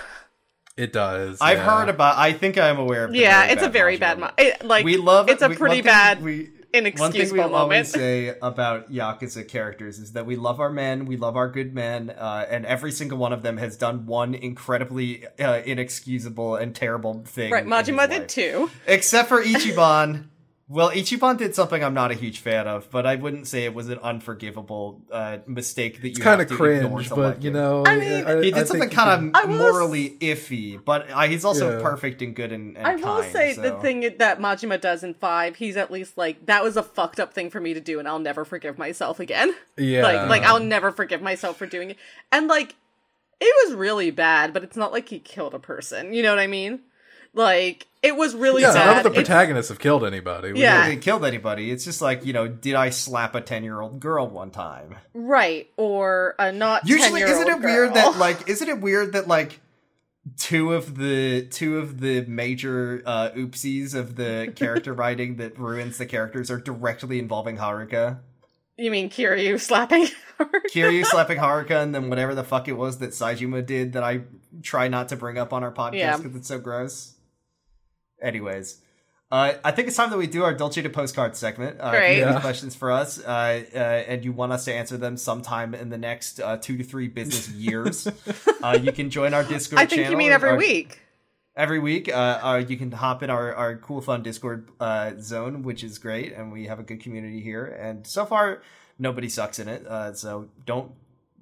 [0.78, 1.38] it does.
[1.42, 1.80] I've yeah.
[1.80, 2.18] heard about.
[2.18, 3.12] I think I'm aware of.
[3.12, 4.38] the yeah, very it's a very Majima bad moment.
[4.40, 4.58] moment.
[4.62, 5.30] It, like we love.
[5.30, 8.04] It's a we- pretty one bad, We, one thing we inexcusable will always moment.
[8.04, 12.10] say about Yakuza characters is that we love our men, we love our good men,
[12.10, 17.24] uh, and every single one of them has done one incredibly uh, inexcusable and terrible
[17.26, 17.52] thing.
[17.52, 18.28] Right, Majima did life.
[18.28, 18.70] too.
[18.88, 20.26] Except for Ichiban.
[20.68, 23.74] Well, Ichiban did something I'm not a huge fan of, but I wouldn't say it
[23.76, 27.44] was an unforgivable uh, mistake that you kind of have to ignore cringe, to but
[27.44, 31.10] you know, I mean, He did I something kind of I will morally iffy, but
[31.12, 31.84] uh, he's also Yeah.
[31.84, 33.62] perfect and good and, and I will kind, say so.
[33.62, 37.20] the thing that Majima does in five, he's at least like that was a fucked
[37.20, 39.54] up thing for me to do, and I'll never forgive myself again.
[39.78, 41.98] Yeah, Like, like I'll never forgive myself for doing it.
[42.32, 42.76] And like,
[43.42, 46.14] it was really bad, but it's not like he killed a person.
[46.14, 46.80] You know what I mean?
[47.36, 50.54] Like, it was really yeah, none of the It's- protagonists have killed anybody.
[50.54, 50.84] We Yeah.
[50.84, 51.70] know- didn't killed anybody.
[51.72, 54.96] It's just like you know, did I slap a ten year old girl one time?
[55.14, 56.88] right, or a not.
[56.88, 59.60] Usually, isn't it weird that like, isn't it weird that like
[60.38, 65.98] two of the two of the major uh, oopsies of the character writing that ruins
[65.98, 68.20] the characters are directly involving Haruka.
[68.78, 70.08] you mean Kiryu slapping
[70.38, 70.48] her?
[70.74, 74.22] Kiryu slapping Haruka, and then whatever the fuck it was that Saejima did that I
[74.64, 76.18] try not to bring up on our podcast Yeah.
[76.18, 77.14] because it's so gross.
[78.22, 78.82] Anyways,
[79.32, 81.80] uh, I think it's time that we do our Dolce to postcard segment.
[81.80, 84.74] Uh, If you have any questions for us, uh, uh, and you want us to
[84.74, 88.08] answer them sometime in the next uh, two to three business years,
[88.64, 89.80] uh, you can join our Discord.
[89.80, 91.02] I think you channel mean every our- week.
[91.58, 95.64] Every week, uh, uh, you can hop in our, our cool fun Discord uh, zone,
[95.64, 97.66] which is great, and we have a good community here.
[97.66, 98.62] And so far,
[99.00, 99.88] nobody sucks in it.
[99.88, 100.92] Uh, so don't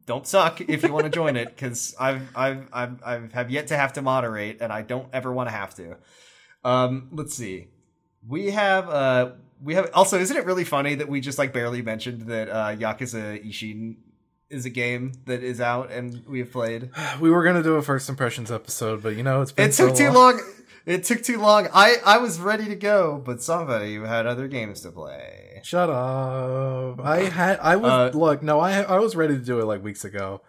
[0.05, 3.67] don't suck if you want to join it, because I've I've I've I've have yet
[3.69, 5.95] to have to moderate, and I don't ever want to have to.
[6.63, 7.67] Um, let's see,
[8.27, 9.31] we have uh
[9.63, 10.19] we have also.
[10.19, 13.95] Isn't it really funny that we just like barely mentioned that uh, Yakuza Ishin
[14.49, 16.89] is a game that is out and we have played.
[17.19, 19.95] we were gonna do a first impressions episode, but you know it's been It took
[19.95, 20.41] so too long.
[20.85, 21.69] It took too long.
[21.73, 25.61] I I was ready to go, but somebody had other games to play.
[25.63, 26.99] Shut up!
[26.99, 29.81] I had I was Uh, look no I I was ready to do it like
[29.83, 30.41] weeks ago.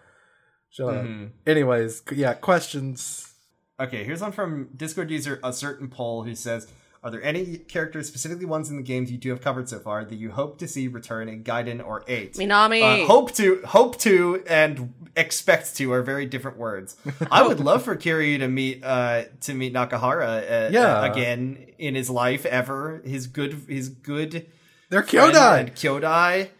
[0.70, 1.26] Shut Mhm.
[1.26, 1.32] up.
[1.46, 3.33] Anyways, yeah, questions.
[3.80, 6.68] Okay, here's one from Discord user a certain poll who says,
[7.02, 10.04] "Are there any characters, specifically ones in the games you two have covered so far,
[10.04, 12.34] that you hope to see return in Gaiden or Eight?
[12.34, 13.02] Minami.
[13.02, 16.96] Uh, hope to, hope to, and expect to are very different words.
[17.32, 21.00] I would love for Kiryu to meet uh, to meet Nakahara uh, Yeah.
[21.00, 23.02] uh, again in his life ever.
[23.04, 24.46] His good, his good
[24.88, 25.58] They're friend Kyodai.
[25.60, 26.50] and Kyodai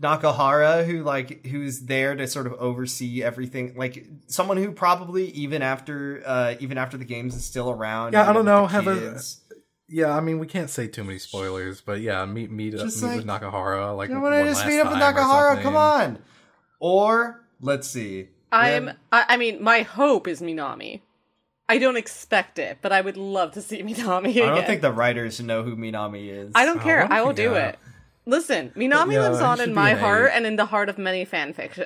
[0.00, 5.62] Nakahara, who like who's there to sort of oversee everything, like someone who probably even
[5.62, 8.12] after uh even after the games is still around.
[8.12, 9.22] Yeah, I don't know, the have a-
[9.88, 13.08] Yeah, I mean we can't say too many spoilers, but yeah, meet meet, Just meet
[13.08, 13.96] like, with Nakahara.
[13.96, 15.62] Like You want to one just last meet up with time Nakahara?
[15.62, 16.18] Come on.
[16.80, 18.28] Or let's see.
[18.50, 18.86] I'm.
[18.86, 21.00] Then- I, I mean, my hope is Minami.
[21.68, 24.48] I don't expect it, but I would love to see Minami again.
[24.48, 26.52] I don't think the writers know who Minami is.
[26.54, 27.02] I don't Oh, care.
[27.02, 27.78] what I if will do got- it.
[28.26, 31.52] Listen, Minami yeah, lives on in my heart and in the heart of many fan
[31.52, 31.84] fiction.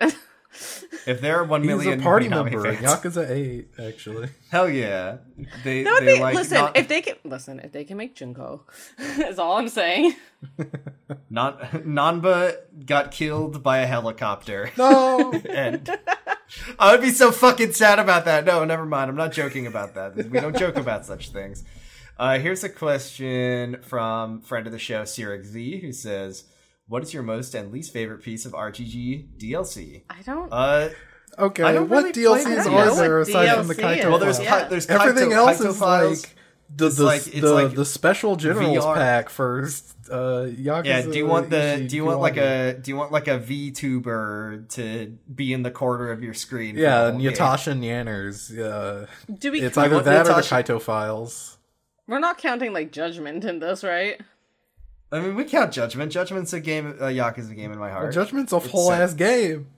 [1.07, 2.73] If there are one He's million a party Minami member.
[2.75, 4.31] fans, Yakuza Eight, actually.
[4.51, 5.19] hell yeah,
[5.63, 6.21] they that would they be.
[6.21, 8.65] like listen, not, if they can listen, if they can make Junko,
[8.99, 10.15] is all I'm saying.
[11.31, 12.57] not Nanba
[12.87, 14.71] got killed by a helicopter.
[14.79, 15.33] No.
[15.51, 15.99] and
[16.79, 18.45] I would be so fucking sad about that.
[18.47, 19.11] No, never mind.
[19.11, 20.17] I'm not joking about that.
[20.17, 21.63] We don't joke about such things.
[22.19, 26.45] Uh, here's a question from friend of the show, Sirik Z, who says,
[26.89, 30.53] "What is your most and least favorite piece of RGG DLC?" I don't.
[30.53, 30.89] Uh,
[31.39, 32.67] Okay, I don't what really DLCs that.
[32.67, 33.99] are there know what aside from the Kaito?
[33.99, 34.05] is.
[34.07, 34.49] well, there's files?
[34.49, 34.63] Yeah.
[34.65, 36.23] Ki- there's Everything else Kaito is files.
[36.25, 36.35] like
[36.75, 38.95] the It's the, like- it's the, like the special generals VR.
[38.97, 40.17] pack for uh,
[40.51, 40.85] Yakuza.
[40.87, 42.71] Yeah, do you want the Ichi do you want like Kiwami.
[42.71, 46.77] a do you want like a VTuber to be in the corner of your screen?
[46.77, 47.31] yeah whole game?
[47.31, 48.51] Natasha Nyanners?
[48.51, 49.07] Yeah,
[49.39, 49.61] Do we?
[49.61, 51.58] it's either want that or the Kaito files.
[52.09, 54.21] We're not counting like Judgment in this, right?
[55.13, 56.11] I mean, we count Judgment.
[56.11, 56.97] Judgment's a game.
[57.01, 58.13] Uh, Yak is a Yakuza game in my heart.
[58.13, 59.69] Judgment's a It's whole set- ass game.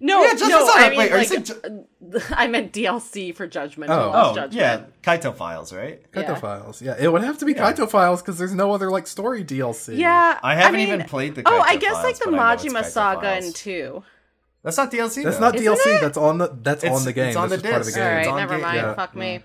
[0.00, 0.64] No, Yeah, Judgment's no.
[0.66, 1.84] not- I mean, wait, are you like, saying
[2.30, 3.90] I meant DLC for Judgment.
[3.90, 4.12] Oh.
[4.14, 4.54] Oh Judgment.
[4.54, 6.00] yeah, Kaito files, right?
[6.12, 6.34] Kaito Yeah.
[6.36, 6.80] files.
[6.80, 7.72] Yeah, it would have to be Yeah.
[7.72, 9.96] Kaito files because there's no other like story DLC.
[9.98, 11.42] Yeah, I haven't mean, even played the.
[11.42, 11.52] Game.
[11.52, 13.46] Oh, I guess files, like the but I Majima saga files.
[13.46, 14.04] in two.
[14.62, 15.24] That's not DLC.
[15.24, 15.40] That's though.
[15.46, 15.96] not Isn't DLC.
[15.96, 16.00] it?
[16.00, 17.28] That's on the that's It's- on the game.
[17.28, 18.06] it's on That's the just part of the game.
[18.08, 18.76] All right, on never game- mind.
[18.76, 18.94] yeah.
[18.94, 19.40] Fuck me.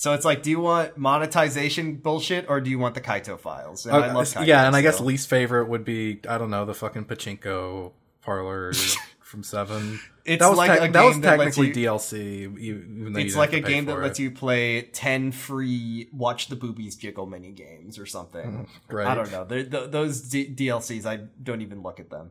[0.00, 3.84] So it's like, do you want monetization bullshit or do you want the Kaito files?
[3.84, 6.48] And Uh, I love Kaito, yeah, and I guess least favorite would be I don't
[6.48, 8.72] know the fucking pachinko parlor
[9.20, 10.00] from Seven.
[10.24, 12.58] It's that was like tec- a that was game that technically you- DLC.
[12.58, 16.48] Even though you it's like a game that for lets you play ten free watch
[16.48, 18.68] the boobies jiggle mini games or something.
[18.88, 19.06] Great.
[19.06, 19.44] I don't know.
[19.44, 22.30] Th- those D- DLCs, I don't even look at them.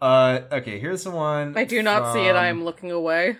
[0.00, 1.56] Uh, okay, here's the one.
[1.56, 2.34] I do not see it.
[2.34, 3.38] I am looking away.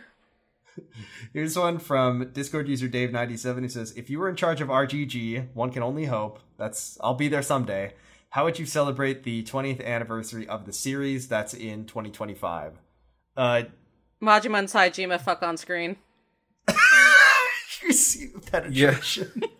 [1.32, 5.48] Here's one from Discord user Dave97 who says, If you were in charge of RGG,
[5.54, 7.94] one can only hope, that's I'll be there someday.
[8.30, 12.74] How would you celebrate the 20th anniversary of the series that's in 2025?
[13.36, 13.62] Uh
[14.22, 15.96] Majima and Saejima fuck on screen.
[17.82, 19.42] you see the penetration.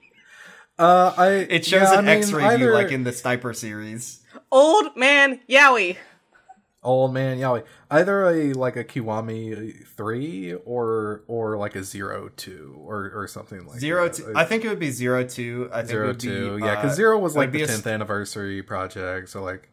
[0.78, 3.54] Uh, I It shows yeah, an I mean, X-ray either view like in the sniper
[3.54, 4.20] series.
[4.52, 5.96] Old man Yaoi.
[6.86, 7.64] Old Man Yaoi.
[7.90, 13.66] Either a like a Kiwami three or or like a zero two or or something
[13.66, 14.14] like Zero that.
[14.14, 14.32] two.
[14.34, 15.68] I think it would be zero two.
[15.72, 16.56] I think it would two.
[16.58, 19.42] be, yeah, uh, because zero was it like the a s- tenth anniversary project, so
[19.42, 19.68] like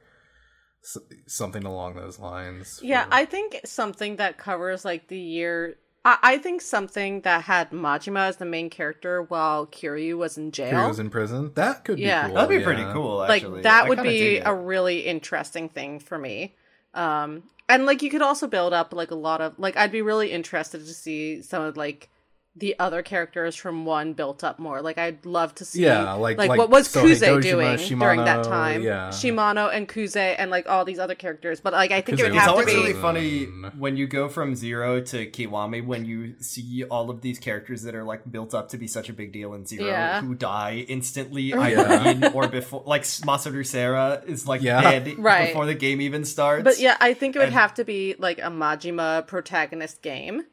[0.83, 2.79] s- something along those lines.
[2.83, 5.77] Yeah, for- I think something that covers like the year.
[6.05, 10.51] I, I think something that had Majima as the main character while Kiryu was in
[10.51, 10.73] jail.
[10.73, 11.51] Kiryu was in prison.
[11.55, 12.23] That could Yeah.
[12.23, 12.35] be cool.
[12.35, 12.63] That'd be yeah.
[12.65, 13.17] pretty cool.
[13.19, 16.55] like that I would be a really interesting thing for me
[16.93, 20.01] um and like you could also build up like a lot of like i'd be
[20.01, 22.09] really interested to see some of like
[22.55, 26.37] the other characters from one built up more like i'd love to see Yeah, like-
[26.37, 29.09] like what was Sohei kuze Dojima, doing during that time yeah.
[29.09, 32.31] shimano and kuze and like all these other characters but like i think it would
[32.33, 33.45] was It's have to always be really funny
[33.77, 37.95] when you go from zero to Kiwami when you see all of these characters that
[37.95, 40.21] are like built up to be such a big deal in zero Yeah.
[40.21, 41.59] who die instantly Yeah.
[41.67, 42.83] either in or before.
[42.85, 44.81] Like Masaru Sera is like Yeah.
[44.81, 45.47] dead Right.
[45.47, 46.63] before the game even starts.
[46.63, 50.43] But yeah, I think it would And- have to be like a Majima protagonist game.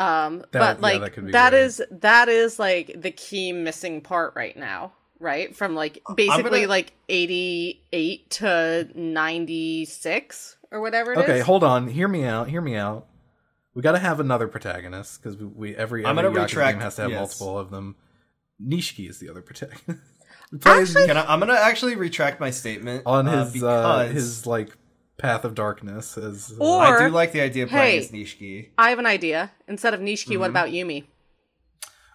[0.00, 1.60] Um, That- but yeah, like that could be that good.
[1.60, 5.54] is that is like the key missing part right now, right?
[5.54, 11.24] From like basically gonna- like eighty eight to ninety six or whatever it is.
[11.24, 11.88] Okay, hold on.
[11.88, 12.48] Hear me out.
[12.48, 13.06] Hear me out.
[13.74, 16.82] We got to have another protagonist because we, we every I'm gonna Yakuza retract- game
[16.82, 17.18] has to have yes.
[17.20, 17.96] multiple of them.
[18.62, 20.00] Nishiki is the other protagonist.
[20.64, 24.46] Actually- Can I, I'm gonna actually retract my statement on uh, his because uh, his
[24.46, 24.76] like
[25.20, 27.98] path of darkness as uh, Or- I do like the idea of playing Hey.
[27.98, 28.68] as Nishiki.
[28.78, 29.50] I have an idea.
[29.68, 30.40] Instead of Nishiki, Mm-hmm.
[30.40, 31.04] what about Yumi?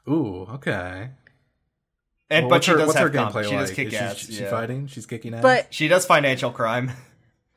[0.07, 1.09] ooh okay.
[2.29, 3.33] And Well, but what's she her, does what's have comp.
[3.35, 3.59] gameplay She like?
[3.59, 4.17] does kick Is she, ass.
[4.17, 4.49] she yeah.
[4.49, 4.87] fighting?
[4.87, 5.41] She's kicking ass.
[5.43, 6.91] But She does financial crime.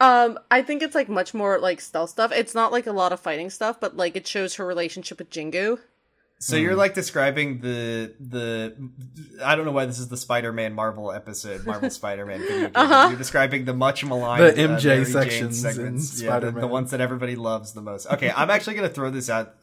[0.00, 2.32] um, I think it's like much more like stealth stuff.
[2.32, 5.30] It's not like a lot of fighting stuff, but like it shows her relationship with
[5.30, 5.78] Jingu.
[6.40, 8.76] So you're like describing the the
[9.44, 12.70] I don't know why this is the Spider-Man Marvel episode, Marvel Spider-Man video game.
[12.74, 13.08] Uh-huh.
[13.08, 16.92] You're describing the much maligned The uh, MJ Jane sections segments, yeah, the, the ones
[16.92, 18.06] that everybody loves the most.
[18.06, 19.56] Okay, I'm actually gonna throw this out,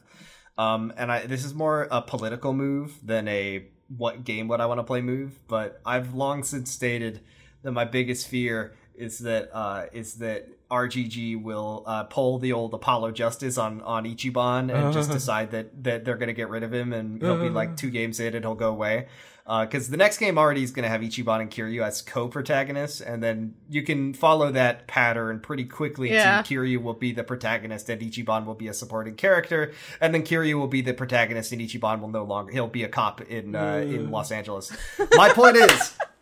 [0.58, 3.66] um, and I this is more a political move than a
[3.96, 5.38] what game would I want to play move.
[5.48, 7.20] But I've long since stated
[7.62, 12.74] that my biggest fear is that uh, is that RGG will uh, pull the old
[12.74, 16.72] Apollo Justice on on Ichiban and just decide that that they're gonna get rid of
[16.72, 19.06] him and he'll be like two games in and he'll go away.
[19.46, 23.22] Because the next game already is going to have Ichiban and Kiryu as co-protagonists, and
[23.22, 26.10] then you can follow that pattern pretty quickly.
[26.12, 26.42] Yeah.
[26.42, 30.24] To Kiryu will be the protagonist, and Ichiban will be a supporting character, and then
[30.24, 33.54] Kiryu will be the protagonist, and Ichiban will no longer he'll be a cop in
[33.54, 34.72] uh, in Los Angeles.
[35.12, 35.92] My point is,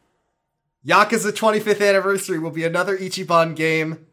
[0.86, 4.06] Yakuza 25th anniversary will be another Ichiban game.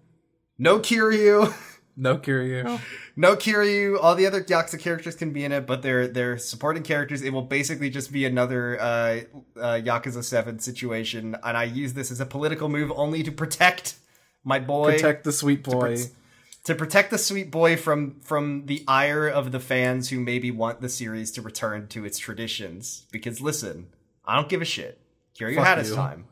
[0.58, 1.54] No Kiryu.
[1.98, 2.80] no Kiryu.
[3.16, 3.98] No Kiryu.
[4.02, 7.22] All the other Yakuza characters can be in it, but they're they're supporting characters.
[7.22, 9.20] It will basically just be another uh,
[9.60, 13.96] uh, Yakuza Seven situation, and I use this as a political move only to protect
[14.44, 15.98] my boy, Protect the sweet boy.
[16.64, 20.80] to protect the sweet boy from from the ire of the fans who maybe want
[20.80, 23.06] the series to return to its traditions.
[23.12, 23.88] Because listen,
[24.26, 25.00] I don't give a shit.
[25.38, 25.96] Kiryu Fuck had his you.
[25.96, 26.26] time.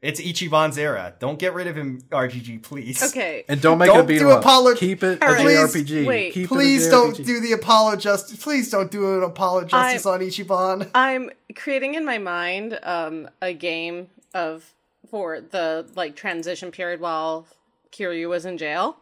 [0.00, 1.14] It's Ichiban's era.
[1.18, 3.02] Don't get rid of him, RGG, please.
[3.02, 3.44] Okay.
[3.48, 4.40] And don't make Don't it a beat do 'em up.
[4.44, 5.44] Apollo- Keep it a Alright.
[5.44, 6.06] JRPG.
[6.06, 6.32] Wait.
[6.34, 8.40] Keep Please it a don't do the Apollo Justice.
[8.42, 10.88] Please don't do an Apollo Justice on Ichiban.
[10.94, 14.72] I'm creating in my mind um a game of
[15.10, 17.48] for the like transition period while
[17.90, 18.98] Kiryu was in jail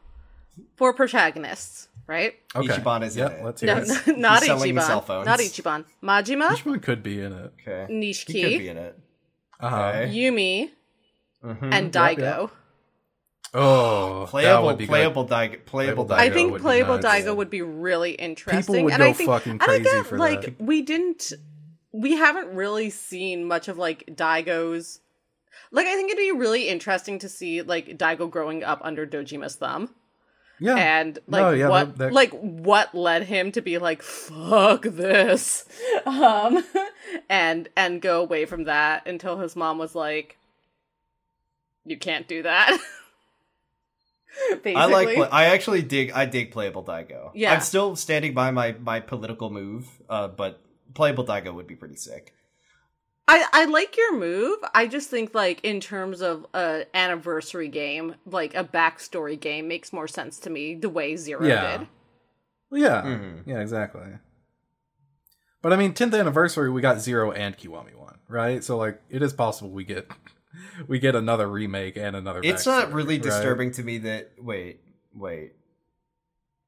[0.77, 2.37] for protagonists, right?
[2.55, 2.69] Okay.
[2.69, 3.45] Ichiban is in yep, it.
[3.45, 4.17] Let's hear No, it.
[4.19, 4.83] not He's selling Ichiban.
[4.87, 5.27] cell phones.
[5.27, 5.85] Not Ichiban.
[6.03, 7.53] Majima, Ichiban could be in it?
[7.61, 7.93] Okay.
[7.93, 8.99] Nishiki, He could be in it.
[9.61, 9.77] Uh-huh.
[9.77, 10.13] Okay.
[10.15, 10.71] Yumi,
[11.47, 11.69] Mhm.
[11.73, 12.51] and Daigo.
[13.55, 15.33] Oh, that Playable, would be playable, good.
[15.33, 16.19] Daigo, playable, Playable Daigo.
[16.19, 17.25] I think would be playable nice.
[17.25, 18.61] Daigo would be really interesting.
[18.75, 20.61] People would and go I think, fucking and I crazy get, for like that.
[20.61, 21.33] we didn't
[21.93, 25.01] we haven't really seen much of like Daigo's
[25.71, 29.57] like I think it'd be really interesting to see like Daigo growing up under Dojima's
[29.57, 29.95] thumb.
[30.59, 30.75] Yeah.
[30.77, 34.83] and like No, yeah, what that- that- like what led him to be like fuck
[34.83, 35.67] this
[36.07, 36.65] um
[37.31, 40.39] and and go away from that until his mom was like
[41.87, 42.79] you can't do that
[44.51, 45.15] basically I like.
[45.15, 46.11] Play- I actually dig.
[46.13, 47.31] I dig playable Daigo.
[47.35, 47.53] Yeah.
[47.55, 49.87] I'm still standing by my my political move.
[50.09, 50.61] Uh, but
[50.95, 52.35] playable Daigo would be pretty sick.
[53.29, 54.59] I, I like your move.
[54.73, 59.93] I just think like in terms of a anniversary game, like a backstory game makes
[59.93, 61.79] more sense to me the way Zero Yeah.
[61.79, 61.89] did.
[62.71, 63.43] Well, yeah, Mhm.
[63.47, 64.19] yeah, exactly.
[65.63, 68.63] But I mean, 10th anniversary, we got Zero and Kiwami one, right?
[68.63, 70.09] So like, it is possible we get
[70.89, 72.41] we get another remake and another.
[72.43, 73.23] It's not really right?
[73.23, 74.33] disturbing to me that.
[74.39, 74.81] Wait,
[75.15, 75.53] wait,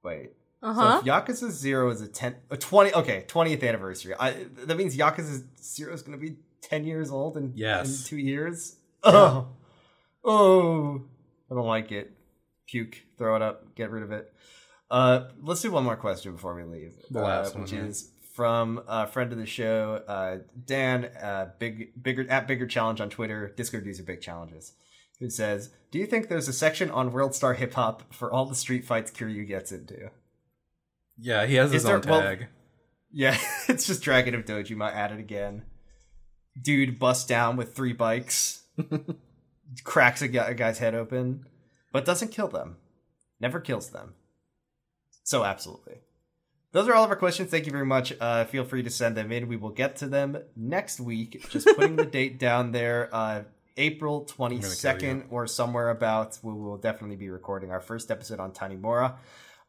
[0.03, 0.31] wait.
[0.63, 1.01] Uh So huh.
[1.01, 4.15] if Yakuza Zero is a ten, a twenty, okay, twentieth anniversary.
[4.19, 8.03] I that means Yakuza Zero is going to be ten years old in Yes.
[8.03, 8.77] in two years.
[9.05, 9.49] Oh,
[10.25, 11.03] oh,
[11.51, 12.13] I don't like it.
[12.67, 14.33] Puke, throw it up, get rid of it.
[14.91, 16.95] Uh, let's do one more question before we leave.
[17.11, 17.85] The uh, last one, which yeah.
[17.85, 23.01] is from a friend of the show, uh, Dan, uh, big bigger at bigger challenge
[23.01, 23.53] on Twitter.
[23.57, 24.75] Discord user big challenges.
[25.19, 28.47] Who says, "Do you think there's a section on World Star Hip Hop for all
[28.47, 30.11] the street fights Kiryu gets into?"
[31.19, 32.47] Yeah, he has his Is there- own well- tag.
[33.11, 33.37] Yeah,
[33.69, 35.65] it's just Dragon of Dojima at it again.
[36.63, 38.63] Dude busts down with three bikes,
[39.83, 41.45] cracks a, guy, a guy's head open,
[41.93, 42.77] but doesn't kill them.
[43.41, 44.15] Never kills them.
[45.25, 46.03] So, absolutely.
[46.73, 47.51] Those are all of our questions.
[47.51, 48.13] Thank you very much.
[48.21, 49.49] Uh, feel free to send them in.
[49.49, 51.49] We will get to them next week.
[51.51, 53.09] Just putting the date down there.
[53.13, 53.43] Uh,
[53.79, 56.39] April 22nd or somewhere about.
[56.43, 59.15] We will definitely be recording our first episode on Tanimura.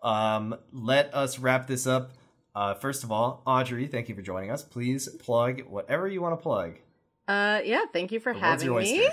[0.04, 2.12] Um, let us wrap this up.
[2.56, 4.64] Uh, first of all, Audrey, thank you for joining us.
[4.64, 6.80] Please plug whatever you want to plug.
[7.28, 9.08] Uh, yeah, thank you for The having me.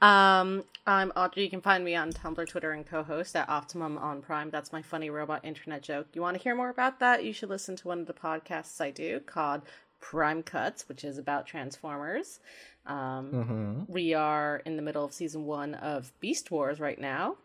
[0.00, 1.44] Um, I'm Audrey.
[1.44, 4.50] You can find me on Tumblr, Twitter, and co-host at Optimum on Prime.
[4.50, 6.08] That's my funny robot internet joke.
[6.14, 7.22] You want to hear more about that?
[7.22, 9.62] You should listen to one of the podcasts I do called
[10.00, 12.40] Prime Cuts, which is about Transformers.
[12.86, 13.92] Um, Mm-hmm.
[13.92, 17.36] we are in the middle of season one of Beast Wars right now,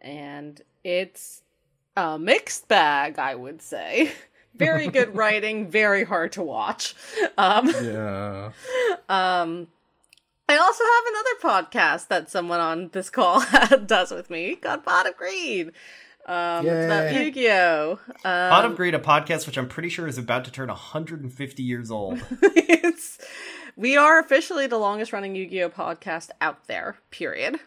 [0.00, 1.42] and it's
[1.98, 4.12] a mixed bag, I would say.
[4.54, 6.94] Very good writing, very hard to watch.
[7.36, 8.52] Um, Yeah.
[9.10, 9.66] um,
[10.48, 13.42] I also have another podcast that someone on this call
[13.86, 15.72] does with me called Pot of Greed.
[16.26, 17.98] Um, it's about Yu-Gi-Oh.
[18.08, 21.62] Um, Pot of Greed, a podcast which I'm pretty sure is about to turn 150
[21.62, 22.20] years old.
[22.42, 23.18] it's,
[23.76, 26.96] we are officially the longest running Yu-Gi-Oh podcast out there.
[27.10, 27.58] Period.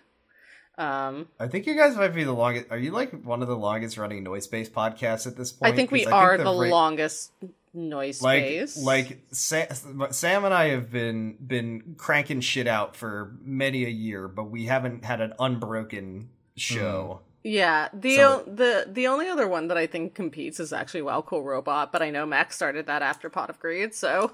[0.78, 2.68] Um, I think you guys might be the longest.
[2.70, 5.74] Are you like one of the longest running Noise Space podcasts at this point?
[5.74, 7.32] I think we 'Cause are the ra- longest
[7.78, 8.78] noise like space.
[8.78, 9.68] like Sam,
[10.12, 14.66] Sam and I have been been cranking shit out for many a year, but we
[14.66, 17.22] haven't had an unbroken show.
[17.44, 21.22] Yeah, the So- the the only other one that I think competes is actually Wow
[21.22, 24.32] Cool Robot, but I know Max started that after Pot of Greed, so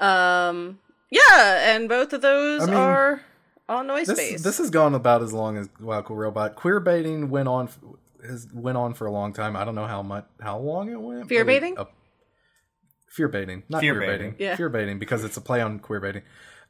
[0.00, 0.78] um
[1.10, 3.20] yeah, and both of those I mean, are
[3.68, 4.42] on noise This space.
[4.42, 6.54] this has gone about as long as Wow Cool Robot.
[6.56, 7.78] Queer baiting went on f-
[8.26, 9.56] has went on for a long time.
[9.56, 11.28] I don't know how much how long it went.
[11.28, 11.78] Fear but it- baiting?
[11.78, 11.84] uh,
[13.14, 14.30] fear baiting, not Fear fear, baiting.
[14.32, 14.46] baiting.
[14.46, 14.56] Yeah.
[14.56, 16.22] Fear baiting because it's a play on queer baiting.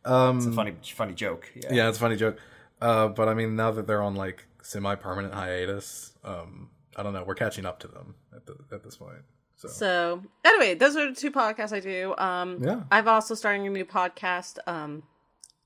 [0.05, 1.51] Um, It's a funny funny joke.
[1.55, 1.73] Yeah.
[1.73, 2.37] yeah, it's a funny joke.
[2.81, 7.25] Uh, but I mean, now that they're on like semi-permanent hiatus, um, I don't know.
[7.25, 9.23] We're catching up to them at the, at this point.
[9.57, 12.15] So, So anyway, those are the two podcasts I do.
[12.19, 12.83] Um Yeah.
[12.91, 15.05] I've also starting a new podcast um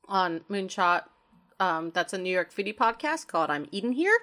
[0.07, 1.03] on Moonshot.
[1.61, 4.17] Um that's a New York foodie podcast called I'm Eating Here.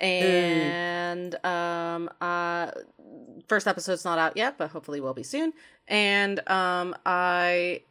[0.00, 2.70] And um uh
[3.48, 5.52] first episode's not out yet, but hopefully will be soon.
[5.88, 7.82] And um I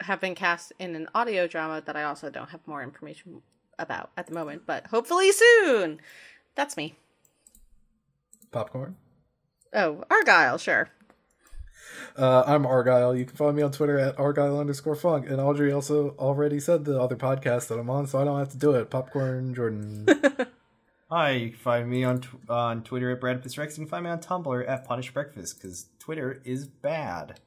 [0.00, 3.42] have been cast in an audio drama that I also don't have more information
[3.78, 6.00] about at the moment, but hopefully soon.
[6.54, 6.96] That's me.
[8.50, 8.96] popcorn.
[9.74, 10.88] Oh, Argyle, sure.
[12.16, 13.14] Uh, I'm Argyle.
[13.16, 15.28] You can find me on Twitter at Argyle underscore funk.
[15.28, 18.50] And Audrey also already said the other podcast that I'm on, so I don't have
[18.50, 18.90] to do it.
[18.90, 20.06] Popcorn Jordan.
[21.10, 23.78] Hi, you can find me on tw- on Twitter at Bradfus Rex.
[23.78, 27.40] You can find me on Tumblr at Punish Breakfast because Twitter is bad.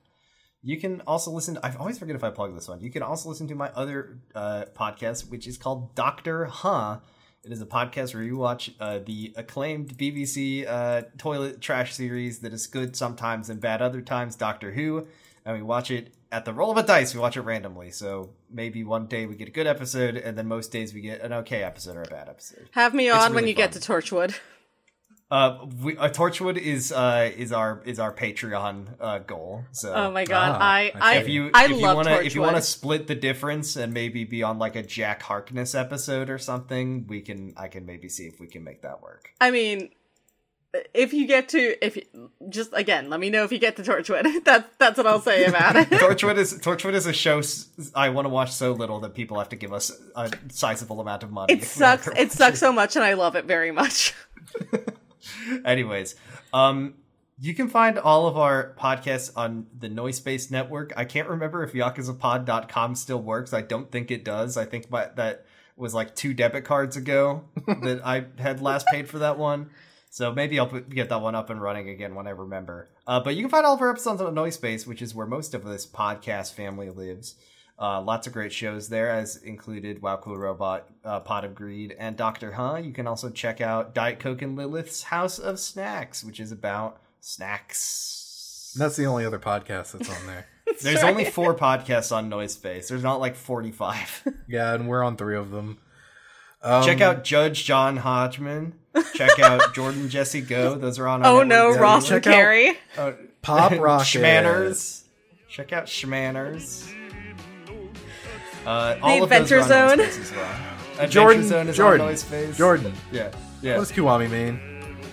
[0.63, 1.55] You can also listen.
[1.55, 2.81] To, I always forget if I plug this one.
[2.81, 6.99] You can also listen to my other uh, podcast, which is called Doctor Huh.
[7.43, 12.39] It is a podcast where you watch uh, the acclaimed BBC uh, toilet trash series
[12.39, 15.07] that is good sometimes and bad other times, Doctor Who,
[15.43, 17.15] and we watch it at the roll of a dice.
[17.15, 20.47] We watch it randomly, so maybe one day we get a good episode, and then
[20.47, 22.69] most days we get an okay episode or a bad episode.
[22.73, 24.35] Have me It's on when really you get to Torchwood.
[25.31, 29.63] Uh, we, uh, Torchwood is uh is our is our Patreon uh goal.
[29.71, 32.09] So Oh my god, Ah, I I I, if you I if you love wanna
[32.09, 32.25] Torchwood.
[32.25, 35.73] if you want to split the difference and maybe be on like a Jack Harkness
[35.73, 39.29] episode or something, we can I can maybe see if we can make that work.
[39.39, 39.91] I mean,
[40.93, 41.97] if you get to if
[42.49, 44.43] just again, let me know if you get to Torchwood.
[44.43, 45.89] that's that's what I'll say about it.
[46.03, 47.41] Torchwood is Torchwood is a show
[47.95, 51.23] i want to watch so little that people have to give us a sizable amount
[51.23, 51.53] of money.
[51.53, 52.07] It sucks.
[52.17, 54.13] It sucks so much, and I love it very much.
[55.65, 56.15] Anyways,
[56.53, 56.95] um,
[57.39, 60.93] you can find all of our podcasts on the Noise Space Network.
[60.95, 63.53] I can't remember if yakuzapod.com still works.
[63.53, 64.57] I don't think it does.
[64.57, 65.45] I think my, that
[65.76, 69.72] was like two debit cards ago that I had last paid for that one.
[70.11, 72.89] So maybe I'll put, get that one up and running again when I remember.
[73.07, 75.26] Uh, but you can find all of our episodes on Noise Space, which is where
[75.26, 77.35] most of this podcast family lives.
[77.80, 81.95] Uh, lots of great shows there, as included Wow Cool Robot, uh, Pot of Greed,
[81.98, 82.76] and Doctor Huh.
[82.84, 87.02] You can also check out Diet Coke and Lilith's House of Snacks, which is about
[87.22, 88.73] snacks.
[88.77, 90.45] That's the only other podcast that's on there.
[90.81, 92.88] There's only four podcasts on Noise Space.
[92.88, 94.27] There's not like 45.
[94.48, 95.80] yeah, and we're on three of them.
[96.61, 98.76] Um, check out Judge John Hodgman.
[99.15, 100.76] Check out Jordan Jesse Go.
[100.76, 101.26] Those are on.
[101.26, 101.76] Our Oh no.
[101.76, 102.77] Ross check and out- Carrie.
[102.98, 104.06] Uh, Pop Rocket.
[104.06, 105.03] Schmanners.
[105.49, 106.93] Check out Schmanners.
[108.65, 109.97] Uh, all The of those Adventure Zone.
[109.97, 110.51] Noise as well.
[110.91, 112.57] Adventure Jordan, Zone is Jordan, on Noise Space.
[112.57, 112.93] Jordan.
[113.11, 113.73] Yeah, What yeah.
[113.75, 114.59] does Kiwami mean?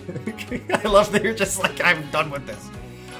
[0.73, 2.69] I love that you're just like I'm done with this.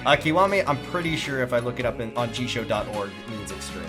[0.05, 3.51] Uh, Kiwami, I'm pretty sure if I look it up in, on jisho.org, it means
[3.51, 3.83] extreme.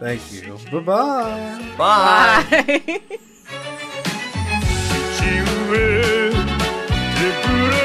[0.00, 0.58] Thank you.
[0.70, 1.74] Bye bye.
[1.76, 3.00] Bye.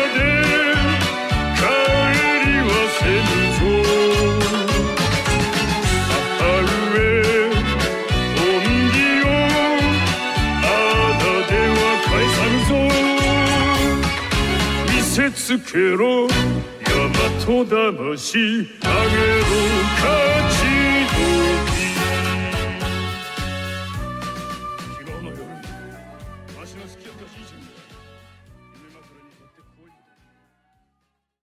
[15.33, 16.27] つけろ。
[16.85, 19.45] 大和魂投げろ
[19.99, 20.09] 勝
[20.49, 20.52] ち